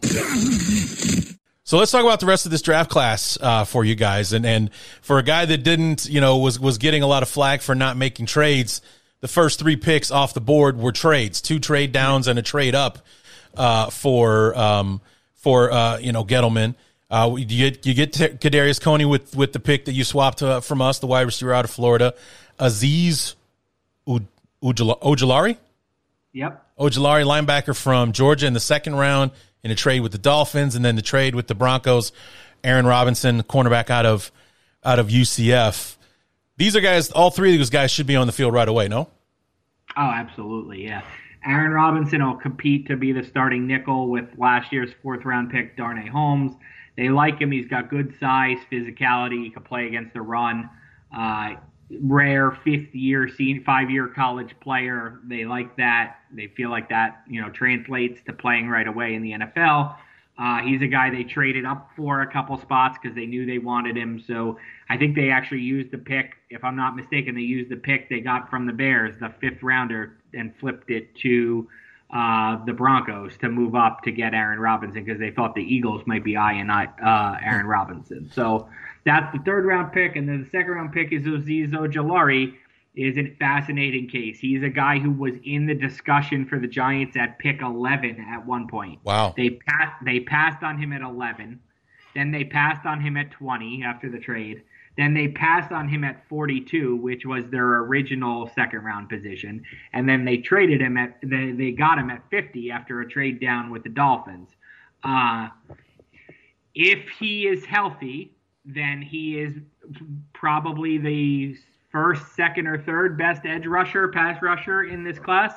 So 1.63 1.77
let's 1.77 1.91
talk 1.91 2.03
about 2.03 2.21
the 2.21 2.25
rest 2.25 2.45
of 2.45 2.51
this 2.51 2.61
draft 2.61 2.89
class 2.89 3.37
uh, 3.41 3.65
for 3.65 3.83
you 3.83 3.93
guys, 3.93 4.31
and 4.31 4.45
and 4.45 4.73
for 5.01 5.19
a 5.19 5.23
guy 5.23 5.43
that 5.43 5.63
didn't, 5.63 6.07
you 6.07 6.21
know, 6.21 6.37
was 6.37 6.57
was 6.57 6.77
getting 6.77 7.03
a 7.03 7.07
lot 7.07 7.23
of 7.23 7.29
flack 7.29 7.61
for 7.61 7.75
not 7.75 7.97
making 7.97 8.25
trades. 8.25 8.81
The 9.19 9.27
first 9.27 9.59
three 9.59 9.75
picks 9.75 10.09
off 10.09 10.33
the 10.33 10.39
board 10.39 10.77
were 10.77 10.93
trades, 10.93 11.41
two 11.41 11.59
trade 11.59 11.91
downs 11.91 12.27
and 12.27 12.39
a 12.39 12.41
trade 12.41 12.73
up 12.73 12.99
uh, 13.57 13.89
for 13.89 14.57
um, 14.57 15.01
for 15.35 15.71
uh, 15.71 15.97
you 15.97 16.11
know 16.11 16.23
Gettleman. 16.23 16.75
Uh, 17.09 17.35
you 17.37 17.45
get 17.45 17.85
you 17.85 17.93
get 17.93 18.11
Kadarius 18.13 18.79
Toney 18.81 19.05
with 19.05 19.35
with 19.35 19.53
the 19.53 19.59
pick 19.59 19.85
that 19.85 19.93
you 19.93 20.03
swapped 20.03 20.43
uh, 20.43 20.59
from 20.59 20.81
us, 20.81 20.99
the 20.99 21.07
wide 21.07 21.21
receiver 21.21 21.53
out 21.53 21.65
of 21.65 21.71
Florida, 21.71 22.13
Azeez 22.59 23.35
Ojulari. 24.61 25.57
Yep. 26.33 26.63
Ojulari, 26.77 27.25
linebacker 27.25 27.75
from 27.75 28.11
Georgia 28.11 28.45
in 28.45 28.53
the 28.53 28.59
second 28.59 28.95
round 28.95 29.31
in 29.63 29.71
a 29.71 29.75
trade 29.75 30.01
with 30.01 30.11
the 30.11 30.17
Dolphins, 30.17 30.75
and 30.75 30.85
then 30.85 30.95
the 30.95 31.01
trade 31.01 31.33
with 31.33 31.47
the 31.47 31.55
Broncos. 31.55 32.11
Aaron 32.63 32.85
Robinson, 32.85 33.43
cornerback 33.43 33.89
out 33.89 34.05
of 34.05 34.31
out 34.83 34.99
of 34.99 35.07
UCF. 35.07 35.95
These 36.57 36.75
are 36.75 36.81
guys. 36.81 37.11
All 37.11 37.31
three 37.31 37.53
of 37.53 37.59
these 37.59 37.69
guys 37.69 37.91
should 37.91 38.07
be 38.07 38.15
on 38.15 38.27
the 38.27 38.33
field 38.33 38.53
right 38.53 38.67
away. 38.67 38.87
No. 38.87 39.09
Oh, 39.95 40.01
absolutely. 40.01 40.83
Yeah. 40.83 41.01
Aaron 41.47 41.71
Robinson 41.71 42.25
will 42.25 42.35
compete 42.35 42.87
to 42.87 42.97
be 42.97 43.13
the 43.13 43.23
starting 43.23 43.65
nickel 43.65 44.09
with 44.09 44.25
last 44.37 44.73
year's 44.73 44.91
fourth 45.01 45.23
round 45.23 45.49
pick, 45.49 45.77
Darnay 45.77 46.07
Holmes. 46.07 46.53
They 46.97 47.09
like 47.09 47.39
him. 47.39 47.51
He's 47.51 47.67
got 47.67 47.89
good 47.89 48.13
size, 48.19 48.57
physicality. 48.71 49.43
He 49.43 49.49
can 49.49 49.63
play 49.63 49.87
against 49.87 50.13
the 50.13 50.21
run. 50.21 50.69
Uh, 51.15 51.55
rare 52.01 52.51
fifth 52.51 52.93
year, 52.93 53.29
five 53.65 53.89
year 53.89 54.07
college 54.07 54.55
player. 54.59 55.21
They 55.25 55.45
like 55.45 55.77
that. 55.77 56.17
They 56.33 56.47
feel 56.47 56.69
like 56.69 56.89
that, 56.89 57.23
you 57.27 57.41
know, 57.41 57.49
translates 57.49 58.19
to 58.25 58.33
playing 58.33 58.67
right 58.67 58.87
away 58.87 59.13
in 59.13 59.21
the 59.21 59.31
NFL. 59.31 59.95
Uh, 60.37 60.59
he's 60.59 60.81
a 60.83 60.87
guy 60.87 61.09
they 61.09 61.23
traded 61.23 61.65
up 61.65 61.89
for 61.95 62.21
a 62.21 62.31
couple 62.31 62.55
spots 62.59 62.97
because 63.01 63.15
they 63.15 63.25
knew 63.25 63.45
they 63.45 63.57
wanted 63.57 63.97
him. 63.97 64.21
So 64.27 64.57
I 64.87 64.97
think 64.97 65.15
they 65.15 65.31
actually 65.31 65.61
used 65.61 65.91
the 65.91 65.97
pick. 65.97 66.35
If 66.49 66.63
I'm 66.63 66.75
not 66.75 66.95
mistaken, 66.95 67.33
they 67.33 67.41
used 67.41 67.71
the 67.71 67.75
pick 67.75 68.07
they 68.09 68.19
got 68.19 68.49
from 68.49 68.67
the 68.67 68.73
Bears, 68.73 69.15
the 69.19 69.33
fifth 69.41 69.63
rounder, 69.63 70.17
and 70.37 70.55
flipped 70.55 70.89
it 70.89 71.13
to 71.15 71.67
uh, 72.13 72.63
the 72.65 72.73
Broncos 72.73 73.37
to 73.37 73.49
move 73.49 73.75
up 73.75 74.01
to 74.03 74.11
get 74.11 74.33
Aaron 74.33 74.59
Robinson 74.59 75.03
because 75.03 75.19
they 75.19 75.31
thought 75.31 75.55
the 75.55 75.61
Eagles 75.61 76.03
might 76.05 76.23
be 76.23 76.37
eyeing 76.37 76.69
uh, 76.69 77.37
Aaron 77.43 77.65
Robinson. 77.65 78.29
So 78.33 78.69
that's 79.05 79.31
the 79.35 79.43
third 79.43 79.65
round 79.65 79.91
pick, 79.91 80.15
and 80.15 80.27
then 80.27 80.43
the 80.43 80.49
second 80.49 80.71
round 80.71 80.93
pick 80.93 81.11
is 81.11 81.23
Azeez 81.23 81.71
Ojulari 81.71 82.55
is 82.95 83.17
a 83.17 83.29
fascinating 83.39 84.09
case. 84.09 84.39
He's 84.39 84.63
a 84.63 84.69
guy 84.69 84.97
who 84.97 85.11
was 85.11 85.35
in 85.43 85.67
the 85.67 85.75
discussion 85.75 86.45
for 86.45 86.59
the 86.59 86.67
Giants 86.67 87.15
at 87.15 87.37
pick 87.37 87.61
11 87.61 88.25
at 88.27 88.45
one 88.45 88.67
point. 88.67 88.99
Wow. 89.03 89.33
They 89.37 89.51
passed 89.51 90.03
they 90.03 90.19
passed 90.21 90.63
on 90.63 90.81
him 90.81 90.91
at 90.93 91.01
11. 91.01 91.59
Then 92.15 92.31
they 92.31 92.43
passed 92.43 92.85
on 92.85 92.99
him 92.99 93.15
at 93.15 93.29
20 93.31 93.83
after 93.83 94.09
the 94.09 94.17
trade. 94.17 94.63
Then 94.97 95.13
they 95.13 95.27
passed 95.27 95.71
on 95.71 95.87
him 95.87 96.03
at 96.03 96.27
42, 96.27 96.95
which 96.95 97.25
was 97.25 97.45
their 97.49 97.77
original 97.83 98.49
second 98.55 98.83
round 98.83 99.09
position. 99.09 99.63
And 99.93 100.09
then 100.09 100.25
they 100.25 100.37
traded 100.37 100.81
him 100.81 100.97
at 100.97 101.17
they, 101.21 101.51
they 101.51 101.71
got 101.71 101.99
him 101.99 102.09
at 102.09 102.23
50 102.31 102.71
after 102.71 103.01
a 103.01 103.07
trade 103.07 103.39
down 103.39 103.69
with 103.69 103.83
the 103.83 103.89
Dolphins. 103.89 104.49
Uh, 105.03 105.49
if 106.73 107.07
he 107.19 107.47
is 107.47 107.63
healthy, 107.65 108.35
then 108.65 109.01
he 109.01 109.39
is 109.39 109.53
probably 110.33 110.97
the 110.97 111.55
first, 111.91 112.35
second, 112.35 112.67
or 112.67 112.81
third 112.81 113.17
best 113.17 113.45
edge 113.45 113.65
rusher, 113.65 114.09
pass 114.09 114.41
rusher 114.41 114.83
in 114.83 115.03
this 115.03 115.19
class. 115.19 115.53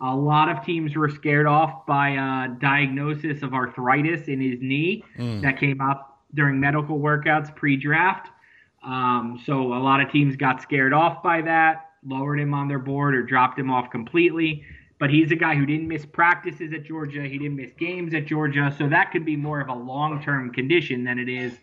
A 0.00 0.14
lot 0.14 0.48
of 0.48 0.64
teams 0.64 0.96
were 0.96 1.08
scared 1.08 1.46
off 1.46 1.86
by 1.86 2.10
a 2.10 2.48
diagnosis 2.60 3.42
of 3.42 3.54
arthritis 3.54 4.28
in 4.28 4.40
his 4.40 4.60
knee 4.60 5.04
mm. 5.16 5.40
that 5.42 5.58
came 5.58 5.80
up 5.80 6.20
during 6.34 6.58
medical 6.58 6.98
workouts 6.98 7.54
pre-draft. 7.54 8.30
Um, 8.84 9.40
so 9.44 9.74
a 9.74 9.78
lot 9.78 10.00
of 10.00 10.10
teams 10.10 10.36
got 10.36 10.60
scared 10.60 10.92
off 10.92 11.22
by 11.22 11.42
that, 11.42 11.90
lowered 12.04 12.40
him 12.40 12.52
on 12.54 12.68
their 12.68 12.78
board, 12.78 13.14
or 13.14 13.22
dropped 13.22 13.58
him 13.58 13.70
off 13.70 13.90
completely. 13.90 14.64
But 14.98 15.10
he's 15.10 15.32
a 15.32 15.36
guy 15.36 15.54
who 15.54 15.66
didn't 15.66 15.88
miss 15.88 16.06
practices 16.06 16.72
at 16.72 16.84
Georgia. 16.84 17.22
He 17.22 17.38
didn't 17.38 17.56
miss 17.56 17.72
games 17.72 18.14
at 18.14 18.26
Georgia. 18.26 18.74
So 18.76 18.88
that 18.88 19.10
could 19.10 19.24
be 19.24 19.36
more 19.36 19.60
of 19.60 19.68
a 19.68 19.74
long-term 19.74 20.52
condition 20.52 21.04
than 21.04 21.18
it 21.18 21.28
is 21.28 21.58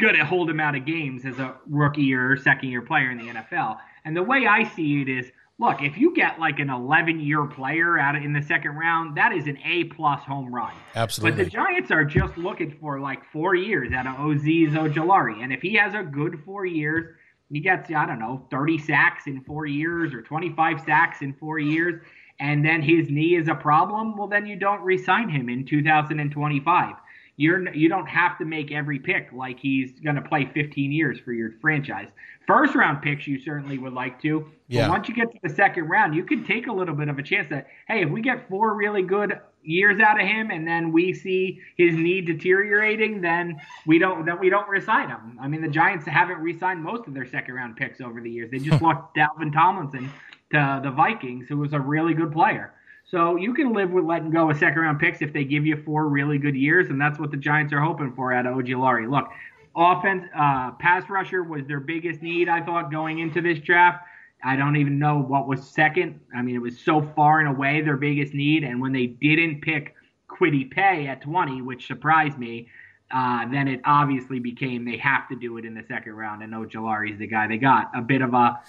going 0.00 0.14
to 0.14 0.24
hold 0.24 0.48
him 0.48 0.60
out 0.60 0.74
of 0.74 0.86
games 0.86 1.24
as 1.24 1.38
a 1.38 1.54
rookie 1.68 2.14
or 2.14 2.36
second 2.36 2.70
year 2.70 2.82
player 2.82 3.10
in 3.10 3.18
the 3.18 3.32
NFL. 3.32 3.78
And 4.04 4.16
the 4.16 4.22
way 4.22 4.46
I 4.46 4.64
see 4.64 5.02
it 5.02 5.08
is, 5.08 5.30
look, 5.60 5.82
if 5.82 5.96
you 5.98 6.12
get 6.14 6.40
like 6.40 6.58
an 6.58 6.70
11 6.70 7.20
year 7.20 7.46
player 7.46 7.98
out 7.98 8.16
in 8.16 8.32
the 8.32 8.42
second 8.42 8.72
round, 8.72 9.16
that 9.16 9.32
is 9.32 9.46
an 9.46 9.58
A 9.64 9.84
plus 9.84 10.22
home 10.22 10.52
run. 10.52 10.72
Absolutely. 10.96 11.36
But 11.36 11.44
the 11.44 11.50
Giants 11.50 11.90
are 11.90 12.04
just 12.04 12.36
looking 12.36 12.76
for 12.80 12.98
like 12.98 13.20
four 13.30 13.54
years 13.54 13.92
out 13.92 14.06
of 14.06 14.14
Azeez 14.14 14.72
Ojulari, 14.72 15.44
and 15.44 15.52
if 15.52 15.60
he 15.60 15.74
has 15.74 15.94
a 15.94 16.02
good 16.02 16.42
four 16.44 16.64
years, 16.66 17.14
he 17.52 17.60
gets 17.60 17.90
I 17.90 18.06
don't 18.06 18.18
know 18.18 18.46
30 18.50 18.78
sacks 18.78 19.26
in 19.26 19.42
four 19.42 19.66
years 19.66 20.14
or 20.14 20.22
25 20.22 20.80
sacks 20.80 21.20
in 21.20 21.34
four 21.34 21.58
years, 21.58 22.02
and 22.40 22.64
then 22.64 22.80
his 22.80 23.10
knee 23.10 23.36
is 23.36 23.48
a 23.48 23.54
problem. 23.54 24.16
Well, 24.16 24.28
then 24.28 24.46
you 24.46 24.56
don't 24.56 24.80
resign 24.80 25.28
him 25.28 25.48
in 25.48 25.66
2025 25.66 26.94
you're 27.40 27.74
you 27.74 27.88
don't 27.88 28.06
have 28.06 28.36
to 28.36 28.44
make 28.44 28.70
every 28.70 28.98
pick 28.98 29.30
like 29.32 29.58
he's 29.58 29.92
going 30.00 30.16
to 30.16 30.20
play 30.20 30.50
15 30.52 30.92
years 30.92 31.18
for 31.18 31.32
your 31.32 31.52
franchise. 31.62 32.08
First 32.46 32.74
round 32.74 33.00
picks 33.00 33.26
you 33.26 33.40
certainly 33.40 33.78
would 33.78 33.94
like 33.94 34.20
to, 34.20 34.46
yeah. 34.68 34.86
but 34.86 34.90
once 34.90 35.08
you 35.08 35.14
get 35.14 35.32
to 35.32 35.38
the 35.42 35.48
second 35.48 35.88
round, 35.88 36.14
you 36.14 36.22
can 36.22 36.44
take 36.44 36.66
a 36.66 36.72
little 36.72 36.94
bit 36.94 37.08
of 37.08 37.18
a 37.18 37.22
chance 37.22 37.48
that 37.48 37.68
hey, 37.88 38.02
if 38.02 38.10
we 38.10 38.20
get 38.20 38.46
four 38.50 38.74
really 38.74 39.00
good 39.00 39.40
years 39.62 40.00
out 40.00 40.20
of 40.20 40.26
him 40.26 40.50
and 40.50 40.68
then 40.68 40.92
we 40.92 41.14
see 41.14 41.60
his 41.78 41.94
knee 41.94 42.20
deteriorating, 42.20 43.22
then 43.22 43.58
we 43.86 43.98
don't 43.98 44.26
then 44.26 44.38
we 44.38 44.50
don't 44.50 44.68
resign 44.68 45.08
him. 45.08 45.38
I 45.40 45.48
mean, 45.48 45.62
the 45.62 45.68
Giants 45.68 46.06
haven't 46.06 46.40
re-signed 46.40 46.84
most 46.84 47.08
of 47.08 47.14
their 47.14 47.26
second 47.26 47.54
round 47.54 47.74
picks 47.74 48.02
over 48.02 48.20
the 48.20 48.30
years. 48.30 48.50
They 48.50 48.58
just 48.58 48.82
lost 48.82 49.14
Dalvin 49.16 49.50
Tomlinson 49.50 50.10
to 50.52 50.80
the 50.84 50.90
Vikings, 50.90 51.48
who 51.48 51.56
was 51.56 51.72
a 51.72 51.80
really 51.80 52.12
good 52.12 52.32
player. 52.32 52.74
So 53.10 53.34
you 53.34 53.54
can 53.54 53.72
live 53.72 53.90
with 53.90 54.04
letting 54.04 54.30
go 54.30 54.50
of 54.50 54.56
second 54.56 54.82
round 54.82 55.00
picks 55.00 55.20
if 55.20 55.32
they 55.32 55.42
give 55.42 55.66
you 55.66 55.82
four 55.84 56.06
really 56.06 56.38
good 56.38 56.54
years, 56.54 56.90
and 56.90 57.00
that's 57.00 57.18
what 57.18 57.32
the 57.32 57.36
Giants 57.36 57.72
are 57.72 57.80
hoping 57.80 58.12
for 58.14 58.32
out 58.32 58.46
of 58.46 58.54
Ojulari. 58.54 59.10
Look, 59.10 59.28
offense, 59.74 60.24
uh, 60.36 60.72
pass 60.72 61.10
rusher 61.10 61.42
was 61.42 61.66
their 61.66 61.80
biggest 61.80 62.22
need, 62.22 62.48
I 62.48 62.60
thought, 62.64 62.92
going 62.92 63.18
into 63.18 63.40
this 63.40 63.58
draft. 63.58 64.04
I 64.44 64.54
don't 64.54 64.76
even 64.76 64.98
know 64.98 65.18
what 65.18 65.48
was 65.48 65.68
second. 65.68 66.20
I 66.34 66.42
mean, 66.42 66.54
it 66.54 66.62
was 66.62 66.78
so 66.78 67.02
far 67.16 67.40
and 67.40 67.48
away 67.48 67.80
their 67.80 67.96
biggest 67.96 68.32
need, 68.32 68.62
and 68.62 68.80
when 68.80 68.92
they 68.92 69.06
didn't 69.06 69.60
pick 69.60 69.96
Kwity 70.28 70.70
Paye 70.70 71.08
at 71.08 71.20
20, 71.20 71.62
which 71.62 71.88
surprised 71.88 72.38
me, 72.38 72.68
uh, 73.10 73.44
then 73.50 73.66
it 73.66 73.80
obviously 73.84 74.38
became 74.38 74.84
they 74.84 74.96
have 74.98 75.28
to 75.28 75.34
do 75.34 75.56
it 75.58 75.64
in 75.64 75.74
the 75.74 75.82
second 75.88 76.12
round. 76.12 76.44
And 76.44 76.52
Ojulari's 76.52 77.18
the 77.18 77.26
guy 77.26 77.48
they 77.48 77.58
got. 77.58 77.90
A 77.92 78.00
bit 78.00 78.22
of 78.22 78.34
a 78.34 78.60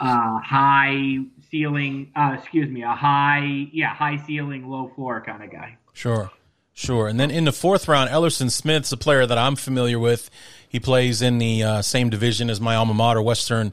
uh, 0.00 0.38
high 0.38 1.18
ceiling, 1.50 2.10
uh, 2.16 2.36
excuse 2.38 2.70
me, 2.70 2.82
a 2.82 2.94
high, 2.94 3.68
yeah, 3.72 3.94
high 3.94 4.16
ceiling, 4.16 4.68
low 4.68 4.90
floor 4.94 5.22
kind 5.24 5.42
of 5.42 5.50
guy. 5.50 5.76
Sure, 5.92 6.30
sure. 6.72 7.08
And 7.08 7.18
then 7.18 7.30
in 7.30 7.44
the 7.44 7.52
fourth 7.52 7.88
round, 7.88 8.10
Ellerson 8.10 8.50
Smith's 8.50 8.92
a 8.92 8.96
player 8.96 9.26
that 9.26 9.38
I'm 9.38 9.56
familiar 9.56 9.98
with. 9.98 10.30
He 10.68 10.80
plays 10.80 11.22
in 11.22 11.38
the 11.38 11.62
uh, 11.62 11.82
same 11.82 12.10
division 12.10 12.50
as 12.50 12.60
my 12.60 12.74
alma 12.74 12.94
mater, 12.94 13.22
Western 13.22 13.72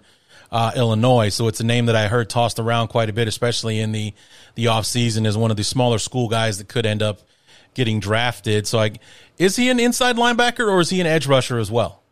uh, 0.51 0.71
Illinois. 0.76 1.30
So 1.30 1.47
it's 1.47 1.59
a 1.59 1.65
name 1.65 1.88
that 1.88 1.95
I 1.95 2.07
heard 2.07 2.30
tossed 2.30 2.59
around 2.59 2.89
quite 2.89 3.09
a 3.09 3.13
bit, 3.13 3.28
especially 3.28 3.80
in 3.80 3.91
the 3.91 4.13
the 4.55 4.67
off 4.67 4.86
season, 4.86 5.26
as 5.26 5.36
one 5.36 5.51
of 5.51 5.57
the 5.57 5.63
smaller 5.63 5.97
school 5.97 6.30
guys 6.30 6.59
that 6.59 6.67
could 6.67 6.86
end 6.86 7.01
up 7.01 7.21
getting 7.74 7.99
drafted. 7.99 8.67
So, 8.67 8.80
I, 8.80 8.91
is 9.38 9.55
he 9.55 9.69
an 9.69 9.80
inside 9.80 10.15
linebacker 10.15 10.71
or 10.71 10.80
is 10.80 10.91
he 10.91 11.01
an 11.01 11.07
edge 11.07 11.28
rusher 11.28 11.57
as 11.57 11.71
well? 11.71 12.03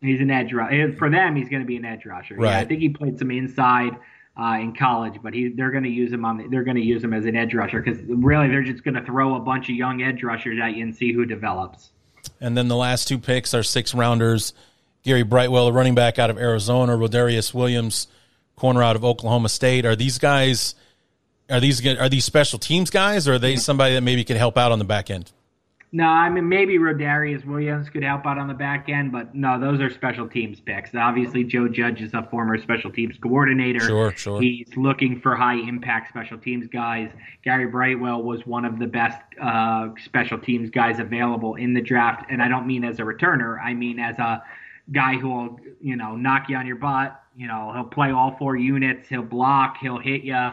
He's 0.00 0.20
an 0.20 0.30
edge 0.30 0.52
rusher. 0.52 0.92
For 0.94 1.10
them, 1.10 1.34
he's 1.34 1.48
going 1.48 1.62
to 1.62 1.66
be 1.66 1.76
an 1.76 1.84
edge 1.84 2.06
rusher. 2.06 2.36
Right. 2.36 2.50
Yeah, 2.50 2.58
I 2.58 2.64
think 2.64 2.80
he 2.80 2.88
played 2.88 3.18
some 3.18 3.30
inside 3.30 3.96
uh, 4.40 4.58
in 4.60 4.74
college, 4.74 5.18
but 5.22 5.34
he 5.34 5.48
they're 5.48 5.72
going 5.72 5.84
to 5.84 5.90
use 5.90 6.12
him 6.12 6.24
on. 6.24 6.38
The, 6.38 6.48
they're 6.48 6.64
going 6.64 6.76
to 6.76 6.84
use 6.84 7.02
him 7.02 7.12
as 7.12 7.24
an 7.24 7.36
edge 7.36 7.54
rusher 7.54 7.82
because 7.82 8.00
really 8.04 8.48
they're 8.48 8.62
just 8.62 8.84
going 8.84 8.94
to 8.94 9.04
throw 9.04 9.34
a 9.34 9.40
bunch 9.40 9.68
of 9.68 9.74
young 9.74 10.02
edge 10.02 10.22
rushers 10.22 10.58
at 10.62 10.76
you 10.76 10.84
and 10.84 10.94
see 10.94 11.12
who 11.12 11.24
develops. 11.24 11.90
And 12.40 12.56
then 12.56 12.68
the 12.68 12.76
last 12.76 13.08
two 13.08 13.18
picks 13.18 13.54
are 13.54 13.62
six 13.62 13.94
rounders. 13.94 14.52
Gary 15.02 15.22
Brightwell, 15.22 15.68
a 15.68 15.72
running 15.72 15.94
back 15.94 16.18
out 16.18 16.30
of 16.30 16.38
Arizona, 16.38 16.96
Rodarius 16.96 17.54
Williams, 17.54 18.08
corner 18.56 18.82
out 18.82 18.96
of 18.96 19.04
Oklahoma 19.04 19.48
State. 19.48 19.84
Are 19.84 19.96
these 19.96 20.18
guys? 20.18 20.74
Are 21.50 21.60
these 21.60 21.84
are 21.86 22.08
these 22.08 22.24
special 22.24 22.58
teams 22.58 22.90
guys, 22.90 23.26
or 23.26 23.34
are 23.34 23.38
they 23.38 23.56
somebody 23.56 23.94
that 23.94 24.02
maybe 24.02 24.22
can 24.22 24.36
help 24.36 24.56
out 24.56 24.70
on 24.70 24.78
the 24.78 24.84
back 24.84 25.10
end? 25.10 25.32
No, 25.90 26.04
I 26.04 26.28
mean 26.28 26.48
maybe 26.48 26.78
Rodarius 26.78 27.46
Williams 27.46 27.88
could 27.88 28.02
help 28.02 28.26
out 28.26 28.36
on 28.36 28.46
the 28.46 28.54
back 28.54 28.90
end, 28.90 29.10
but 29.10 29.34
no, 29.34 29.58
those 29.58 29.80
are 29.80 29.88
special 29.88 30.28
teams 30.28 30.60
picks. 30.60 30.94
Obviously, 30.94 31.44
Joe 31.44 31.66
Judge 31.66 32.02
is 32.02 32.12
a 32.12 32.28
former 32.30 32.58
special 32.58 32.90
teams 32.90 33.16
coordinator. 33.22 33.80
Sure, 33.80 34.12
sure. 34.14 34.40
He's 34.40 34.68
looking 34.76 35.18
for 35.18 35.34
high 35.34 35.56
impact 35.56 36.10
special 36.10 36.36
teams 36.36 36.66
guys. 36.66 37.10
Gary 37.42 37.66
Brightwell 37.66 38.22
was 38.22 38.46
one 38.46 38.66
of 38.66 38.78
the 38.78 38.86
best 38.86 39.18
uh, 39.40 39.88
special 40.04 40.38
teams 40.38 40.68
guys 40.68 40.98
available 40.98 41.54
in 41.54 41.72
the 41.72 41.80
draft, 41.82 42.26
and 42.30 42.42
I 42.42 42.48
don't 42.48 42.66
mean 42.66 42.84
as 42.84 42.98
a 42.98 43.02
returner. 43.02 43.58
I 43.62 43.72
mean 43.72 43.98
as 43.98 44.18
a 44.18 44.42
guy 44.92 45.16
who 45.16 45.28
will 45.28 45.60
you 45.80 45.96
know 45.96 46.16
knock 46.16 46.50
you 46.50 46.56
on 46.56 46.66
your 46.66 46.76
butt. 46.76 47.18
You 47.34 47.46
know 47.46 47.72
he'll 47.72 47.84
play 47.84 48.10
all 48.10 48.36
four 48.38 48.56
units. 48.56 49.08
He'll 49.08 49.22
block. 49.22 49.78
He'll 49.80 49.98
hit 49.98 50.22
you. 50.22 50.50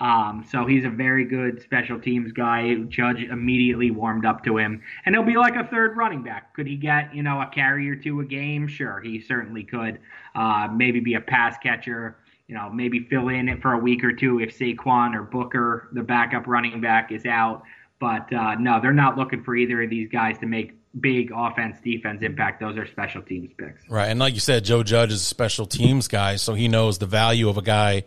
Um, 0.00 0.44
so 0.48 0.64
he's 0.64 0.84
a 0.84 0.90
very 0.90 1.24
good 1.24 1.60
special 1.62 1.98
teams 1.98 2.32
guy. 2.32 2.74
Judge 2.88 3.22
immediately 3.22 3.90
warmed 3.90 4.24
up 4.24 4.44
to 4.44 4.56
him, 4.56 4.82
and 5.04 5.14
he'll 5.14 5.24
be 5.24 5.36
like 5.36 5.56
a 5.56 5.66
third 5.66 5.96
running 5.96 6.22
back. 6.22 6.54
Could 6.54 6.66
he 6.66 6.76
get 6.76 7.14
you 7.14 7.22
know 7.22 7.40
a 7.40 7.46
carry 7.46 7.90
or 7.90 7.96
two 7.96 8.20
a 8.20 8.24
game? 8.24 8.68
Sure, 8.68 9.00
he 9.00 9.20
certainly 9.20 9.64
could. 9.64 9.98
Uh, 10.34 10.68
maybe 10.72 11.00
be 11.00 11.14
a 11.14 11.20
pass 11.20 11.56
catcher. 11.62 12.16
You 12.46 12.54
know, 12.54 12.70
maybe 12.70 13.00
fill 13.10 13.28
in 13.28 13.48
it 13.48 13.60
for 13.60 13.72
a 13.72 13.78
week 13.78 14.04
or 14.04 14.12
two 14.12 14.40
if 14.40 14.56
Saquon 14.56 15.14
or 15.14 15.22
Booker, 15.22 15.88
the 15.92 16.02
backup 16.02 16.46
running 16.46 16.80
back, 16.80 17.12
is 17.12 17.26
out. 17.26 17.62
But 18.00 18.32
uh, 18.32 18.54
no, 18.54 18.80
they're 18.80 18.92
not 18.92 19.18
looking 19.18 19.42
for 19.42 19.56
either 19.56 19.82
of 19.82 19.90
these 19.90 20.08
guys 20.08 20.38
to 20.38 20.46
make 20.46 20.74
big 20.98 21.30
offense 21.34 21.76
defense 21.82 22.22
impact. 22.22 22.60
Those 22.60 22.78
are 22.78 22.86
special 22.86 23.22
teams 23.22 23.50
picks. 23.58 23.82
Right, 23.88 24.08
and 24.08 24.20
like 24.20 24.34
you 24.34 24.40
said, 24.40 24.64
Joe 24.64 24.82
Judge 24.82 25.10
is 25.10 25.20
a 25.20 25.24
special 25.24 25.66
teams 25.66 26.08
guy, 26.08 26.36
so 26.36 26.54
he 26.54 26.68
knows 26.68 26.98
the 26.98 27.06
value 27.06 27.48
of 27.48 27.58
a 27.58 27.62
guy 27.62 28.04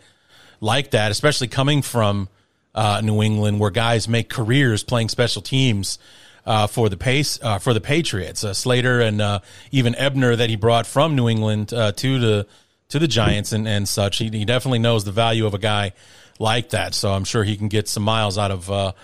like 0.61 0.91
that, 0.91 1.11
especially 1.11 1.49
coming 1.49 1.81
from 1.81 2.29
uh, 2.73 3.01
New 3.03 3.21
England, 3.21 3.59
where 3.59 3.71
guys 3.71 4.07
make 4.07 4.29
careers 4.29 4.83
playing 4.83 5.09
special 5.09 5.41
teams 5.41 5.99
uh, 6.45 6.67
for 6.67 6.87
the 6.89 6.97
pace 6.97 7.39
uh, 7.41 7.59
for 7.59 7.73
the 7.73 7.81
Patriots. 7.81 8.43
Uh, 8.43 8.53
Slater 8.53 9.01
and 9.01 9.21
uh, 9.21 9.39
even 9.71 9.95
Ebner 9.95 10.35
that 10.35 10.49
he 10.49 10.55
brought 10.55 10.87
from 10.87 11.15
New 11.15 11.27
England 11.27 11.73
uh, 11.73 11.91
to 11.93 12.19
the 12.19 12.47
to 12.89 12.99
the 12.99 13.07
Giants 13.07 13.51
and, 13.51 13.67
and 13.67 13.87
such. 13.87 14.17
He, 14.17 14.29
he, 14.29 14.45
definitely 14.45 14.79
knows 14.79 15.05
the 15.05 15.13
value 15.13 15.45
of 15.45 15.53
a 15.53 15.57
guy 15.57 15.93
like 16.39 16.69
that. 16.69 16.93
So 16.93 17.11
I'm 17.11 17.23
sure 17.23 17.43
he 17.43 17.55
can 17.55 17.69
get 17.69 17.87
some 17.87 18.03
miles 18.03 18.37
out 18.37 18.51
of 18.51 18.95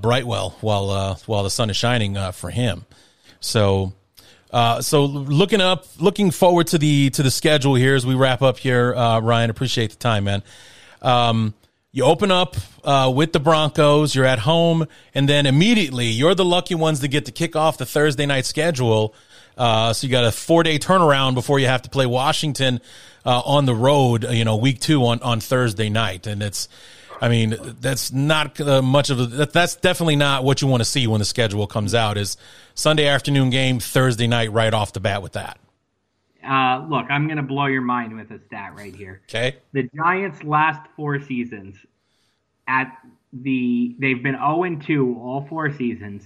Brightwell 0.00 0.56
while 0.60 1.16
while 1.26 1.42
the 1.42 1.50
sun 1.50 1.70
is 1.70 1.76
shining 1.76 2.16
for 2.32 2.50
him. 2.50 2.86
So. 3.40 3.92
Uh, 4.52 4.80
so 4.80 5.04
looking 5.04 5.60
up, 5.60 5.84
looking 5.98 6.30
forward 6.30 6.68
to 6.68 6.78
the 6.78 7.10
to 7.10 7.24
the 7.24 7.30
schedule 7.32 7.74
here 7.74 7.96
as 7.96 8.06
we 8.06 8.14
wrap 8.14 8.40
up 8.40 8.56
here. 8.56 8.94
Uh, 8.94 9.18
Ryan, 9.18 9.50
appreciate 9.50 9.90
the 9.90 9.96
time, 9.96 10.22
man. 10.22 10.44
Um, 11.04 11.54
you 11.92 12.02
open 12.02 12.32
up 12.32 12.56
uh, 12.82 13.12
with 13.14 13.32
the 13.32 13.38
Broncos, 13.38 14.16
you're 14.16 14.24
at 14.24 14.40
home, 14.40 14.88
and 15.14 15.28
then 15.28 15.46
immediately 15.46 16.06
you're 16.06 16.34
the 16.34 16.44
lucky 16.44 16.74
ones 16.74 17.00
to 17.00 17.08
get 17.08 17.26
to 17.26 17.32
kick 17.32 17.54
off 17.54 17.78
the 17.78 17.86
Thursday 17.86 18.26
night 18.26 18.46
schedule. 18.46 19.14
Uh, 19.56 19.92
so 19.92 20.06
you 20.06 20.10
got 20.10 20.24
a 20.24 20.32
four 20.32 20.64
day 20.64 20.80
turnaround 20.80 21.34
before 21.34 21.60
you 21.60 21.68
have 21.68 21.82
to 21.82 21.90
play 21.90 22.06
Washington 22.06 22.80
uh, 23.24 23.42
on 23.44 23.66
the 23.66 23.74
road, 23.74 24.24
you 24.30 24.44
know, 24.44 24.56
week 24.56 24.80
two 24.80 25.04
on, 25.06 25.22
on 25.22 25.38
Thursday 25.38 25.88
night. 25.88 26.26
And 26.26 26.42
it's, 26.42 26.68
I 27.20 27.28
mean, 27.28 27.56
that's 27.80 28.10
not 28.10 28.60
uh, 28.60 28.82
much 28.82 29.10
of 29.10 29.20
a, 29.20 29.26
that's 29.26 29.76
definitely 29.76 30.16
not 30.16 30.42
what 30.42 30.62
you 30.62 30.66
want 30.66 30.80
to 30.80 30.84
see 30.84 31.06
when 31.06 31.20
the 31.20 31.24
schedule 31.24 31.68
comes 31.68 31.94
out 31.94 32.16
is 32.16 32.36
Sunday 32.74 33.06
afternoon 33.06 33.50
game, 33.50 33.78
Thursday 33.78 34.26
night 34.26 34.50
right 34.50 34.74
off 34.74 34.92
the 34.92 35.00
bat 35.00 35.22
with 35.22 35.34
that. 35.34 35.58
Uh, 36.44 36.86
look, 36.88 37.06
I'm 37.10 37.26
going 37.26 37.38
to 37.38 37.42
blow 37.42 37.66
your 37.66 37.82
mind 37.82 38.16
with 38.16 38.30
a 38.30 38.40
stat 38.46 38.74
right 38.76 38.94
here. 38.94 39.22
Okay. 39.28 39.56
The 39.72 39.88
Giants' 39.96 40.42
last 40.42 40.86
four 40.96 41.20
seasons, 41.20 41.76
at 42.66 42.96
the 43.32 43.94
they've 43.98 44.22
been 44.22 44.36
0 44.36 44.64
and 44.64 44.84
2 44.84 45.18
all 45.20 45.46
four 45.48 45.72
seasons, 45.72 46.24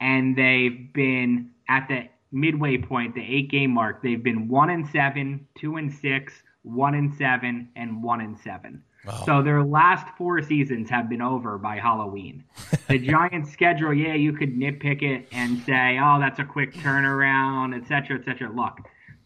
and 0.00 0.36
they've 0.36 0.92
been 0.92 1.50
at 1.68 1.88
the 1.88 2.08
midway 2.32 2.78
point, 2.78 3.14
the 3.14 3.22
eight 3.22 3.50
game 3.50 3.72
mark. 3.72 4.02
They've 4.02 4.22
been 4.22 4.48
one 4.48 4.70
and 4.70 4.88
seven, 4.88 5.46
two 5.58 5.76
and 5.76 5.92
six, 5.92 6.32
one 6.62 6.94
and 6.94 7.14
seven, 7.14 7.68
and 7.76 8.02
one 8.02 8.20
and 8.20 8.38
seven. 8.38 8.82
Wow. 9.06 9.22
So 9.24 9.42
their 9.42 9.62
last 9.62 10.06
four 10.16 10.42
seasons 10.42 10.90
have 10.90 11.08
been 11.08 11.22
over 11.22 11.56
by 11.56 11.78
Halloween. 11.78 12.44
the 12.88 12.98
Giants' 13.06 13.52
schedule, 13.52 13.94
yeah, 13.94 14.14
you 14.14 14.32
could 14.32 14.56
nitpick 14.56 15.02
it 15.02 15.28
and 15.32 15.62
say, 15.64 15.98
"Oh, 16.02 16.18
that's 16.18 16.38
a 16.38 16.44
quick 16.44 16.74
turnaround," 16.74 17.80
et 17.80 17.86
cetera, 17.86 18.18
et 18.18 18.24
cetera. 18.24 18.50
Look, 18.50 18.80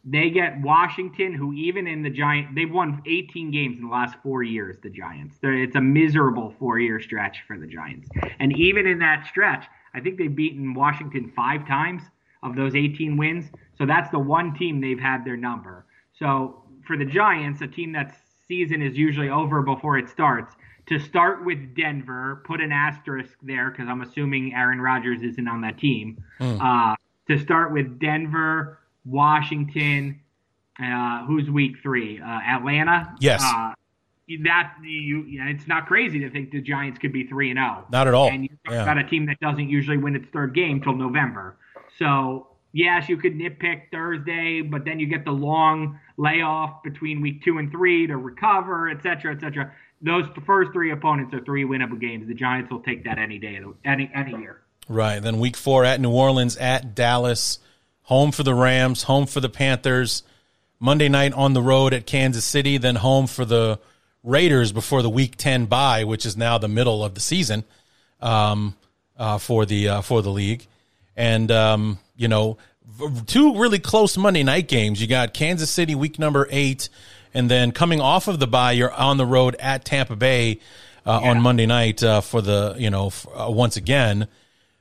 they 0.04 0.30
get 0.30 0.60
Washington, 0.60 1.32
who 1.32 1.52
even 1.52 1.86
in 1.86 2.02
the 2.02 2.10
Giant, 2.10 2.54
they've 2.54 2.70
won 2.70 3.02
18 3.06 3.50
games 3.50 3.78
in 3.78 3.84
the 3.84 3.90
last 3.90 4.16
four 4.22 4.42
years. 4.42 4.76
The 4.82 4.90
Giants, 4.90 5.36
it's 5.42 5.76
a 5.76 5.80
miserable 5.80 6.54
four-year 6.58 7.00
stretch 7.00 7.44
for 7.46 7.56
the 7.58 7.66
Giants, 7.66 8.08
and 8.40 8.56
even 8.56 8.86
in 8.86 8.98
that 8.98 9.26
stretch, 9.26 9.66
I 9.94 10.00
think 10.00 10.18
they've 10.18 10.34
beaten 10.34 10.74
Washington 10.74 11.32
five 11.34 11.66
times 11.66 12.02
of 12.42 12.56
those 12.56 12.74
18 12.74 13.16
wins. 13.16 13.46
So 13.78 13.86
that's 13.86 14.10
the 14.10 14.18
one 14.18 14.54
team 14.54 14.80
they've 14.80 14.98
had 14.98 15.24
their 15.24 15.36
number. 15.36 15.86
So 16.18 16.64
for 16.86 16.96
the 16.96 17.04
Giants, 17.04 17.60
a 17.60 17.66
team 17.66 17.92
that's 17.92 18.16
season 18.48 18.82
is 18.82 18.96
usually 18.96 19.28
over 19.28 19.62
before 19.62 19.98
it 19.98 20.08
starts. 20.08 20.54
To 20.86 20.98
start 20.98 21.44
with 21.44 21.74
Denver, 21.76 22.42
put 22.44 22.60
an 22.60 22.72
asterisk 22.72 23.38
there 23.42 23.70
because 23.70 23.86
I'm 23.88 24.02
assuming 24.02 24.52
Aaron 24.54 24.80
Rodgers 24.80 25.22
isn't 25.22 25.48
on 25.48 25.60
that 25.60 25.78
team. 25.78 26.22
Mm. 26.40 26.60
Uh, 26.60 26.96
to 27.28 27.38
start 27.38 27.72
with 27.72 28.00
Denver, 28.00 28.78
Washington. 29.04 30.20
Uh, 30.82 31.24
who's 31.26 31.50
week 31.50 31.76
three? 31.82 32.20
Uh, 32.20 32.24
Atlanta. 32.26 33.14
Yes. 33.20 33.42
Uh, 33.42 33.74
that 34.44 34.74
you, 34.82 35.24
it's 35.28 35.68
not 35.68 35.86
crazy 35.86 36.20
to 36.20 36.30
think 36.30 36.50
the 36.52 36.60
Giants 36.62 36.98
could 36.98 37.12
be 37.12 37.26
three 37.26 37.50
and 37.50 37.58
zero. 37.58 37.84
Oh. 37.84 37.86
Not 37.90 38.08
at 38.08 38.14
all. 38.14 38.30
And 38.30 38.44
you've 38.44 38.58
yeah. 38.70 38.84
got 38.84 38.96
a 38.96 39.04
team 39.04 39.26
that 39.26 39.38
doesn't 39.40 39.68
usually 39.68 39.98
win 39.98 40.16
its 40.16 40.26
third 40.32 40.54
game 40.54 40.80
till 40.80 40.94
November. 40.94 41.56
So 41.98 42.46
yes, 42.72 43.08
you 43.10 43.18
could 43.18 43.34
nitpick 43.34 43.90
Thursday, 43.90 44.62
but 44.62 44.86
then 44.86 44.98
you 44.98 45.06
get 45.06 45.26
the 45.26 45.32
long 45.32 46.00
layoff 46.16 46.82
between 46.82 47.20
week 47.20 47.44
two 47.44 47.58
and 47.58 47.70
three 47.70 48.06
to 48.06 48.16
recover, 48.16 48.88
et 48.88 49.02
cetera, 49.02 49.34
et 49.34 49.40
cetera. 49.40 49.72
Those 50.00 50.24
first 50.46 50.72
three 50.72 50.92
opponents 50.92 51.34
are 51.34 51.44
three 51.44 51.64
winnable 51.64 52.00
games. 52.00 52.26
The 52.26 52.34
Giants 52.34 52.70
will 52.70 52.80
take 52.80 53.04
that 53.04 53.18
any 53.18 53.38
day, 53.38 53.60
any 53.84 54.10
any 54.14 54.30
year. 54.32 54.62
Right. 54.88 55.20
Then 55.20 55.38
week 55.38 55.56
four 55.56 55.84
at 55.84 56.00
New 56.00 56.10
Orleans, 56.10 56.56
at 56.56 56.94
Dallas, 56.94 57.58
home 58.12 58.30
for 58.30 58.42
the 58.42 58.54
Rams, 58.54 59.04
home 59.04 59.24
for 59.24 59.40
the 59.40 59.48
Panthers, 59.48 60.22
Monday 60.78 61.08
night 61.08 61.32
on 61.32 61.54
the 61.54 61.62
road 61.62 61.94
at 61.94 62.04
Kansas 62.04 62.44
City, 62.44 62.76
then 62.76 62.94
home 62.94 63.26
for 63.26 63.46
the 63.46 63.78
Raiders 64.22 64.70
before 64.70 65.00
the 65.00 65.08
Week 65.08 65.34
Ten 65.34 65.64
bye, 65.64 66.04
which 66.04 66.26
is 66.26 66.36
now 66.36 66.58
the 66.58 66.68
middle 66.68 67.02
of 67.02 67.14
the 67.14 67.22
season 67.22 67.64
um, 68.20 68.76
uh, 69.16 69.38
for 69.38 69.64
the 69.64 69.88
uh, 69.88 70.00
for 70.02 70.20
the 70.20 70.28
league, 70.28 70.66
and 71.16 71.50
um, 71.50 71.98
you 72.14 72.28
know 72.28 72.58
two 73.26 73.58
really 73.58 73.78
close 73.78 74.18
Monday 74.18 74.42
night 74.42 74.68
games. 74.68 75.00
You 75.00 75.06
got 75.06 75.32
Kansas 75.32 75.70
City 75.70 75.94
week 75.94 76.18
number 76.18 76.46
eight, 76.50 76.90
and 77.32 77.50
then 77.50 77.72
coming 77.72 78.02
off 78.02 78.28
of 78.28 78.40
the 78.40 78.46
bye, 78.46 78.72
you're 78.72 78.92
on 78.92 79.16
the 79.16 79.24
road 79.24 79.56
at 79.58 79.86
Tampa 79.86 80.16
Bay 80.16 80.60
uh, 81.06 81.18
yeah. 81.22 81.30
on 81.30 81.40
Monday 81.40 81.64
night 81.64 82.02
uh, 82.02 82.20
for 82.20 82.42
the 82.42 82.74
you 82.76 82.90
know 82.90 83.10
uh, 83.34 83.50
once 83.50 83.78
again. 83.78 84.28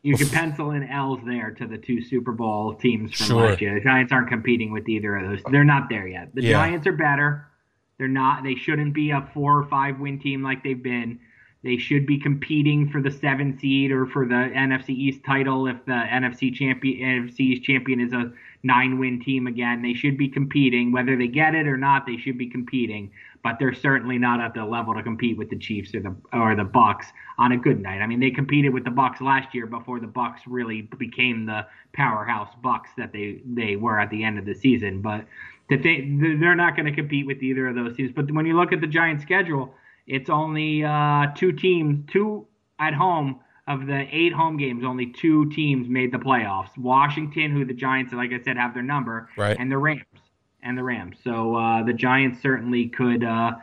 You 0.03 0.17
can 0.17 0.29
pencil 0.29 0.71
in 0.71 0.87
L's 0.89 1.19
there 1.25 1.51
to 1.51 1.67
the 1.67 1.77
two 1.77 2.01
Super 2.01 2.31
Bowl 2.31 2.73
teams 2.73 3.15
from 3.15 3.27
sure. 3.27 3.49
last 3.49 3.61
year. 3.61 3.75
The 3.75 3.81
Giants 3.81 4.11
aren't 4.11 4.29
competing 4.29 4.71
with 4.71 4.89
either 4.89 5.15
of 5.15 5.29
those. 5.29 5.43
They're 5.51 5.63
not 5.63 5.89
there 5.89 6.07
yet. 6.07 6.33
The 6.33 6.41
yeah. 6.41 6.53
Giants 6.53 6.87
are 6.87 6.93
better. 6.93 7.47
They're 7.99 8.07
not. 8.07 8.43
They 8.43 8.55
shouldn't 8.55 8.95
be 8.95 9.11
a 9.11 9.29
four 9.31 9.59
or 9.59 9.67
five 9.67 9.99
win 9.99 10.19
team 10.19 10.41
like 10.41 10.63
they've 10.63 10.81
been. 10.81 11.19
They 11.63 11.77
should 11.77 12.07
be 12.07 12.17
competing 12.17 12.89
for 12.89 12.99
the 12.99 13.11
seven 13.11 13.59
seed 13.59 13.91
or 13.91 14.07
for 14.07 14.25
the 14.25 14.33
NFC 14.33 14.89
East 14.89 15.23
title 15.23 15.67
if 15.67 15.77
the 15.85 15.91
NFC 15.91 16.51
champion 16.51 17.27
NFC 17.29 17.39
East 17.41 17.63
champion 17.63 17.99
is 17.99 18.13
a 18.13 18.31
nine 18.63 18.97
win 18.97 19.21
team 19.21 19.45
again. 19.45 19.83
They 19.83 19.93
should 19.93 20.17
be 20.17 20.27
competing. 20.27 20.91
Whether 20.91 21.15
they 21.15 21.27
get 21.27 21.53
it 21.53 21.67
or 21.67 21.77
not, 21.77 22.07
they 22.07 22.17
should 22.17 22.39
be 22.39 22.47
competing. 22.47 23.11
But 23.43 23.57
they're 23.59 23.75
certainly 23.75 24.17
not 24.17 24.39
at 24.39 24.55
the 24.55 24.65
level 24.65 24.95
to 24.95 25.03
compete 25.03 25.37
with 25.37 25.51
the 25.51 25.57
Chiefs 25.57 25.93
or 25.93 25.99
the 25.99 26.15
or 26.33 26.55
the 26.55 26.65
Bucs 26.65 27.05
on 27.41 27.51
a 27.51 27.57
good 27.57 27.81
night. 27.81 28.01
I 28.01 28.07
mean, 28.07 28.19
they 28.19 28.31
competed 28.31 28.73
with 28.73 28.83
the 28.83 28.91
Bucs 28.91 29.21
last 29.21 29.53
year 29.55 29.65
before 29.65 29.99
the 29.99 30.07
Bucs 30.07 30.39
really 30.45 30.83
became 30.83 31.45
the 31.45 31.65
powerhouse 31.93 32.49
Bucs 32.63 32.95
that 32.97 33.11
they 33.11 33.41
they 33.45 33.75
were 33.75 33.99
at 33.99 34.09
the 34.09 34.23
end 34.23 34.37
of 34.37 34.45
the 34.45 34.53
season. 34.53 35.01
But 35.01 35.25
the 35.69 35.77
thing, 35.77 36.39
they're 36.39 36.55
not 36.55 36.75
going 36.75 36.85
to 36.85 36.91
compete 36.91 37.25
with 37.25 37.41
either 37.41 37.67
of 37.67 37.75
those 37.75 37.95
teams. 37.95 38.11
But 38.13 38.31
when 38.31 38.45
you 38.45 38.55
look 38.55 38.73
at 38.73 38.81
the 38.81 38.87
Giants' 38.87 39.23
schedule 39.23 39.73
it's 40.07 40.29
only 40.29 40.83
uh, 40.83 41.27
two 41.35 41.51
teams, 41.53 42.05
two 42.11 42.45
at 42.79 42.93
home 42.93 43.39
of 43.67 43.85
the 43.85 44.07
eight 44.11 44.33
home 44.33 44.57
games. 44.57 44.83
Only 44.83 45.07
two 45.07 45.49
teams 45.51 45.87
made 45.87 46.11
the 46.11 46.17
playoffs: 46.17 46.77
Washington, 46.77 47.51
who 47.51 47.65
the 47.65 47.73
Giants, 47.73 48.13
like 48.13 48.31
I 48.33 48.43
said, 48.43 48.57
have 48.57 48.73
their 48.73 48.83
number, 48.83 49.29
right. 49.37 49.55
and 49.57 49.71
the 49.71 49.77
Rams, 49.77 50.03
and 50.63 50.77
the 50.77 50.83
Rams. 50.83 51.17
So 51.23 51.55
uh, 51.55 51.83
the 51.83 51.93
Giants 51.93 52.41
certainly 52.41 52.89
could. 52.89 53.23
Uh, 53.23 53.53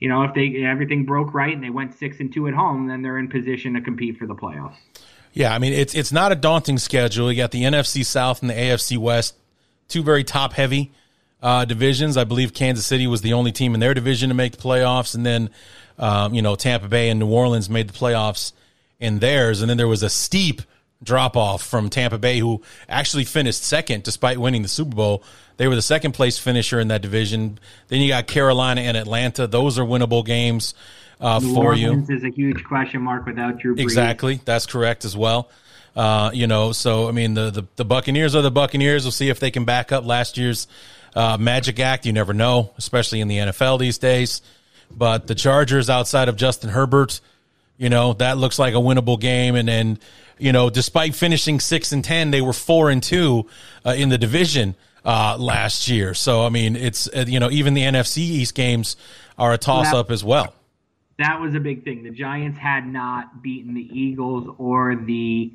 you 0.00 0.08
know, 0.08 0.22
if 0.22 0.34
they 0.34 0.62
everything 0.64 1.04
broke 1.04 1.34
right 1.34 1.54
and 1.54 1.62
they 1.62 1.70
went 1.70 1.94
six 1.94 2.20
and 2.20 2.32
two 2.32 2.48
at 2.48 2.54
home, 2.54 2.88
then 2.88 3.02
they're 3.02 3.18
in 3.18 3.28
position 3.28 3.74
to 3.74 3.80
compete 3.80 4.18
for 4.18 4.26
the 4.26 4.34
playoffs. 4.34 4.76
Yeah, 5.32 5.54
I 5.54 5.58
mean 5.58 5.72
it's 5.72 5.94
it's 5.94 6.12
not 6.12 6.32
a 6.32 6.34
daunting 6.34 6.78
schedule. 6.78 7.30
You 7.30 7.36
got 7.36 7.50
the 7.50 7.62
NFC 7.62 8.04
South 8.04 8.40
and 8.40 8.50
the 8.50 8.54
AFC 8.54 8.98
West, 8.98 9.36
two 9.88 10.02
very 10.02 10.24
top 10.24 10.52
heavy 10.52 10.92
uh, 11.42 11.64
divisions. 11.64 12.16
I 12.16 12.24
believe 12.24 12.54
Kansas 12.54 12.86
City 12.86 13.06
was 13.06 13.22
the 13.22 13.32
only 13.32 13.52
team 13.52 13.74
in 13.74 13.80
their 13.80 13.94
division 13.94 14.30
to 14.30 14.34
make 14.34 14.52
the 14.52 14.62
playoffs, 14.62 15.14
and 15.14 15.24
then 15.24 15.50
um, 15.98 16.34
you 16.34 16.42
know, 16.42 16.56
Tampa 16.56 16.88
Bay 16.88 17.08
and 17.08 17.20
New 17.20 17.28
Orleans 17.28 17.70
made 17.70 17.88
the 17.88 17.92
playoffs 17.92 18.52
in 18.98 19.18
theirs, 19.18 19.60
and 19.60 19.70
then 19.70 19.76
there 19.76 19.88
was 19.88 20.02
a 20.02 20.10
steep 20.10 20.62
drop 21.02 21.36
off 21.36 21.62
from 21.62 21.90
Tampa 21.90 22.18
Bay, 22.18 22.38
who 22.38 22.62
actually 22.88 23.24
finished 23.24 23.62
second 23.62 24.02
despite 24.02 24.38
winning 24.38 24.62
the 24.62 24.68
Super 24.68 24.94
Bowl. 24.94 25.22
They 25.56 25.68
were 25.68 25.74
the 25.74 25.82
second 25.82 26.12
place 26.12 26.38
finisher 26.38 26.80
in 26.80 26.88
that 26.88 27.02
division. 27.02 27.58
Then 27.88 28.00
you 28.00 28.08
got 28.08 28.26
Carolina 28.26 28.82
and 28.82 28.96
Atlanta; 28.96 29.46
those 29.46 29.78
are 29.78 29.84
winnable 29.84 30.24
games 30.24 30.74
uh, 31.20 31.38
New 31.38 31.54
for 31.54 31.66
Orleans 31.66 32.08
you. 32.08 32.16
Is 32.16 32.24
a 32.24 32.30
huge 32.30 32.64
question 32.64 33.02
mark 33.02 33.26
without 33.26 33.58
Drew. 33.58 33.74
Brees. 33.74 33.80
Exactly, 33.80 34.40
that's 34.44 34.66
correct 34.66 35.04
as 35.04 35.16
well. 35.16 35.48
Uh, 35.94 36.30
you 36.34 36.46
know, 36.46 36.72
so 36.72 37.08
I 37.08 37.12
mean, 37.12 37.34
the, 37.34 37.50
the, 37.50 37.64
the 37.76 37.84
Buccaneers 37.84 38.34
are 38.34 38.42
the 38.42 38.50
Buccaneers. 38.50 39.04
We'll 39.04 39.12
see 39.12 39.30
if 39.30 39.40
they 39.40 39.50
can 39.50 39.64
back 39.64 39.92
up 39.92 40.04
last 40.04 40.36
year's 40.36 40.68
uh, 41.14 41.38
Magic 41.38 41.80
Act. 41.80 42.04
You 42.04 42.12
never 42.12 42.34
know, 42.34 42.72
especially 42.76 43.20
in 43.22 43.28
the 43.28 43.38
NFL 43.38 43.78
these 43.78 43.96
days. 43.96 44.42
But 44.90 45.26
the 45.26 45.34
Chargers 45.34 45.88
outside 45.88 46.28
of 46.28 46.36
Justin 46.36 46.68
Herbert, 46.70 47.20
you 47.78 47.88
know, 47.88 48.12
that 48.14 48.36
looks 48.36 48.58
like 48.58 48.74
a 48.74 48.78
winnable 48.78 49.18
game. 49.18 49.56
And 49.56 49.66
then, 49.66 49.98
you 50.38 50.52
know, 50.52 50.70
despite 50.70 51.14
finishing 51.14 51.60
six 51.60 51.92
and 51.92 52.04
10, 52.04 52.30
they 52.30 52.40
were 52.40 52.52
four 52.52 52.90
and 52.90 53.02
two 53.02 53.46
uh, 53.84 53.94
in 53.96 54.08
the 54.08 54.18
division 54.18 54.74
uh, 55.04 55.36
last 55.38 55.88
year. 55.88 56.14
So, 56.14 56.44
I 56.44 56.48
mean, 56.48 56.76
it's, 56.76 57.08
uh, 57.08 57.24
you 57.26 57.40
know, 57.40 57.50
even 57.50 57.74
the 57.74 57.82
NFC 57.82 58.18
East 58.18 58.54
games 58.54 58.96
are 59.38 59.52
a 59.52 59.58
toss 59.58 59.92
up 59.92 60.10
as 60.10 60.24
well. 60.24 60.54
That 61.18 61.40
was 61.40 61.54
a 61.54 61.60
big 61.60 61.84
thing. 61.84 62.02
The 62.02 62.10
Giants 62.10 62.58
had 62.58 62.86
not 62.86 63.42
beaten 63.42 63.74
the 63.74 63.88
Eagles 63.92 64.54
or 64.58 64.96
the 64.96 65.52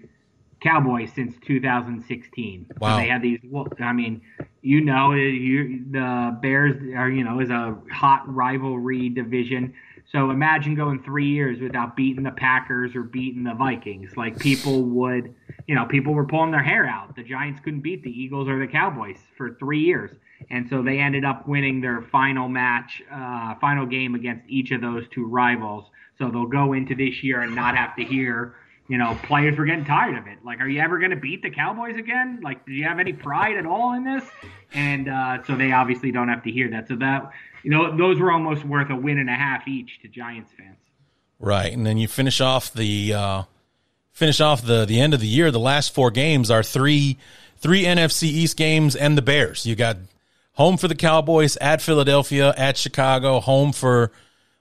Cowboys 0.62 1.12
since 1.14 1.36
2016. 1.46 2.68
Wow. 2.80 2.96
So 2.96 3.02
they 3.02 3.10
had 3.10 3.22
these. 3.22 3.40
I 3.80 3.94
mean, 3.94 4.22
you 4.62 4.82
know, 4.82 5.14
you, 5.14 5.86
the 5.90 6.38
Bears 6.42 6.76
are 6.96 7.10
you 7.10 7.24
know 7.24 7.40
is 7.40 7.50
a 7.50 7.78
hot 7.92 8.24
rivalry 8.34 9.10
division. 9.10 9.74
So 10.12 10.30
imagine 10.30 10.76
going 10.76 11.02
three 11.04 11.30
years 11.30 11.62
without 11.62 11.96
beating 11.96 12.24
the 12.24 12.32
Packers 12.32 12.96
or 12.96 13.04
beating 13.04 13.44
the 13.44 13.54
Vikings. 13.54 14.18
Like 14.18 14.38
people 14.38 14.84
would, 14.84 15.34
you 15.68 15.76
know, 15.76 15.86
people 15.86 16.14
were 16.14 16.26
pulling 16.26 16.52
their 16.52 16.64
hair 16.64 16.86
out. 16.86 17.16
The 17.16 17.24
Giants 17.24 17.62
couldn't 17.64 17.80
beat 17.80 18.04
the 18.04 18.10
Eagles 18.10 18.50
or 18.50 18.60
the 18.60 18.68
Cowboys 18.68 19.18
for 19.38 19.56
three 19.56 19.80
years, 19.80 20.12
and 20.50 20.68
so 20.70 20.82
they 20.82 21.00
ended 21.00 21.24
up 21.24 21.48
winning 21.48 21.80
their 21.80 22.02
final 22.12 22.50
match, 22.50 23.02
uh, 23.10 23.56
final 23.62 23.86
game 23.86 24.16
against 24.16 24.44
each 24.50 24.72
of 24.72 24.82
those 24.82 25.06
two 25.14 25.26
rivals. 25.26 25.86
So 26.18 26.30
they'll 26.30 26.46
go 26.46 26.74
into 26.74 26.94
this 26.94 27.24
year 27.24 27.42
and 27.42 27.56
not 27.56 27.78
have 27.78 27.96
to 27.96 28.04
hear 28.04 28.56
you 28.92 28.98
know, 28.98 29.18
players 29.24 29.58
were 29.58 29.64
getting 29.64 29.86
tired 29.86 30.18
of 30.18 30.28
it. 30.28 30.40
Like, 30.44 30.60
are 30.60 30.68
you 30.68 30.82
ever 30.82 31.00
going 31.00 31.12
to 31.12 31.16
beat 31.16 31.42
the 31.42 31.50
Cowboys 31.50 31.96
again? 31.96 32.42
Like, 32.44 32.66
do 32.66 32.74
you 32.74 32.84
have 32.84 33.00
any 33.00 33.14
pride 33.14 33.56
at 33.56 33.66
all 33.66 33.94
in 33.94 34.04
this? 34.04 34.26
And 34.74 35.08
uh, 35.08 35.42
so 35.46 35.56
they 35.56 35.72
obviously 35.72 36.12
don't 36.12 36.28
have 36.28 36.44
to 36.44 36.52
hear 36.52 36.70
that. 36.72 36.90
So 36.90 36.98
that, 36.98 37.32
you 37.64 37.72
know, 37.72 37.96
those 37.96 38.20
were 38.20 38.32
almost 38.32 38.64
worth 38.66 38.90
a 38.90 38.96
win 38.96 39.18
and 39.18 39.30
a 39.30 39.34
half 39.34 39.68
each 39.68 40.00
to 40.02 40.08
Giants 40.08 40.52
fans. 40.58 40.78
Right, 41.40 41.74
and 41.74 41.86
then 41.86 41.98
you 41.98 42.08
finish 42.08 42.40
off 42.40 42.74
the 42.74 43.14
uh, 43.14 43.44
finish 44.12 44.40
off 44.40 44.64
the 44.64 44.86
the 44.86 45.00
end 45.00 45.14
of 45.14 45.20
the 45.20 45.28
year. 45.28 45.52
The 45.52 45.60
last 45.60 45.94
four 45.94 46.12
games 46.12 46.52
are 46.52 46.64
three 46.64 47.18
three 47.58 47.84
NFC 47.84 48.24
East 48.24 48.58
games 48.58 48.96
and 48.96 49.18
the 49.18 49.22
Bears. 49.22 49.66
You 49.66 49.76
got 49.76 49.98
home 50.54 50.78
for 50.78 50.88
the 50.88 50.96
Cowboys, 50.96 51.58
at 51.58 51.82
Philadelphia, 51.82 52.54
at 52.58 52.78
Chicago, 52.78 53.40
home 53.40 53.72
for 53.72 54.12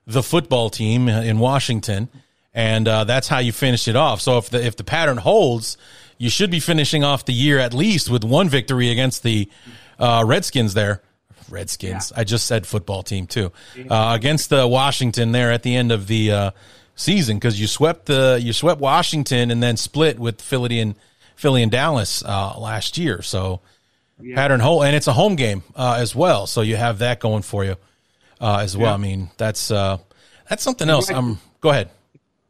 the 0.06 0.22
football 0.22 0.70
team 0.70 1.08
in 1.08 1.38
Washington 1.38 2.08
and 2.52 2.88
uh, 2.88 3.04
that's 3.04 3.28
how 3.28 3.38
you 3.38 3.52
finish 3.52 3.88
it 3.88 3.96
off. 3.96 4.20
So 4.20 4.38
if 4.38 4.50
the 4.50 4.64
if 4.64 4.76
the 4.76 4.84
pattern 4.84 5.18
holds, 5.18 5.76
you 6.18 6.30
should 6.30 6.50
be 6.50 6.60
finishing 6.60 7.04
off 7.04 7.24
the 7.24 7.32
year 7.32 7.58
at 7.58 7.72
least 7.74 8.10
with 8.10 8.24
one 8.24 8.48
victory 8.48 8.90
against 8.90 9.22
the 9.22 9.48
uh, 9.98 10.24
Redskins. 10.26 10.74
There, 10.74 11.02
Redskins. 11.50 12.12
Yeah. 12.14 12.20
I 12.20 12.24
just 12.24 12.46
said 12.46 12.66
football 12.66 13.02
team 13.02 13.26
too 13.26 13.52
uh, 13.88 14.12
against 14.14 14.50
the 14.50 14.66
Washington 14.66 15.32
there 15.32 15.52
at 15.52 15.62
the 15.62 15.74
end 15.74 15.92
of 15.92 16.06
the 16.06 16.32
uh, 16.32 16.50
season 16.94 17.36
because 17.36 17.60
you 17.60 17.66
swept 17.66 18.06
the 18.06 18.38
you 18.42 18.52
swept 18.52 18.80
Washington 18.80 19.50
and 19.50 19.62
then 19.62 19.76
split 19.76 20.18
with 20.18 20.40
Philly 20.40 20.80
and 20.80 20.94
Philly 21.36 21.62
and 21.62 21.72
Dallas 21.72 22.22
uh, 22.24 22.58
last 22.58 22.98
year. 22.98 23.22
So. 23.22 23.60
Yeah. 24.22 24.34
Pattern 24.34 24.60
hole 24.60 24.84
and 24.84 24.94
it's 24.94 25.06
a 25.06 25.14
home 25.14 25.34
game 25.34 25.62
uh, 25.74 25.96
as 25.98 26.14
well, 26.14 26.46
so 26.46 26.60
you 26.60 26.76
have 26.76 26.98
that 26.98 27.20
going 27.20 27.40
for 27.40 27.64
you 27.64 27.76
as 28.38 28.76
well. 28.76 28.92
I 28.92 28.98
mean, 28.98 29.30
that's 29.38 29.68
that's 29.68 30.62
something 30.62 30.90
else. 30.90 31.10
Um, 31.10 31.40
go 31.62 31.70
ahead 31.70 31.88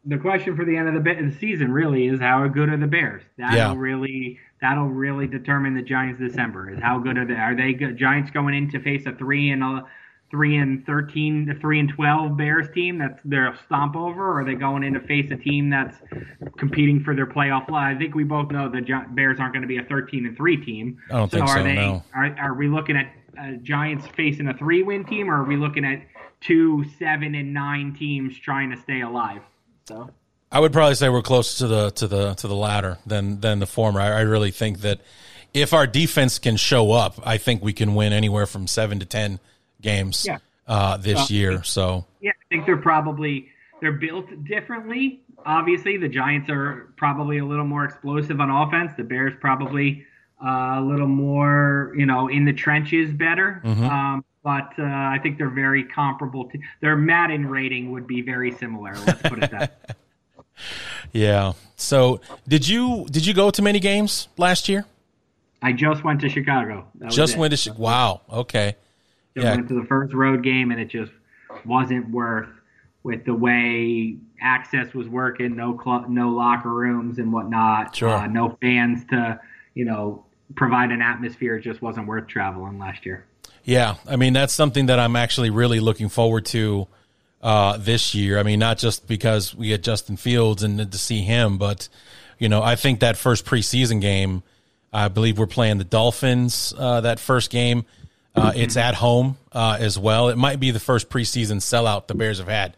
the 0.04 0.18
question 0.18 0.56
for 0.56 0.64
the 0.64 0.76
end 0.76 0.96
of 0.96 1.04
the, 1.04 1.36
season 1.38 1.72
really 1.72 2.06
is 2.06 2.20
how 2.20 2.46
good 2.48 2.68
are 2.68 2.76
the 2.76 2.86
Bears? 2.86 3.22
That'll 3.36 3.56
yeah. 3.56 3.74
really 3.76 4.38
that'll 4.60 4.88
really 4.88 5.26
determine 5.26 5.74
the 5.74 5.82
Giants 5.82 6.20
December. 6.20 6.70
Is 6.70 6.80
how 6.80 6.98
good 6.98 7.16
are 7.18 7.26
they? 7.26 7.34
Are 7.34 7.56
they 7.56 7.72
good? 7.72 7.96
Giants 7.96 8.30
going 8.30 8.54
in 8.54 8.70
to 8.70 8.80
face 8.80 9.06
a 9.06 9.12
three 9.12 9.50
and 9.50 9.62
a 9.62 9.84
three 10.30 10.58
and 10.58 10.86
thirteen 10.86 11.46
to 11.46 11.54
three 11.58 11.80
and 11.80 11.88
twelve 11.88 12.36
Bears 12.36 12.68
team 12.72 12.98
that's 12.98 13.20
their 13.24 13.56
stomp 13.66 13.96
over, 13.96 14.30
or 14.30 14.40
are 14.40 14.44
they 14.44 14.54
going 14.54 14.84
in 14.84 14.94
to 14.94 15.00
face 15.00 15.30
a 15.30 15.36
team 15.36 15.70
that's 15.70 15.96
competing 16.56 17.02
for 17.02 17.16
their 17.16 17.26
playoff? 17.26 17.70
I 17.72 17.96
think 17.96 18.14
we 18.14 18.24
both 18.24 18.50
know 18.50 18.68
the 18.68 18.82
Bears 19.10 19.40
aren't 19.40 19.54
going 19.54 19.62
to 19.62 19.68
be 19.68 19.78
a 19.78 19.84
thirteen 19.84 20.26
and 20.26 20.36
three 20.36 20.56
team. 20.56 20.98
I 21.10 21.14
don't 21.14 21.30
so 21.30 21.38
think 21.38 21.48
are 21.48 21.56
so. 21.58 21.62
They, 21.64 21.74
no. 21.74 22.04
Are, 22.14 22.36
are 22.38 22.54
we 22.54 22.68
looking 22.68 22.96
at 22.96 23.12
uh, 23.38 23.52
Giants 23.62 24.06
facing 24.16 24.48
a 24.48 24.54
three 24.56 24.82
win 24.82 25.04
team, 25.04 25.30
or 25.30 25.42
are 25.42 25.44
we 25.44 25.56
looking 25.56 25.84
at 25.84 26.02
two 26.40 26.84
seven 26.98 27.34
and 27.34 27.52
nine 27.52 27.94
teams 27.98 28.38
trying 28.38 28.70
to 28.70 28.76
stay 28.76 29.00
alive? 29.00 29.42
So 29.88 30.10
I 30.52 30.58
would 30.60 30.72
probably 30.72 30.96
say 30.96 31.08
we're 31.08 31.22
closer 31.22 31.58
to 31.58 31.68
the 31.68 31.90
to 31.90 32.08
the 32.08 32.34
to 32.34 32.48
the 32.48 32.54
latter 32.54 32.98
than 33.06 33.40
than 33.40 33.60
the 33.60 33.66
former. 33.66 34.00
I, 34.00 34.08
I 34.08 34.20
really 34.22 34.50
think 34.50 34.80
that 34.80 35.00
if 35.54 35.72
our 35.72 35.86
defense 35.86 36.38
can 36.38 36.56
show 36.56 36.92
up, 36.92 37.20
I 37.24 37.38
think 37.38 37.62
we 37.62 37.72
can 37.72 37.94
win 37.94 38.12
anywhere 38.12 38.46
from 38.46 38.66
seven 38.66 38.98
to 39.00 39.06
ten 39.06 39.38
games 39.80 40.26
yeah. 40.26 40.38
uh, 40.66 40.96
this 40.96 41.30
year. 41.30 41.62
So 41.62 42.04
yeah, 42.20 42.30
I 42.30 42.44
think 42.48 42.66
they're 42.66 42.76
probably 42.76 43.48
they're 43.80 43.92
built 43.92 44.44
differently. 44.44 45.20
Obviously, 45.46 45.96
the 45.96 46.08
Giants 46.08 46.50
are 46.50 46.92
probably 46.96 47.38
a 47.38 47.44
little 47.44 47.64
more 47.64 47.84
explosive 47.84 48.40
on 48.40 48.50
offense. 48.50 48.92
The 48.96 49.04
Bears 49.04 49.32
probably 49.40 50.04
uh, 50.44 50.76
a 50.78 50.82
little 50.82 51.06
more, 51.06 51.94
you 51.96 52.06
know, 52.06 52.28
in 52.28 52.44
the 52.44 52.52
trenches 52.52 53.10
better. 53.12 53.62
Mm-hmm. 53.64 53.84
Um, 53.84 54.24
but 54.42 54.72
uh, 54.78 54.84
I 54.84 55.18
think 55.22 55.38
they're 55.38 55.48
very 55.48 55.84
comparable. 55.84 56.46
To, 56.50 56.58
their 56.80 56.96
Madden 56.96 57.46
rating 57.46 57.92
would 57.92 58.06
be 58.06 58.20
very 58.22 58.52
similar. 58.52 58.94
Let's 59.06 59.22
put 59.22 59.42
it 59.42 59.50
that. 59.50 59.96
yeah. 61.12 61.52
So 61.76 62.20
did 62.46 62.68
you 62.68 63.06
did 63.10 63.26
you 63.26 63.34
go 63.34 63.50
to 63.50 63.62
many 63.62 63.80
games 63.80 64.28
last 64.36 64.68
year? 64.68 64.84
I 65.62 65.72
just 65.72 66.04
went 66.04 66.20
to 66.22 66.28
Chicago. 66.28 66.86
just 67.08 67.36
went 67.36 67.50
to 67.50 67.56
Chicago. 67.56 67.82
Wow. 67.82 68.20
Okay. 68.30 68.76
Just 69.34 69.44
yeah. 69.44 69.54
went 69.54 69.68
to 69.68 69.74
the 69.74 69.86
first 69.86 70.14
road 70.14 70.42
game, 70.42 70.70
and 70.70 70.80
it 70.80 70.88
just 70.88 71.12
wasn't 71.64 72.10
worth 72.10 72.48
with 73.02 73.24
the 73.24 73.34
way 73.34 74.16
access 74.40 74.92
was 74.94 75.08
working. 75.08 75.56
No 75.56 75.74
club, 75.74 76.08
no 76.08 76.30
locker 76.30 76.70
rooms 76.70 77.18
and 77.18 77.32
whatnot. 77.32 77.94
Sure. 77.94 78.08
Uh, 78.08 78.26
no 78.26 78.56
fans 78.60 79.04
to 79.06 79.40
you 79.74 79.84
know 79.84 80.24
provide 80.54 80.90
an 80.90 81.02
atmosphere. 81.02 81.56
It 81.56 81.62
just 81.62 81.82
wasn't 81.82 82.06
worth 82.06 82.26
traveling 82.26 82.78
last 82.78 83.06
year. 83.06 83.24
Yeah, 83.64 83.96
I 84.06 84.16
mean 84.16 84.32
that's 84.32 84.54
something 84.54 84.86
that 84.86 84.98
I'm 84.98 85.16
actually 85.16 85.50
really 85.50 85.80
looking 85.80 86.08
forward 86.08 86.46
to 86.46 86.88
uh, 87.40 87.76
this 87.78 88.14
year. 88.14 88.38
I 88.38 88.42
mean, 88.42 88.58
not 88.58 88.78
just 88.78 89.06
because 89.06 89.54
we 89.54 89.70
had 89.70 89.82
Justin 89.82 90.16
Fields 90.16 90.62
and 90.62 90.90
to 90.90 90.98
see 90.98 91.22
him, 91.22 91.58
but 91.58 91.88
you 92.38 92.48
know, 92.48 92.62
I 92.62 92.76
think 92.76 93.00
that 93.00 93.16
first 93.16 93.44
preseason 93.44 94.00
game, 94.00 94.42
I 94.92 95.08
believe 95.08 95.38
we're 95.38 95.46
playing 95.46 95.78
the 95.78 95.84
Dolphins. 95.84 96.74
Uh, 96.76 97.02
that 97.02 97.20
first 97.20 97.50
game, 97.50 97.84
uh, 98.34 98.52
it's 98.54 98.76
at 98.76 98.94
home 98.94 99.36
uh, 99.52 99.76
as 99.78 99.98
well. 99.98 100.28
It 100.28 100.36
might 100.36 100.58
be 100.58 100.70
the 100.70 100.80
first 100.80 101.10
preseason 101.10 101.56
sellout 101.58 102.06
the 102.06 102.14
Bears 102.14 102.38
have 102.38 102.48
had 102.48 102.76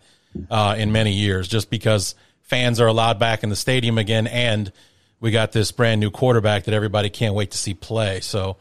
uh, 0.50 0.74
in 0.78 0.92
many 0.92 1.12
years, 1.12 1.48
just 1.48 1.70
because 1.70 2.14
fans 2.42 2.80
are 2.80 2.86
allowed 2.86 3.18
back 3.18 3.42
in 3.42 3.50
the 3.50 3.56
stadium 3.56 3.98
again, 3.98 4.26
and 4.26 4.72
we 5.20 5.30
got 5.30 5.52
this 5.52 5.70
brand 5.72 6.00
new 6.00 6.10
quarterback 6.10 6.64
that 6.64 6.74
everybody 6.74 7.08
can't 7.08 7.34
wait 7.34 7.52
to 7.52 7.58
see 7.58 7.74
play. 7.74 8.20
So 8.20 8.56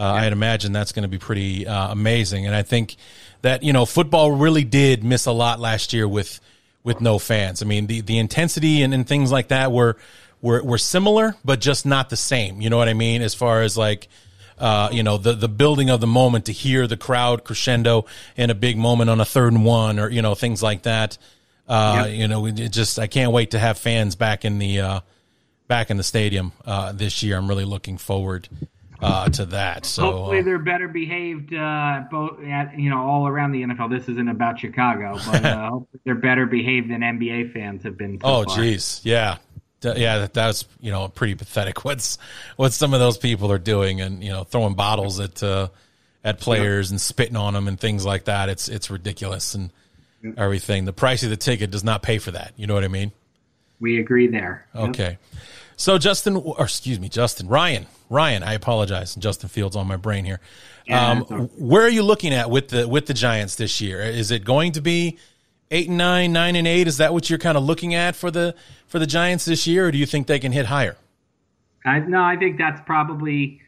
uh, 0.00 0.14
I'd 0.14 0.32
imagine 0.32 0.72
that's 0.72 0.92
going 0.92 1.02
to 1.02 1.08
be 1.08 1.18
pretty 1.18 1.66
uh, 1.66 1.92
amazing. 1.92 2.46
And 2.46 2.54
I 2.54 2.62
think 2.62 2.96
that 3.42 3.62
you 3.62 3.74
know 3.74 3.84
football 3.84 4.32
really 4.32 4.64
did 4.64 5.04
miss 5.04 5.26
a 5.26 5.32
lot 5.32 5.60
last 5.60 5.92
year 5.92 6.08
with 6.08 6.40
with 6.82 7.02
no 7.02 7.18
fans. 7.18 7.62
I 7.62 7.66
mean 7.66 7.86
the 7.86 8.00
the 8.00 8.18
intensity 8.18 8.80
and, 8.80 8.94
and 8.94 9.06
things 9.06 9.30
like 9.30 9.48
that 9.48 9.72
were 9.72 9.98
were 10.40 10.62
were 10.62 10.78
similar, 10.78 11.36
but 11.44 11.60
just 11.60 11.84
not 11.84 12.08
the 12.08 12.16
same. 12.16 12.62
You 12.62 12.70
know 12.70 12.78
what 12.78 12.88
I 12.88 12.94
mean? 12.94 13.22
As 13.22 13.34
far 13.34 13.62
as 13.62 13.76
like. 13.76 14.08
Uh, 14.58 14.90
you 14.92 15.02
know 15.02 15.16
the 15.16 15.32
the 15.32 15.48
building 15.48 15.88
of 15.88 16.02
the 16.02 16.06
moment 16.06 16.44
to 16.44 16.52
hear 16.52 16.86
the 16.86 16.94
crowd 16.94 17.44
crescendo 17.44 18.04
in 18.36 18.50
a 18.50 18.54
big 18.54 18.76
moment 18.76 19.08
on 19.08 19.18
a 19.18 19.24
third 19.24 19.54
and 19.54 19.64
one 19.64 19.98
or 19.98 20.10
you 20.10 20.20
know 20.20 20.34
things 20.34 20.62
like 20.62 20.82
that. 20.82 21.16
Uh, 21.66 22.04
yep. 22.06 22.14
You 22.14 22.28
know, 22.28 22.44
it 22.44 22.68
just 22.68 22.98
I 22.98 23.06
can't 23.06 23.32
wait 23.32 23.52
to 23.52 23.58
have 23.58 23.78
fans 23.78 24.16
back 24.16 24.44
in 24.44 24.58
the 24.58 24.80
uh, 24.80 25.00
back 25.66 25.90
in 25.90 25.96
the 25.96 26.02
stadium 26.02 26.52
uh, 26.66 26.92
this 26.92 27.22
year. 27.22 27.38
I'm 27.38 27.48
really 27.48 27.64
looking 27.64 27.96
forward 27.96 28.50
uh, 29.02 29.28
to 29.30 29.46
that. 29.46 29.86
So 29.86 30.02
hopefully 30.02 30.40
uh, 30.40 30.42
they're 30.42 30.58
better 30.58 30.88
behaved, 30.88 31.54
uh, 31.54 32.02
both 32.10 32.42
at, 32.44 32.78
you 32.78 32.90
know 32.90 32.98
all 32.98 33.26
around 33.26 33.52
the 33.52 33.62
NFL. 33.62 33.90
This 33.90 34.08
isn't 34.08 34.28
about 34.28 34.58
Chicago, 34.58 35.18
but 35.26 35.44
uh, 35.44 35.70
hopefully 35.70 36.00
they're 36.04 36.14
better 36.14 36.46
behaved 36.46 36.90
than 36.90 37.00
NBA 37.00 37.52
fans 37.52 37.82
have 37.84 37.96
been. 37.96 38.20
So 38.20 38.26
oh, 38.26 38.44
jeez, 38.44 39.00
yeah, 39.04 39.38
yeah, 39.82 40.18
that, 40.18 40.34
that's 40.34 40.64
you 40.80 40.90
know 40.90 41.08
pretty 41.08 41.34
pathetic. 41.34 41.84
What's 41.84 42.18
what 42.56 42.72
some 42.72 42.94
of 42.94 43.00
those 43.00 43.18
people 43.18 43.50
are 43.52 43.58
doing, 43.58 44.00
and 44.00 44.22
you 44.22 44.30
know 44.30 44.44
throwing 44.44 44.74
bottles 44.74 45.20
at 45.20 45.42
uh, 45.42 45.68
at 46.24 46.40
players 46.40 46.90
and 46.90 47.00
spitting 47.00 47.36
on 47.36 47.54
them 47.54 47.68
and 47.68 47.78
things 47.78 48.04
like 48.04 48.24
that. 48.24 48.48
It's 48.48 48.68
it's 48.68 48.90
ridiculous 48.90 49.54
and 49.54 49.70
everything. 50.36 50.84
The 50.84 50.92
price 50.92 51.22
of 51.22 51.30
the 51.30 51.36
ticket 51.36 51.70
does 51.70 51.84
not 51.84 52.02
pay 52.02 52.18
for 52.18 52.32
that. 52.32 52.52
You 52.56 52.66
know 52.66 52.74
what 52.74 52.84
I 52.84 52.88
mean? 52.88 53.12
We 53.80 53.98
agree 53.98 54.26
there. 54.26 54.66
Okay. 54.74 55.02
Yep. 55.02 55.18
So 55.80 55.96
Justin, 55.96 56.36
or 56.36 56.62
excuse 56.62 57.00
me, 57.00 57.08
Justin 57.08 57.48
Ryan, 57.48 57.86
Ryan. 58.10 58.42
I 58.42 58.52
apologize. 58.52 59.14
Justin 59.14 59.48
Fields 59.48 59.76
on 59.76 59.86
my 59.86 59.96
brain 59.96 60.26
here. 60.26 60.38
Yeah, 60.86 61.08
um, 61.08 61.22
where 61.56 61.80
are 61.80 61.88
you 61.88 62.02
looking 62.02 62.34
at 62.34 62.50
with 62.50 62.68
the 62.68 62.86
with 62.86 63.06
the 63.06 63.14
Giants 63.14 63.54
this 63.54 63.80
year? 63.80 64.02
Is 64.02 64.30
it 64.30 64.44
going 64.44 64.72
to 64.72 64.82
be 64.82 65.16
eight 65.70 65.88
and 65.88 65.96
nine, 65.96 66.34
nine 66.34 66.54
and 66.54 66.68
eight? 66.68 66.86
Is 66.86 66.98
that 66.98 67.14
what 67.14 67.30
you're 67.30 67.38
kind 67.38 67.56
of 67.56 67.64
looking 67.64 67.94
at 67.94 68.14
for 68.14 68.30
the 68.30 68.54
for 68.88 68.98
the 68.98 69.06
Giants 69.06 69.46
this 69.46 69.66
year, 69.66 69.88
or 69.88 69.90
do 69.90 69.96
you 69.96 70.04
think 70.04 70.26
they 70.26 70.38
can 70.38 70.52
hit 70.52 70.66
higher? 70.66 70.98
I, 71.86 72.00
no, 72.00 72.22
I 72.22 72.36
think 72.36 72.58
that's 72.58 72.82
probably. 72.84 73.62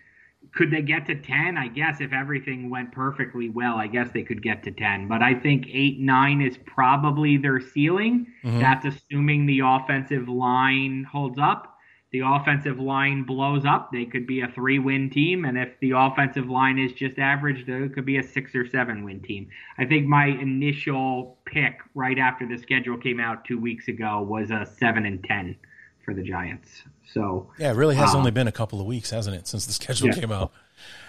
Could 0.55 0.71
they 0.71 0.83
get 0.83 1.07
to 1.07 1.15
ten? 1.15 1.57
I 1.57 1.69
guess 1.69 2.03
if 2.03 2.13
everything 2.13 2.69
went 2.69 2.93
perfectly 2.93 3.49
well, 3.49 3.77
I 3.77 3.87
guess 3.87 4.11
they 4.13 4.23
could 4.23 4.43
get 4.43 4.63
to 4.65 4.71
ten. 4.71 5.09
But 5.09 5.23
I 5.23 5.33
think 5.33 5.67
eight, 5.73 5.99
nine 5.99 6.43
is 6.43 6.59
probably 6.67 7.39
their 7.39 7.59
ceiling. 7.59 8.27
Mm-hmm. 8.45 8.61
That's 8.61 8.85
assuming 8.85 9.47
the 9.47 9.61
offensive 9.65 10.29
line 10.29 11.07
holds 11.11 11.39
up 11.39 11.72
the 12.13 12.21
offensive 12.21 12.79
line 12.79 13.23
blows 13.23 13.65
up, 13.65 13.91
they 13.91 14.05
could 14.05 14.27
be 14.27 14.43
a 14.43 14.49
three 14.49 14.79
win 14.79 15.09
team. 15.09 15.47
And 15.47 15.57
if 15.57 15.71
the 15.81 15.93
offensive 15.93 16.49
line 16.49 16.79
is 16.79 16.93
just 16.93 17.19
average, 17.19 17.67
it 17.67 17.95
could 17.95 18.05
be 18.05 18.19
a 18.19 18.23
six 18.23 18.55
or 18.55 18.69
seven 18.69 19.03
win 19.03 19.21
team. 19.21 19.49
I 19.79 19.87
think 19.87 20.07
my 20.07 20.27
initial 20.27 21.39
pick 21.47 21.79
right 21.95 22.19
after 22.19 22.47
the 22.47 22.59
schedule 22.59 22.99
came 22.99 23.19
out 23.19 23.47
two 23.47 23.59
weeks 23.59 23.89
ago 23.89 24.21
was 24.21 24.51
a 24.51 24.67
seven 24.79 25.07
and 25.07 25.25
10 25.25 25.57
for 26.05 26.13
the 26.13 26.23
Giants. 26.23 26.83
So, 27.15 27.49
yeah, 27.59 27.71
it 27.71 27.77
really 27.77 27.95
has 27.97 28.11
um, 28.11 28.19
only 28.19 28.31
been 28.31 28.47
a 28.47 28.53
couple 28.53 28.79
of 28.79 28.87
weeks, 28.87 29.09
hasn't 29.09 29.35
it, 29.35 29.49
since 29.49 29.65
the 29.65 29.73
schedule 29.73 30.09
yeah. 30.09 30.15
came 30.15 30.33
out? 30.33 30.53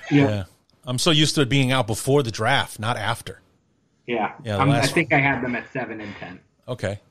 Yeah. 0.10 0.30
yeah. 0.30 0.43
I'm 0.86 0.97
so 0.97 1.12
used 1.12 1.36
to 1.36 1.41
it 1.41 1.49
being 1.49 1.74
out 1.74 1.86
before 1.86 2.24
the 2.24 2.32
draft, 2.32 2.80
not 2.80 2.95
after. 2.95 3.41
Yeah. 4.08 4.34
Yeah. 4.43 4.62
I 4.62 4.88
think 4.88 5.12
I 5.12 5.20
had 5.20 5.41
them 5.41 5.56
at 5.56 5.72
seven 5.74 5.99
and 5.99 6.16
10. 6.16 6.39
Okay. 6.68 7.01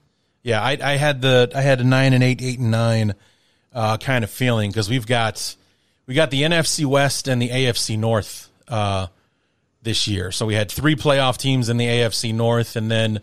Yeah. 0.43 0.62
I, 0.62 0.78
I 0.82 0.97
had 0.97 1.20
the, 1.20 1.51
I 1.55 1.61
had 1.61 1.80
a 1.80 1.84
nine 1.84 2.14
and 2.14 2.22
eight, 2.22 2.40
eight 2.40 2.59
and 2.59 2.70
nine 2.70 3.14
uh, 3.74 3.96
kind 3.96 4.24
of 4.24 4.30
feeling 4.30 4.70
because 4.70 4.88
we've 4.88 5.06
got 5.06 5.56
we 6.06 6.14
got 6.14 6.30
the 6.30 6.42
NFC 6.42 6.84
West 6.84 7.28
and 7.28 7.40
the 7.40 7.48
AFC 7.48 7.98
North 7.98 8.50
uh, 8.68 9.06
this 9.82 10.06
year. 10.06 10.32
So 10.32 10.46
we 10.46 10.54
had 10.54 10.70
three 10.70 10.96
playoff 10.96 11.36
teams 11.38 11.68
in 11.68 11.76
the 11.76 11.86
AFC 11.86 12.34
North, 12.34 12.76
and 12.76 12.90
then 12.90 13.20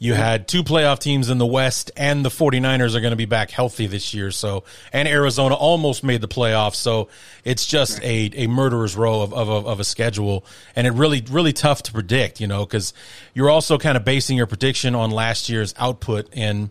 you 0.00 0.14
had 0.14 0.46
two 0.46 0.62
playoff 0.62 1.00
teams 1.00 1.28
in 1.28 1.38
the 1.38 1.46
West, 1.46 1.90
and 1.96 2.24
the 2.24 2.28
49ers 2.28 2.94
are 2.94 3.00
going 3.00 3.10
to 3.10 3.16
be 3.16 3.24
back 3.24 3.50
healthy 3.50 3.88
this 3.88 4.14
year. 4.14 4.30
So, 4.30 4.62
and 4.92 5.08
Arizona 5.08 5.56
almost 5.56 6.04
made 6.04 6.20
the 6.20 6.28
playoffs. 6.28 6.76
So 6.76 7.08
it's 7.42 7.66
just 7.66 8.00
a, 8.02 8.30
a 8.34 8.46
murderer's 8.46 8.94
row 8.94 9.22
of, 9.22 9.34
of, 9.34 9.48
of 9.48 9.80
a 9.80 9.84
schedule. 9.84 10.44
And 10.76 10.86
it 10.86 10.92
really, 10.92 11.24
really 11.28 11.52
tough 11.52 11.82
to 11.84 11.92
predict, 11.92 12.40
you 12.40 12.46
know, 12.46 12.64
because 12.64 12.92
you're 13.34 13.50
also 13.50 13.76
kind 13.76 13.96
of 13.96 14.04
basing 14.04 14.36
your 14.36 14.46
prediction 14.46 14.94
on 14.94 15.10
last 15.10 15.48
year's 15.48 15.74
output. 15.76 16.28
And 16.32 16.70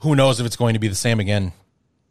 who 0.00 0.16
knows 0.16 0.40
if 0.40 0.46
it's 0.46 0.56
going 0.56 0.72
to 0.72 0.80
be 0.80 0.88
the 0.88 0.94
same 0.94 1.20
again 1.20 1.52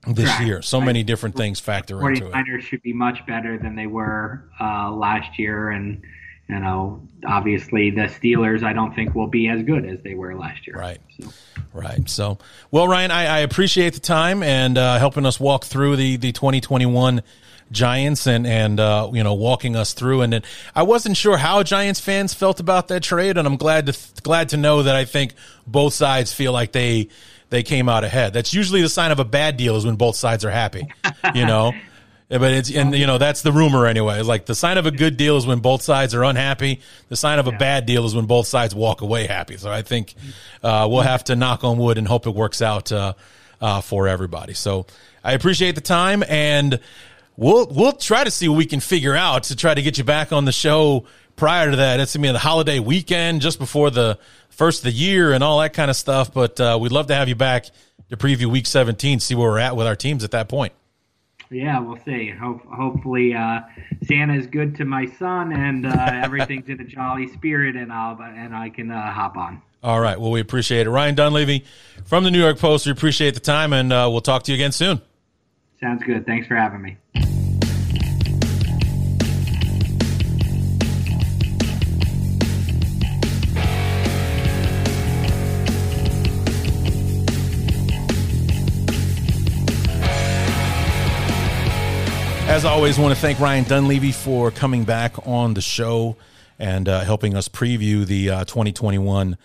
this 0.07 0.27
right. 0.27 0.45
year. 0.45 0.61
So 0.61 0.79
many 0.79 1.03
different 1.03 1.35
things 1.35 1.59
factor 1.59 1.95
49ers 1.95 2.15
into 2.15 2.27
it. 2.27 2.33
49ers 2.33 2.61
should 2.61 2.81
be 2.81 2.93
much 2.93 3.25
better 3.25 3.57
than 3.57 3.75
they 3.75 3.87
were 3.87 4.49
uh, 4.59 4.91
last 4.91 5.37
year, 5.37 5.69
and 5.69 6.01
you 6.47 6.59
know, 6.59 7.07
obviously 7.27 7.91
the 7.91 8.03
Steelers, 8.03 8.63
I 8.63 8.73
don't 8.73 8.95
think 8.95 9.13
will 9.13 9.27
be 9.27 9.49
as 9.49 9.61
good 9.61 9.85
as 9.85 10.01
they 10.01 10.15
were 10.15 10.35
last 10.35 10.65
year. 10.65 10.77
Right. 10.77 10.99
So. 11.19 11.29
Right. 11.73 12.09
So, 12.09 12.39
well, 12.71 12.87
Ryan, 12.87 13.11
I, 13.11 13.25
I 13.25 13.39
appreciate 13.39 13.93
the 13.93 13.99
time 13.99 14.41
and 14.41 14.75
uh, 14.75 14.97
helping 14.97 15.27
us 15.27 15.39
walk 15.39 15.65
through 15.65 15.97
the 15.97 16.17
the 16.17 16.31
2021 16.31 17.21
Giants 17.71 18.25
and 18.25 18.47
and 18.47 18.79
uh, 18.79 19.11
you 19.13 19.23
know 19.23 19.35
walking 19.35 19.75
us 19.75 19.93
through. 19.93 20.21
And 20.21 20.33
then 20.33 20.43
I 20.73 20.81
wasn't 20.83 21.17
sure 21.17 21.37
how 21.37 21.61
Giants 21.61 21.99
fans 21.99 22.33
felt 22.33 22.59
about 22.59 22.87
that 22.87 23.03
trade, 23.03 23.37
and 23.37 23.47
I'm 23.47 23.57
glad 23.57 23.85
to 23.85 24.21
glad 24.23 24.49
to 24.49 24.57
know 24.57 24.81
that 24.81 24.95
I 24.95 25.05
think 25.05 25.35
both 25.67 25.93
sides 25.93 26.33
feel 26.33 26.51
like 26.51 26.71
they 26.71 27.09
they 27.49 27.63
came 27.63 27.89
out 27.89 28.03
ahead. 28.03 28.33
That's 28.33 28.53
usually 28.53 28.81
the 28.81 28.89
sign 28.89 29.11
of 29.11 29.19
a 29.19 29.25
bad 29.25 29.57
deal 29.57 29.75
is 29.75 29.85
when 29.85 29.95
both 29.95 30.15
sides 30.15 30.45
are 30.45 30.51
happy, 30.51 30.87
you 31.33 31.45
know. 31.45 31.73
but 32.29 32.53
it's 32.53 32.71
and 32.71 32.93
you 32.93 33.07
know 33.07 33.17
that's 33.17 33.41
the 33.41 33.51
rumor 33.51 33.87
anyway. 33.87 34.21
Like 34.21 34.45
the 34.45 34.53
sign 34.53 34.77
of 34.77 34.85
a 34.85 34.91
good 34.91 35.17
deal 35.17 35.35
is 35.37 35.47
when 35.47 35.59
both 35.59 35.81
sides 35.81 36.13
are 36.13 36.23
unhappy. 36.23 36.81
The 37.07 37.15
sign 37.15 37.39
of 37.39 37.47
a 37.47 37.51
bad 37.51 37.87
deal 37.87 38.05
is 38.05 38.15
when 38.15 38.25
both 38.25 38.45
sides 38.45 38.75
walk 38.75 39.01
away 39.01 39.25
happy. 39.25 39.57
So 39.57 39.71
I 39.71 39.81
think 39.81 40.13
uh, 40.61 40.87
we'll 40.89 41.01
have 41.01 41.23
to 41.25 41.35
knock 41.35 41.63
on 41.63 41.79
wood 41.79 41.97
and 41.97 42.07
hope 42.07 42.27
it 42.27 42.35
works 42.35 42.61
out 42.61 42.91
uh, 42.91 43.13
uh, 43.59 43.81
for 43.81 44.07
everybody. 44.07 44.53
So 44.53 44.85
I 45.23 45.33
appreciate 45.33 45.73
the 45.73 45.81
time 45.81 46.23
and 46.27 46.79
we'll 47.35 47.65
we'll 47.65 47.93
try 47.93 48.23
to 48.23 48.31
see 48.31 48.47
what 48.47 48.57
we 48.57 48.67
can 48.67 48.79
figure 48.79 49.15
out 49.15 49.43
to 49.43 49.55
try 49.55 49.73
to 49.73 49.81
get 49.81 49.97
you 49.97 50.03
back 50.03 50.31
on 50.31 50.45
the 50.45 50.51
show 50.51 51.05
prior 51.39 51.71
to 51.71 51.77
that. 51.77 51.99
It's 51.99 52.15
gonna 52.15 52.27
be 52.27 52.31
the 52.31 52.37
holiday 52.37 52.79
weekend 52.79 53.41
just 53.41 53.57
before 53.57 53.89
the 53.89 54.19
first 54.49 54.81
of 54.81 54.91
the 54.91 54.91
year 54.91 55.31
and 55.31 55.43
all 55.43 55.59
that 55.59 55.73
kind 55.73 55.89
of 55.89 55.95
stuff. 55.95 56.31
But 56.31 56.59
uh, 56.59 56.77
we'd 56.79 56.91
love 56.91 57.07
to 57.07 57.15
have 57.15 57.27
you 57.29 57.35
back 57.35 57.65
to 58.09 58.17
preview 58.17 58.45
Week 58.45 58.67
17, 58.67 59.19
see 59.19 59.35
where 59.35 59.49
we're 59.49 59.59
at 59.59 59.75
with 59.75 59.87
our 59.87 59.95
teams 59.95 60.23
at 60.23 60.31
that 60.31 60.49
point. 60.49 60.73
Yeah, 61.49 61.79
we'll 61.79 61.97
see. 62.05 62.29
Ho- 62.29 62.61
hopefully, 62.71 63.33
uh, 63.33 63.61
Santa 64.03 64.35
is 64.35 64.45
good 64.45 64.75
to 64.75 64.85
my 64.85 65.07
son, 65.07 65.51
and 65.51 65.87
uh, 65.87 65.95
everything's 66.23 66.69
in 66.69 66.79
a 66.79 66.83
jolly 66.83 67.27
spirit, 67.27 67.75
and 67.75 67.91
I'll 67.91 68.21
and 68.21 68.55
I 68.55 68.69
can 68.69 68.91
uh, 68.91 69.11
hop 69.11 69.35
on. 69.35 69.61
All 69.81 69.99
right. 69.99 70.19
Well, 70.19 70.29
we 70.29 70.41
appreciate 70.41 70.85
it, 70.85 70.89
Ryan 70.91 71.15
Dunleavy 71.15 71.65
from 72.05 72.23
the 72.23 72.31
New 72.31 72.39
York 72.39 72.59
Post. 72.59 72.85
We 72.85 72.91
appreciate 72.91 73.33
the 73.33 73.39
time, 73.39 73.73
and 73.73 73.91
uh, 73.91 74.09
we'll 74.11 74.21
talk 74.21 74.43
to 74.43 74.51
you 74.51 74.57
again 74.57 74.73
soon. 74.73 75.01
Sounds 75.79 76.03
good. 76.03 76.25
Thanks 76.25 76.47
for 76.47 76.55
having 76.55 76.81
me. 76.81 76.97
As 92.59 92.65
always, 92.65 92.99
want 92.99 93.15
to 93.15 93.21
thank 93.21 93.39
Ryan 93.39 93.63
Dunleavy 93.63 94.11
for 94.11 94.51
coming 94.51 94.83
back 94.83 95.25
on 95.25 95.53
the 95.53 95.61
show 95.61 96.17
and 96.59 96.89
uh, 96.89 96.99
helping 97.05 97.33
us 97.37 97.47
preview 97.47 98.05
the 98.05 98.29
uh, 98.29 98.43
2021 98.43 99.37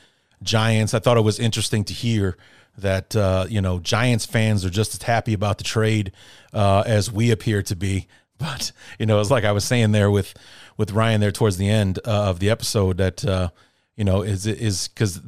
Giants. 0.42 0.94
I 0.94 0.98
thought 0.98 1.16
it 1.16 1.20
was 1.20 1.38
interesting 1.38 1.84
to 1.84 1.92
hear 1.92 2.36
that 2.76 3.14
uh, 3.14 3.46
you 3.48 3.60
know 3.60 3.78
Giants 3.78 4.26
fans 4.26 4.64
are 4.64 4.70
just 4.70 4.94
as 4.94 5.02
happy 5.02 5.32
about 5.32 5.58
the 5.58 5.64
trade 5.64 6.10
uh, 6.52 6.82
as 6.86 7.12
we 7.12 7.30
appear 7.30 7.62
to 7.62 7.76
be. 7.76 8.08
But 8.38 8.72
you 8.98 9.06
know, 9.06 9.20
it's 9.20 9.30
like 9.30 9.44
I 9.44 9.52
was 9.52 9.64
saying 9.64 9.92
there 9.92 10.10
with 10.10 10.34
with 10.76 10.90
Ryan 10.90 11.20
there 11.20 11.30
towards 11.30 11.56
the 11.56 11.68
end 11.68 12.00
uh, 12.04 12.30
of 12.30 12.40
the 12.40 12.50
episode 12.50 12.96
that 12.96 13.24
uh, 13.24 13.50
you 13.94 14.02
know 14.02 14.22
is 14.22 14.44
is 14.44 14.88
because 14.88 15.20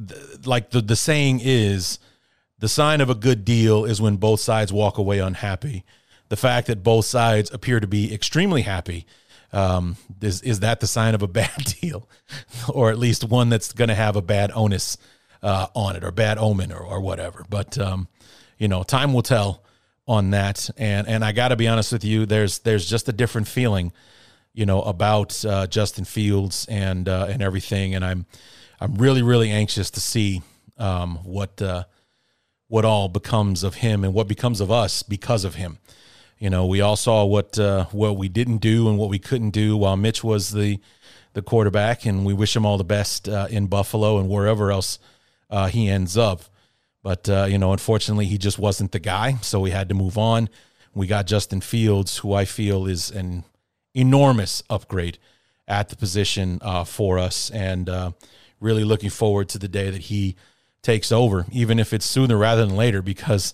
like 0.45 0.71
the 0.71 0.81
the 0.81 0.97
saying 0.97 1.39
is 1.41 1.99
the 2.59 2.67
sign 2.67 2.99
of 2.99 3.09
a 3.09 3.15
good 3.15 3.45
deal 3.45 3.85
is 3.85 4.01
when 4.01 4.17
both 4.17 4.41
sides 4.41 4.73
walk 4.73 4.97
away 4.97 5.19
unhappy 5.19 5.85
the 6.29 6.37
fact 6.37 6.67
that 6.67 6.83
both 6.83 7.05
sides 7.05 7.51
appear 7.51 7.79
to 7.79 7.87
be 7.87 8.13
extremely 8.13 8.63
happy 8.63 9.05
um, 9.53 9.95
is 10.21 10.41
is 10.41 10.59
that 10.59 10.79
the 10.79 10.87
sign 10.87 11.15
of 11.15 11.21
a 11.21 11.27
bad 11.41 11.75
deal, 11.81 12.07
or 12.69 12.89
at 12.89 12.97
least 12.97 13.23
one 13.23 13.49
that's 13.49 13.73
going 13.73 13.89
to 13.89 13.95
have 13.95 14.15
a 14.15 14.21
bad 14.21 14.51
onus 14.53 14.97
uh, 15.41 15.67
on 15.75 15.95
it, 15.95 16.03
or 16.03 16.11
bad 16.11 16.37
omen, 16.37 16.71
or, 16.71 16.83
or 16.83 16.99
whatever? 16.99 17.45
But 17.49 17.77
um, 17.77 18.07
you 18.57 18.67
know, 18.67 18.83
time 18.83 19.13
will 19.13 19.21
tell 19.21 19.63
on 20.07 20.31
that. 20.31 20.69
And 20.77 21.07
and 21.07 21.23
I 21.23 21.31
got 21.31 21.49
to 21.49 21.55
be 21.55 21.67
honest 21.67 21.91
with 21.91 22.03
you, 22.03 22.25
there's 22.25 22.59
there's 22.59 22.89
just 22.89 23.09
a 23.09 23.13
different 23.13 23.47
feeling, 23.47 23.91
you 24.53 24.65
know, 24.65 24.81
about 24.81 25.43
uh, 25.45 25.67
Justin 25.67 26.05
Fields 26.05 26.65
and 26.69 27.07
uh, 27.07 27.27
and 27.29 27.41
everything. 27.41 27.95
And 27.95 28.03
I'm 28.03 28.25
I'm 28.79 28.95
really 28.95 29.21
really 29.21 29.51
anxious 29.51 29.91
to 29.91 30.01
see 30.01 30.41
um, 30.77 31.17
what 31.23 31.61
uh, 31.61 31.83
what 32.67 32.85
all 32.85 33.09
becomes 33.09 33.63
of 33.63 33.75
him 33.75 34.03
and 34.03 34.13
what 34.13 34.27
becomes 34.27 34.61
of 34.61 34.71
us 34.71 35.03
because 35.03 35.45
of 35.45 35.55
him. 35.55 35.79
You 36.39 36.49
know, 36.51 36.65
we 36.67 36.81
all 36.81 36.95
saw 36.95 37.25
what 37.25 37.57
uh, 37.57 37.85
what 37.85 38.17
we 38.17 38.29
didn't 38.29 38.57
do 38.57 38.89
and 38.89 38.97
what 38.97 39.09
we 39.09 39.19
couldn't 39.19 39.51
do 39.51 39.75
while 39.75 39.97
Mitch 39.97 40.23
was 40.23 40.51
the 40.51 40.79
the 41.33 41.41
quarterback, 41.41 42.05
and 42.05 42.25
we 42.25 42.33
wish 42.33 42.55
him 42.55 42.65
all 42.65 42.77
the 42.77 42.83
best 42.83 43.27
uh, 43.27 43.47
in 43.49 43.67
Buffalo 43.67 44.19
and 44.19 44.29
wherever 44.29 44.71
else 44.71 44.99
uh, 45.49 45.67
he 45.67 45.89
ends 45.89 46.17
up. 46.17 46.43
But 47.01 47.27
uh, 47.27 47.45
you 47.49 47.57
know, 47.57 47.71
unfortunately, 47.71 48.25
he 48.25 48.37
just 48.37 48.59
wasn't 48.59 48.91
the 48.91 48.99
guy, 48.99 49.35
so 49.41 49.59
we 49.59 49.71
had 49.71 49.89
to 49.89 49.95
move 49.95 50.17
on. 50.17 50.49
We 50.93 51.07
got 51.07 51.27
Justin 51.27 51.61
Fields, 51.61 52.17
who 52.17 52.33
I 52.33 52.45
feel 52.45 52.85
is 52.85 53.11
an 53.11 53.43
enormous 53.93 54.61
upgrade 54.69 55.17
at 55.67 55.89
the 55.89 55.95
position 55.95 56.59
uh, 56.61 56.83
for 56.83 57.17
us, 57.17 57.49
and 57.49 57.89
uh, 57.89 58.11
really 58.59 58.83
looking 58.83 59.09
forward 59.09 59.49
to 59.49 59.59
the 59.59 59.67
day 59.67 59.89
that 59.89 60.03
he 60.03 60.35
takes 60.81 61.11
over, 61.11 61.45
even 61.51 61.79
if 61.79 61.93
it's 61.93 62.05
sooner 62.05 62.37
rather 62.37 62.65
than 62.65 62.75
later, 62.75 63.01
because 63.01 63.53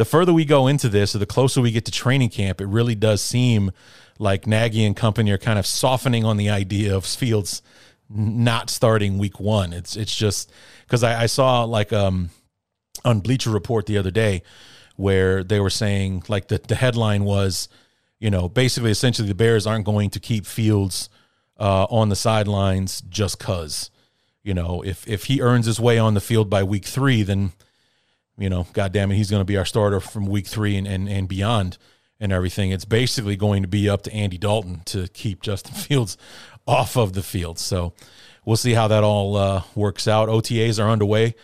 the 0.00 0.06
further 0.06 0.32
we 0.32 0.46
go 0.46 0.66
into 0.66 0.88
this 0.88 1.14
or 1.14 1.18
the 1.18 1.26
closer 1.26 1.60
we 1.60 1.70
get 1.70 1.84
to 1.84 1.92
training 1.92 2.30
camp, 2.30 2.62
it 2.62 2.66
really 2.68 2.94
does 2.94 3.20
seem 3.20 3.70
like 4.18 4.46
Nagy 4.46 4.82
and 4.86 4.96
company 4.96 5.30
are 5.30 5.36
kind 5.36 5.58
of 5.58 5.66
softening 5.66 6.24
on 6.24 6.38
the 6.38 6.48
idea 6.48 6.96
of 6.96 7.04
Fields 7.04 7.60
not 8.08 8.70
starting 8.70 9.18
week 9.18 9.38
one. 9.38 9.74
It's 9.74 9.96
it's 9.96 10.16
just 10.16 10.50
because 10.86 11.02
I, 11.02 11.24
I, 11.24 11.26
saw 11.26 11.64
like 11.64 11.92
um 11.92 12.30
on 13.04 13.20
Bleacher 13.20 13.50
Report 13.50 13.84
the 13.84 13.98
other 13.98 14.10
day 14.10 14.42
where 14.96 15.44
they 15.44 15.60
were 15.60 15.68
saying 15.68 16.22
like 16.28 16.48
the, 16.48 16.56
the 16.66 16.76
headline 16.76 17.24
was, 17.24 17.68
you 18.18 18.30
know, 18.30 18.48
basically 18.48 18.90
essentially 18.90 19.28
the 19.28 19.34
Bears 19.34 19.66
aren't 19.66 19.84
going 19.84 20.08
to 20.08 20.18
keep 20.18 20.46
Fields 20.46 21.10
uh, 21.58 21.84
on 21.90 22.08
the 22.08 22.16
sidelines 22.16 23.02
just 23.02 23.38
cause. 23.38 23.90
You 24.42 24.54
know, 24.54 24.82
if 24.82 25.06
if 25.06 25.24
he 25.24 25.42
earns 25.42 25.66
his 25.66 25.78
way 25.78 25.98
on 25.98 26.14
the 26.14 26.22
field 26.22 26.48
by 26.48 26.62
week 26.62 26.86
three, 26.86 27.22
then 27.22 27.52
you 28.38 28.48
know, 28.48 28.66
God 28.72 28.92
damn 28.92 29.10
it, 29.10 29.16
he's 29.16 29.30
going 29.30 29.40
to 29.40 29.46
be 29.46 29.56
our 29.56 29.64
starter 29.64 30.00
from 30.00 30.26
week 30.26 30.46
three 30.46 30.76
and, 30.76 30.86
and, 30.86 31.08
and 31.08 31.28
beyond 31.28 31.78
and 32.18 32.32
everything. 32.32 32.70
It's 32.70 32.84
basically 32.84 33.36
going 33.36 33.62
to 33.62 33.68
be 33.68 33.88
up 33.88 34.02
to 34.02 34.12
Andy 34.12 34.38
Dalton 34.38 34.82
to 34.86 35.08
keep 35.08 35.42
Justin 35.42 35.74
Fields 35.74 36.16
off 36.66 36.96
of 36.96 37.14
the 37.14 37.22
field. 37.22 37.58
So 37.58 37.94
we'll 38.44 38.56
see 38.56 38.74
how 38.74 38.88
that 38.88 39.02
all 39.02 39.36
uh, 39.36 39.62
works 39.74 40.06
out. 40.06 40.28
OTAs 40.28 40.82
are 40.82 40.88
underway 40.88 41.34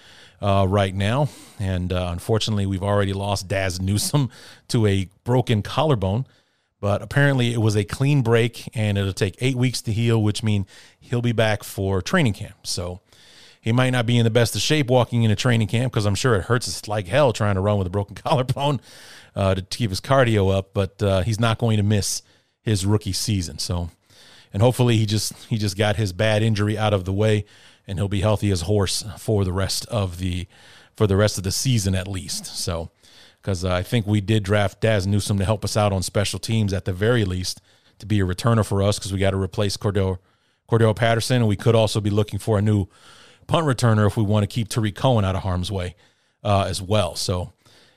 uh, 0.40 0.66
right 0.68 0.94
now. 0.94 1.28
And 1.58 1.92
uh, 1.92 2.08
unfortunately, 2.12 2.66
we've 2.66 2.82
already 2.82 3.12
lost 3.12 3.48
Dazz 3.48 3.80
Newsome 3.80 4.30
to 4.68 4.86
a 4.86 5.08
broken 5.24 5.62
collarbone. 5.62 6.26
But 6.78 7.00
apparently, 7.00 7.54
it 7.54 7.58
was 7.58 7.74
a 7.74 7.84
clean 7.84 8.22
break 8.22 8.68
and 8.76 8.98
it'll 8.98 9.14
take 9.14 9.36
eight 9.40 9.56
weeks 9.56 9.80
to 9.82 9.92
heal, 9.92 10.22
which 10.22 10.42
means 10.42 10.66
he'll 11.00 11.22
be 11.22 11.32
back 11.32 11.64
for 11.64 12.02
training 12.02 12.34
camp. 12.34 12.66
So 12.66 13.00
he 13.66 13.72
might 13.72 13.90
not 13.90 14.06
be 14.06 14.16
in 14.16 14.22
the 14.22 14.30
best 14.30 14.54
of 14.54 14.62
shape 14.62 14.86
walking 14.86 15.24
into 15.24 15.34
training 15.34 15.66
camp 15.66 15.92
because 15.92 16.06
I'm 16.06 16.14
sure 16.14 16.36
it 16.36 16.42
hurts 16.42 16.68
us 16.68 16.86
like 16.86 17.08
hell 17.08 17.32
trying 17.32 17.56
to 17.56 17.60
run 17.60 17.78
with 17.78 17.88
a 17.88 17.90
broken 17.90 18.14
collarbone 18.24 18.80
uh, 19.34 19.56
to 19.56 19.62
keep 19.62 19.90
his 19.90 20.00
cardio 20.00 20.56
up. 20.56 20.72
But 20.72 21.02
uh, 21.02 21.22
he's 21.22 21.40
not 21.40 21.58
going 21.58 21.76
to 21.78 21.82
miss 21.82 22.22
his 22.62 22.86
rookie 22.86 23.12
season. 23.12 23.58
So, 23.58 23.90
and 24.52 24.62
hopefully 24.62 24.96
he 24.98 25.04
just 25.04 25.32
he 25.46 25.58
just 25.58 25.76
got 25.76 25.96
his 25.96 26.12
bad 26.12 26.44
injury 26.44 26.78
out 26.78 26.94
of 26.94 27.06
the 27.06 27.12
way, 27.12 27.44
and 27.88 27.98
he'll 27.98 28.06
be 28.06 28.20
healthy 28.20 28.52
as 28.52 28.60
horse 28.62 29.02
for 29.18 29.44
the 29.44 29.52
rest 29.52 29.84
of 29.86 30.18
the 30.18 30.46
for 30.94 31.08
the 31.08 31.16
rest 31.16 31.36
of 31.36 31.42
the 31.42 31.50
season 31.50 31.96
at 31.96 32.06
least. 32.06 32.46
So, 32.46 32.90
because 33.42 33.64
uh, 33.64 33.74
I 33.74 33.82
think 33.82 34.06
we 34.06 34.20
did 34.20 34.44
draft 34.44 34.80
Dazz 34.80 35.08
Newsome 35.08 35.38
to 35.38 35.44
help 35.44 35.64
us 35.64 35.76
out 35.76 35.92
on 35.92 36.02
special 36.04 36.38
teams 36.38 36.72
at 36.72 36.84
the 36.84 36.92
very 36.92 37.24
least 37.24 37.60
to 37.98 38.06
be 38.06 38.20
a 38.20 38.24
returner 38.24 38.64
for 38.64 38.80
us 38.80 38.96
because 39.00 39.12
we 39.12 39.18
got 39.18 39.32
to 39.32 39.42
replace 39.42 39.76
Cordarrelle 39.76 40.18
Cordarrelle 40.70 40.94
Patterson, 40.94 41.38
and 41.38 41.48
we 41.48 41.56
could 41.56 41.74
also 41.74 42.00
be 42.00 42.10
looking 42.10 42.38
for 42.38 42.58
a 42.58 42.62
new 42.62 42.86
punt 43.46 43.66
returner 43.66 44.06
if 44.06 44.16
we 44.16 44.22
want 44.22 44.42
to 44.42 44.46
keep 44.46 44.68
Tarik 44.68 44.94
Cohen 44.94 45.24
out 45.24 45.34
of 45.34 45.42
harm's 45.42 45.70
way 45.70 45.94
uh, 46.42 46.66
as 46.68 46.80
well. 46.80 47.14
So 47.16 47.52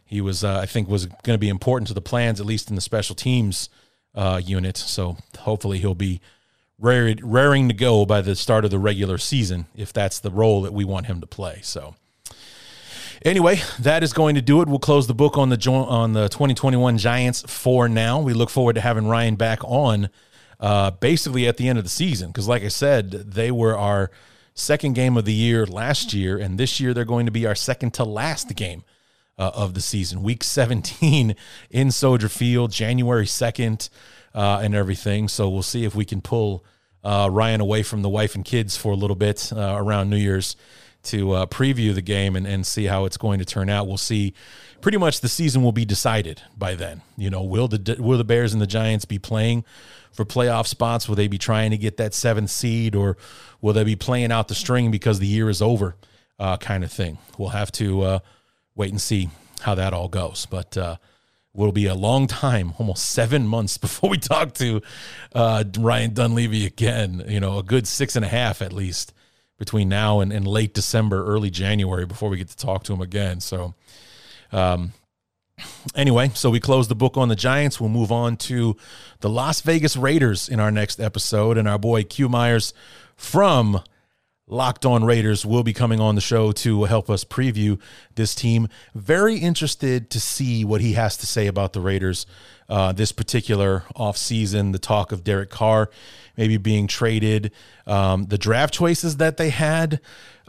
he 0.05 0.21
was, 0.21 0.43
uh, 0.43 0.59
I 0.59 0.65
think, 0.65 0.89
was 0.89 1.05
going 1.05 1.35
to 1.35 1.39
be 1.39 1.49
important 1.49 1.87
to 1.89 1.93
the 1.93 2.01
plans, 2.01 2.39
at 2.39 2.45
least 2.45 2.69
in 2.69 2.75
the 2.75 2.81
special 2.81 3.15
teams 3.15 3.69
uh, 4.15 4.41
unit. 4.43 4.77
So 4.77 5.17
hopefully 5.39 5.77
he'll 5.77 5.95
be 5.95 6.21
raring 6.79 7.67
to 7.67 7.73
go 7.73 8.05
by 8.05 8.21
the 8.21 8.35
start 8.35 8.63
of 8.63 8.71
the 8.71 8.79
regular 8.79 9.17
season 9.17 9.65
if 9.75 9.91
that's 9.91 10.19
the 10.19 10.31
role 10.31 10.61
that 10.61 10.73
we 10.73 10.85
want 10.85 11.07
him 11.07 11.21
to 11.21 11.27
play. 11.27 11.59
So. 11.61 11.95
Anyway, 13.25 13.59
that 13.79 14.01
is 14.01 14.13
going 14.13 14.35
to 14.35 14.41
do 14.41 14.61
it. 14.61 14.69
We'll 14.69 14.79
close 14.79 15.07
the 15.07 15.13
book 15.13 15.37
on 15.37 15.49
the 15.49 15.69
on 15.69 16.13
the 16.13 16.29
2021 16.29 16.97
Giants 16.97 17.43
for 17.47 17.89
now. 17.89 18.21
We 18.21 18.33
look 18.33 18.49
forward 18.49 18.75
to 18.75 18.81
having 18.81 19.07
Ryan 19.07 19.35
back 19.35 19.59
on, 19.63 20.09
uh, 20.59 20.91
basically 20.91 21.45
at 21.45 21.57
the 21.57 21.67
end 21.67 21.77
of 21.77 21.83
the 21.83 21.89
season, 21.89 22.27
because 22.27 22.47
like 22.47 22.63
I 22.63 22.69
said, 22.69 23.11
they 23.11 23.51
were 23.51 23.77
our 23.77 24.09
second 24.59 24.93
game 24.93 25.17
of 25.17 25.25
the 25.25 25.33
year 25.33 25.65
last 25.65 26.13
year, 26.13 26.37
and 26.37 26.57
this 26.57 26.79
year 26.79 26.93
they're 26.93 27.05
going 27.05 27.25
to 27.25 27.31
be 27.31 27.45
our 27.45 27.55
second 27.55 27.93
to 27.95 28.03
last 28.03 28.55
game 28.55 28.83
uh, 29.37 29.51
of 29.55 29.73
the 29.73 29.81
season. 29.81 30.21
Week 30.21 30.43
17 30.43 31.35
in 31.69 31.91
Soldier 31.91 32.29
Field, 32.29 32.71
January 32.71 33.25
2nd, 33.25 33.89
uh, 34.35 34.61
and 34.61 34.75
everything. 34.75 35.27
So 35.27 35.49
we'll 35.49 35.63
see 35.63 35.85
if 35.85 35.95
we 35.95 36.05
can 36.05 36.21
pull 36.21 36.63
uh, 37.03 37.29
Ryan 37.31 37.61
away 37.61 37.83
from 37.83 38.01
the 38.01 38.09
wife 38.09 38.35
and 38.35 38.43
kids 38.43 38.75
for 38.75 38.91
a 38.91 38.95
little 38.95 39.15
bit 39.15 39.51
uh, 39.53 39.75
around 39.77 40.09
New 40.09 40.17
Year's 40.17 40.55
to 41.01 41.31
uh, 41.31 41.45
preview 41.45 41.93
the 41.93 42.01
game 42.01 42.35
and, 42.35 42.45
and 42.45 42.67
see 42.67 42.85
how 42.85 43.05
it's 43.05 43.15
going 43.15 43.39
to 43.39 43.45
turn 43.45 43.69
out. 43.69 43.87
We'll 43.87 43.97
see. 43.97 44.33
Pretty 44.81 44.97
much 44.97 45.21
the 45.21 45.29
season 45.29 45.63
will 45.63 45.71
be 45.71 45.85
decided 45.85 46.41
by 46.57 46.75
then. 46.75 47.01
You 47.17 47.29
know, 47.29 47.41
will 47.41 47.67
the 47.69 47.95
will 47.99 48.17
the 48.17 48.23
Bears 48.25 48.53
and 48.53 48.61
the 48.61 48.67
Giants 48.67 49.05
be 49.05 49.17
playing 49.17 49.63
for 50.11 50.25
playoff 50.25 50.67
spots? 50.67 51.07
Will 51.07 51.15
they 51.15 51.27
be 51.27 51.37
trying 51.37 51.71
to 51.71 51.77
get 51.77 51.97
that 51.97 52.13
seventh 52.13 52.49
seed, 52.49 52.95
or 52.95 53.17
will 53.61 53.73
they 53.73 53.83
be 53.83 53.95
playing 53.95 54.31
out 54.31 54.47
the 54.47 54.55
string 54.55 54.91
because 54.91 55.19
the 55.19 55.27
year 55.27 55.49
is 55.49 55.61
over, 55.61 55.95
uh, 56.37 56.57
kind 56.57 56.83
of 56.83 56.91
thing? 56.91 57.17
We'll 57.37 57.49
have 57.49 57.71
to 57.73 58.01
uh, 58.01 58.19
wait 58.75 58.91
and 58.91 59.01
see 59.01 59.29
how 59.61 59.75
that 59.75 59.93
all 59.93 60.07
goes. 60.07 60.45
But 60.45 60.77
uh, 60.77 60.97
will 61.53 61.71
be 61.71 61.85
a 61.87 61.95
long 61.95 62.27
time, 62.27 62.73
almost 62.79 63.09
seven 63.09 63.47
months 63.47 63.77
before 63.79 64.09
we 64.09 64.17
talk 64.17 64.53
to 64.55 64.81
uh, 65.33 65.63
Ryan 65.77 66.13
Dunleavy 66.13 66.65
again. 66.65 67.23
You 67.27 67.39
know, 67.39 67.59
a 67.59 67.63
good 67.63 67.87
six 67.87 68.15
and 68.15 68.25
a 68.25 68.29
half 68.29 68.61
at 68.61 68.73
least 68.73 69.13
between 69.57 69.89
now 69.89 70.21
and, 70.21 70.31
and 70.31 70.47
late 70.47 70.73
December, 70.73 71.25
early 71.25 71.49
January 71.49 72.05
before 72.05 72.29
we 72.29 72.37
get 72.37 72.47
to 72.47 72.57
talk 72.57 72.83
to 72.85 72.93
him 72.93 73.01
again. 73.01 73.41
So, 73.41 73.75
um, 74.53 74.93
anyway, 75.95 76.31
so 76.33 76.49
we 76.49 76.59
close 76.59 76.87
the 76.87 76.95
book 76.95 77.17
on 77.17 77.29
the 77.29 77.35
Giants. 77.35 77.79
We'll 77.79 77.89
move 77.89 78.11
on 78.11 78.37
to 78.37 78.75
the 79.21 79.29
Las 79.29 79.61
Vegas 79.61 79.95
Raiders 79.95 80.49
in 80.49 80.59
our 80.59 80.71
next 80.71 80.99
episode. 80.99 81.57
And 81.57 81.67
our 81.67 81.77
boy 81.77 82.03
Q 82.03 82.29
Myers 82.29 82.73
from 83.15 83.81
Locked 84.47 84.85
On 84.85 85.03
Raiders 85.03 85.45
will 85.45 85.63
be 85.63 85.73
coming 85.73 85.99
on 85.99 86.15
the 86.15 86.21
show 86.21 86.51
to 86.53 86.85
help 86.85 87.09
us 87.09 87.23
preview 87.23 87.79
this 88.15 88.33
team. 88.33 88.67
Very 88.95 89.37
interested 89.37 90.09
to 90.09 90.19
see 90.19 90.65
what 90.65 90.81
he 90.81 90.93
has 90.93 91.17
to 91.17 91.27
say 91.27 91.47
about 91.47 91.73
the 91.73 91.81
Raiders 91.81 92.25
uh, 92.67 92.91
this 92.91 93.11
particular 93.11 93.83
offseason. 93.95 94.71
The 94.71 94.79
talk 94.79 95.11
of 95.11 95.23
Derek 95.23 95.49
Carr 95.49 95.89
maybe 96.35 96.57
being 96.57 96.87
traded, 96.87 97.51
um, 97.85 98.25
the 98.25 98.37
draft 98.37 98.73
choices 98.73 99.17
that 99.17 99.37
they 99.37 99.49
had. 99.49 99.99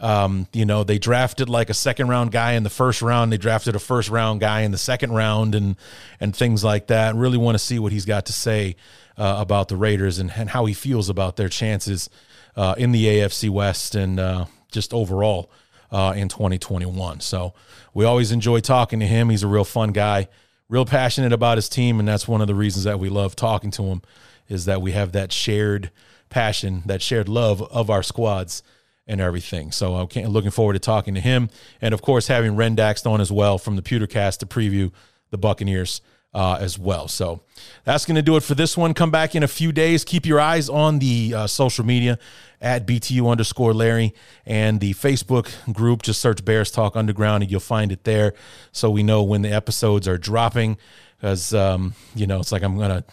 Um, 0.00 0.46
you 0.52 0.64
know, 0.64 0.82
they 0.82 0.98
drafted 0.98 1.48
like 1.48 1.68
a 1.68 1.74
second 1.74 2.08
round 2.08 2.32
guy 2.32 2.52
in 2.52 2.62
the 2.62 2.70
first 2.70 3.02
round. 3.02 3.32
They 3.32 3.36
drafted 3.36 3.76
a 3.76 3.78
first 3.78 4.08
round 4.08 4.40
guy 4.40 4.62
in 4.62 4.70
the 4.70 4.78
second 4.78 5.12
round, 5.12 5.54
and 5.54 5.76
and 6.18 6.34
things 6.34 6.64
like 6.64 6.86
that. 6.88 7.14
Really 7.14 7.38
want 7.38 7.54
to 7.54 7.58
see 7.58 7.78
what 7.78 7.92
he's 7.92 8.06
got 8.06 8.26
to 8.26 8.32
say 8.32 8.76
uh, 9.18 9.36
about 9.38 9.68
the 9.68 9.76
Raiders 9.76 10.18
and, 10.18 10.32
and 10.34 10.48
how 10.48 10.64
he 10.64 10.74
feels 10.74 11.10
about 11.10 11.36
their 11.36 11.50
chances 11.50 12.08
uh, 12.56 12.74
in 12.78 12.92
the 12.92 13.04
AFC 13.04 13.50
West 13.50 13.94
and 13.94 14.18
uh, 14.18 14.46
just 14.72 14.94
overall 14.94 15.50
uh, 15.92 16.14
in 16.16 16.28
2021. 16.28 17.20
So 17.20 17.52
we 17.92 18.06
always 18.06 18.32
enjoy 18.32 18.60
talking 18.60 19.00
to 19.00 19.06
him. 19.06 19.28
He's 19.28 19.42
a 19.42 19.48
real 19.48 19.64
fun 19.64 19.92
guy, 19.92 20.28
real 20.68 20.86
passionate 20.86 21.32
about 21.32 21.58
his 21.58 21.68
team, 21.68 21.98
and 21.98 22.08
that's 22.08 22.26
one 22.26 22.40
of 22.40 22.46
the 22.46 22.54
reasons 22.54 22.84
that 22.84 22.98
we 22.98 23.10
love 23.10 23.36
talking 23.36 23.70
to 23.72 23.82
him 23.84 24.02
is 24.48 24.64
that 24.64 24.80
we 24.80 24.92
have 24.92 25.12
that 25.12 25.32
shared 25.32 25.90
passion, 26.30 26.82
that 26.86 27.02
shared 27.02 27.28
love 27.28 27.60
of 27.70 27.90
our 27.90 28.02
squads 28.02 28.62
and 29.10 29.20
everything. 29.20 29.72
So 29.72 29.96
I'm 29.96 30.08
looking 30.32 30.52
forward 30.52 30.74
to 30.74 30.78
talking 30.78 31.14
to 31.14 31.20
him, 31.20 31.50
and 31.82 31.92
of 31.92 32.00
course 32.00 32.28
having 32.28 32.52
Rendax 32.52 33.04
on 33.04 33.20
as 33.20 33.32
well 33.32 33.58
from 33.58 33.74
the 33.76 33.82
Pewtercast 33.82 34.38
to 34.38 34.46
preview 34.46 34.92
the 35.30 35.36
Buccaneers 35.36 36.00
uh, 36.32 36.58
as 36.60 36.78
well. 36.78 37.08
So 37.08 37.40
that's 37.84 38.06
going 38.06 38.14
to 38.14 38.22
do 38.22 38.36
it 38.36 38.44
for 38.44 38.54
this 38.54 38.76
one. 38.76 38.94
Come 38.94 39.10
back 39.10 39.34
in 39.34 39.42
a 39.42 39.48
few 39.48 39.72
days. 39.72 40.04
Keep 40.04 40.26
your 40.26 40.38
eyes 40.38 40.68
on 40.68 41.00
the 41.00 41.34
uh, 41.34 41.46
social 41.48 41.84
media 41.84 42.20
at 42.60 42.86
BTU 42.86 43.28
underscore 43.28 43.74
Larry 43.74 44.14
and 44.46 44.78
the 44.78 44.94
Facebook 44.94 45.50
group. 45.72 46.02
Just 46.02 46.20
search 46.20 46.44
Bears 46.44 46.70
Talk 46.70 46.94
Underground 46.94 47.42
and 47.42 47.50
you'll 47.50 47.58
find 47.58 47.90
it 47.90 48.04
there. 48.04 48.34
So 48.70 48.90
we 48.90 49.02
know 49.02 49.24
when 49.24 49.42
the 49.42 49.50
episodes 49.50 50.06
are 50.06 50.18
dropping 50.18 50.78
because, 51.16 51.52
um, 51.52 51.94
you 52.14 52.28
know, 52.28 52.38
it's 52.38 52.52
like 52.52 52.62
I'm 52.62 52.76
going 52.76 53.02
to, 53.02 53.04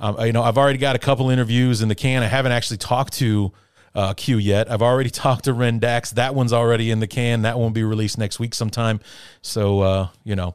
um, 0.00 0.20
you 0.26 0.32
know, 0.32 0.42
I've 0.42 0.58
already 0.58 0.78
got 0.78 0.96
a 0.96 0.98
couple 0.98 1.30
interviews 1.30 1.80
in 1.80 1.88
the 1.88 1.94
can. 1.94 2.24
I 2.24 2.26
haven't 2.26 2.52
actually 2.52 2.78
talked 2.78 3.12
to 3.14 3.52
uh, 3.94 4.14
Q 4.14 4.38
yet. 4.38 4.70
I've 4.70 4.82
already 4.82 5.10
talked 5.24 5.44
to 5.44 5.52
Rendax. 5.52 6.14
That 6.14 6.34
one's 6.34 6.52
already 6.52 6.90
in 6.90 7.00
the 7.00 7.06
can. 7.06 7.42
That 7.42 7.58
won't 7.58 7.74
be 7.74 7.84
released 7.84 8.18
next 8.18 8.38
week 8.38 8.54
sometime. 8.54 9.00
So 9.42 9.80
uh, 9.80 10.08
you 10.24 10.36
know, 10.36 10.54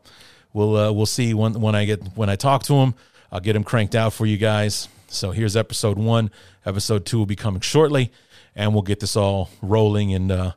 we'll 0.53 0.75
uh, 0.75 0.91
we'll 0.91 1.05
see 1.05 1.33
when 1.33 1.59
when 1.59 1.75
I 1.75 1.85
get 1.85 2.03
when 2.15 2.29
I 2.29 2.35
talk 2.35 2.63
to 2.63 2.75
him. 2.75 2.95
I'll 3.31 3.39
get 3.39 3.55
him 3.55 3.63
cranked 3.63 3.95
out 3.95 4.13
for 4.13 4.25
you 4.25 4.37
guys. 4.37 4.87
So 5.07 5.31
here's 5.31 5.55
episode 5.55 5.97
one. 5.97 6.31
Episode 6.65 7.05
two 7.05 7.17
will 7.17 7.25
be 7.25 7.35
coming 7.35 7.61
shortly, 7.61 8.11
and 8.55 8.73
we'll 8.73 8.83
get 8.83 8.99
this 8.99 9.15
all 9.15 9.49
rolling 9.61 10.13
and 10.13 10.31
uh, 10.31 10.51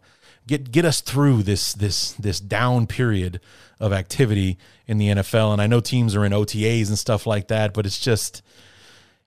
get 0.47 0.71
get 0.71 0.85
us 0.85 1.01
through 1.01 1.43
this 1.43 1.73
this 1.73 2.13
this 2.13 2.41
down 2.41 2.87
period 2.87 3.41
of 3.81 3.93
activity 3.93 4.59
in 4.87 4.99
the 4.99 5.09
NFL. 5.09 5.53
And 5.53 5.61
I 5.61 5.67
know 5.67 5.81
teams 5.81 6.15
are 6.15 6.25
in 6.25 6.33
OTAs 6.33 6.89
and 6.89 6.99
stuff 6.99 7.27
like 7.27 7.49
that, 7.49 7.75
but 7.75 7.87
it's 7.87 7.99
just 7.99 8.43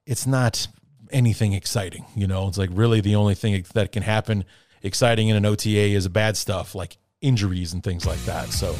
it's 0.06 0.26
not 0.26 0.66
anything 1.12 1.52
exciting. 1.52 2.04
You 2.14 2.26
know, 2.26 2.48
it's 2.48 2.58
like 2.58 2.70
really 2.72 3.00
the 3.00 3.16
only 3.16 3.34
thing 3.34 3.64
that 3.74 3.92
can 3.92 4.02
happen 4.02 4.44
exciting 4.82 5.28
in 5.28 5.36
an 5.36 5.44
OTA 5.44 5.70
is 5.70 6.08
bad 6.08 6.36
stuff 6.36 6.74
like 6.74 6.96
injuries 7.20 7.72
and 7.72 7.82
things 7.82 8.06
like 8.06 8.22
that. 8.24 8.48
So 8.48 8.74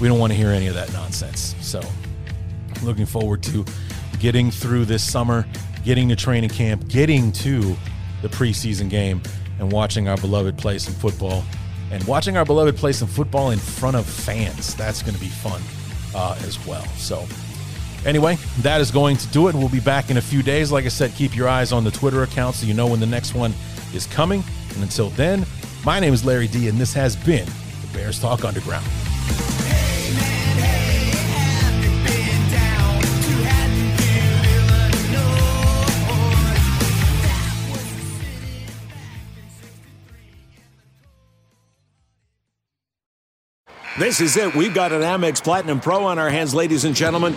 we 0.00 0.08
don't 0.08 0.18
want 0.18 0.32
to 0.32 0.36
hear 0.36 0.50
any 0.50 0.66
of 0.66 0.74
that 0.74 0.92
nonsense. 0.92 1.54
So 1.60 1.80
looking 2.82 3.06
forward 3.06 3.42
to 3.44 3.64
getting 4.18 4.50
through 4.50 4.84
this 4.84 5.08
summer, 5.08 5.46
getting 5.84 6.08
to 6.08 6.16
training 6.16 6.50
camp, 6.50 6.88
getting 6.88 7.32
to 7.32 7.76
the 8.20 8.28
preseason 8.28 8.88
game, 8.88 9.22
and 9.58 9.70
watching 9.70 10.08
our 10.08 10.16
beloved 10.16 10.58
play 10.58 10.78
some 10.78 10.94
football. 10.94 11.44
And 11.90 12.02
watching 12.04 12.36
our 12.36 12.44
beloved 12.44 12.76
play 12.76 12.92
some 12.92 13.08
football 13.08 13.50
in 13.50 13.58
front 13.58 13.96
of 13.96 14.06
fans. 14.06 14.74
That's 14.74 15.02
going 15.02 15.14
to 15.14 15.20
be 15.20 15.28
fun 15.28 15.60
uh, 16.14 16.38
as 16.46 16.64
well. 16.66 16.84
So, 16.96 17.26
anyway, 18.04 18.36
that 18.60 18.80
is 18.80 18.90
going 18.90 19.16
to 19.18 19.26
do 19.28 19.48
it. 19.48 19.54
We'll 19.54 19.68
be 19.68 19.80
back 19.80 20.10
in 20.10 20.16
a 20.16 20.22
few 20.22 20.42
days. 20.42 20.72
Like 20.72 20.84
I 20.84 20.88
said, 20.88 21.12
keep 21.14 21.36
your 21.36 21.48
eyes 21.48 21.72
on 21.72 21.84
the 21.84 21.90
Twitter 21.90 22.22
account 22.22 22.56
so 22.56 22.66
you 22.66 22.74
know 22.74 22.86
when 22.86 23.00
the 23.00 23.06
next 23.06 23.34
one 23.34 23.52
is 23.94 24.06
coming. 24.06 24.42
And 24.74 24.82
until 24.82 25.10
then, 25.10 25.46
my 25.84 26.00
name 26.00 26.14
is 26.14 26.24
Larry 26.24 26.48
D, 26.48 26.68
and 26.68 26.78
this 26.78 26.94
has 26.94 27.16
been 27.16 27.46
the 27.46 27.88
Bears 27.92 28.20
Talk 28.20 28.44
Underground. 28.44 28.86
This 43.98 44.22
is 44.22 44.36
it. 44.38 44.54
We've 44.54 44.74
got 44.74 44.90
an 44.90 45.02
Amex 45.02 45.44
Platinum 45.44 45.78
Pro 45.78 46.04
on 46.04 46.18
our 46.18 46.30
hands, 46.30 46.54
ladies 46.54 46.84
and 46.84 46.96
gentlemen. 46.96 47.36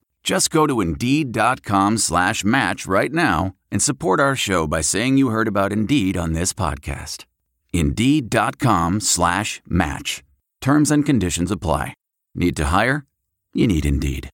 Just 0.23 0.51
go 0.51 0.67
to 0.67 0.81
Indeed.com 0.81 1.97
slash 1.97 2.43
match 2.43 2.85
right 2.85 3.11
now 3.11 3.55
and 3.71 3.81
support 3.81 4.19
our 4.19 4.35
show 4.35 4.67
by 4.67 4.81
saying 4.81 5.17
you 5.17 5.29
heard 5.29 5.47
about 5.47 5.73
Indeed 5.73 6.15
on 6.17 6.33
this 6.33 6.53
podcast. 6.53 7.25
Indeed.com 7.73 8.99
slash 8.99 9.61
match. 9.67 10.23
Terms 10.59 10.91
and 10.91 11.05
conditions 11.05 11.51
apply. 11.51 11.93
Need 12.35 12.55
to 12.57 12.65
hire? 12.65 13.05
You 13.53 13.67
need 13.67 13.85
Indeed. 13.85 14.29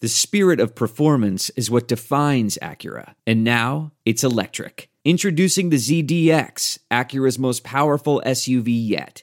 The 0.00 0.08
spirit 0.08 0.60
of 0.60 0.74
performance 0.74 1.50
is 1.50 1.70
what 1.70 1.86
defines 1.86 2.58
Acura, 2.62 3.14
and 3.26 3.44
now 3.44 3.92
it's 4.06 4.24
electric. 4.24 4.88
Introducing 5.04 5.68
the 5.68 5.76
ZDX, 5.76 6.78
Acura's 6.90 7.38
most 7.38 7.64
powerful 7.64 8.22
SUV 8.24 8.68
yet. 8.68 9.22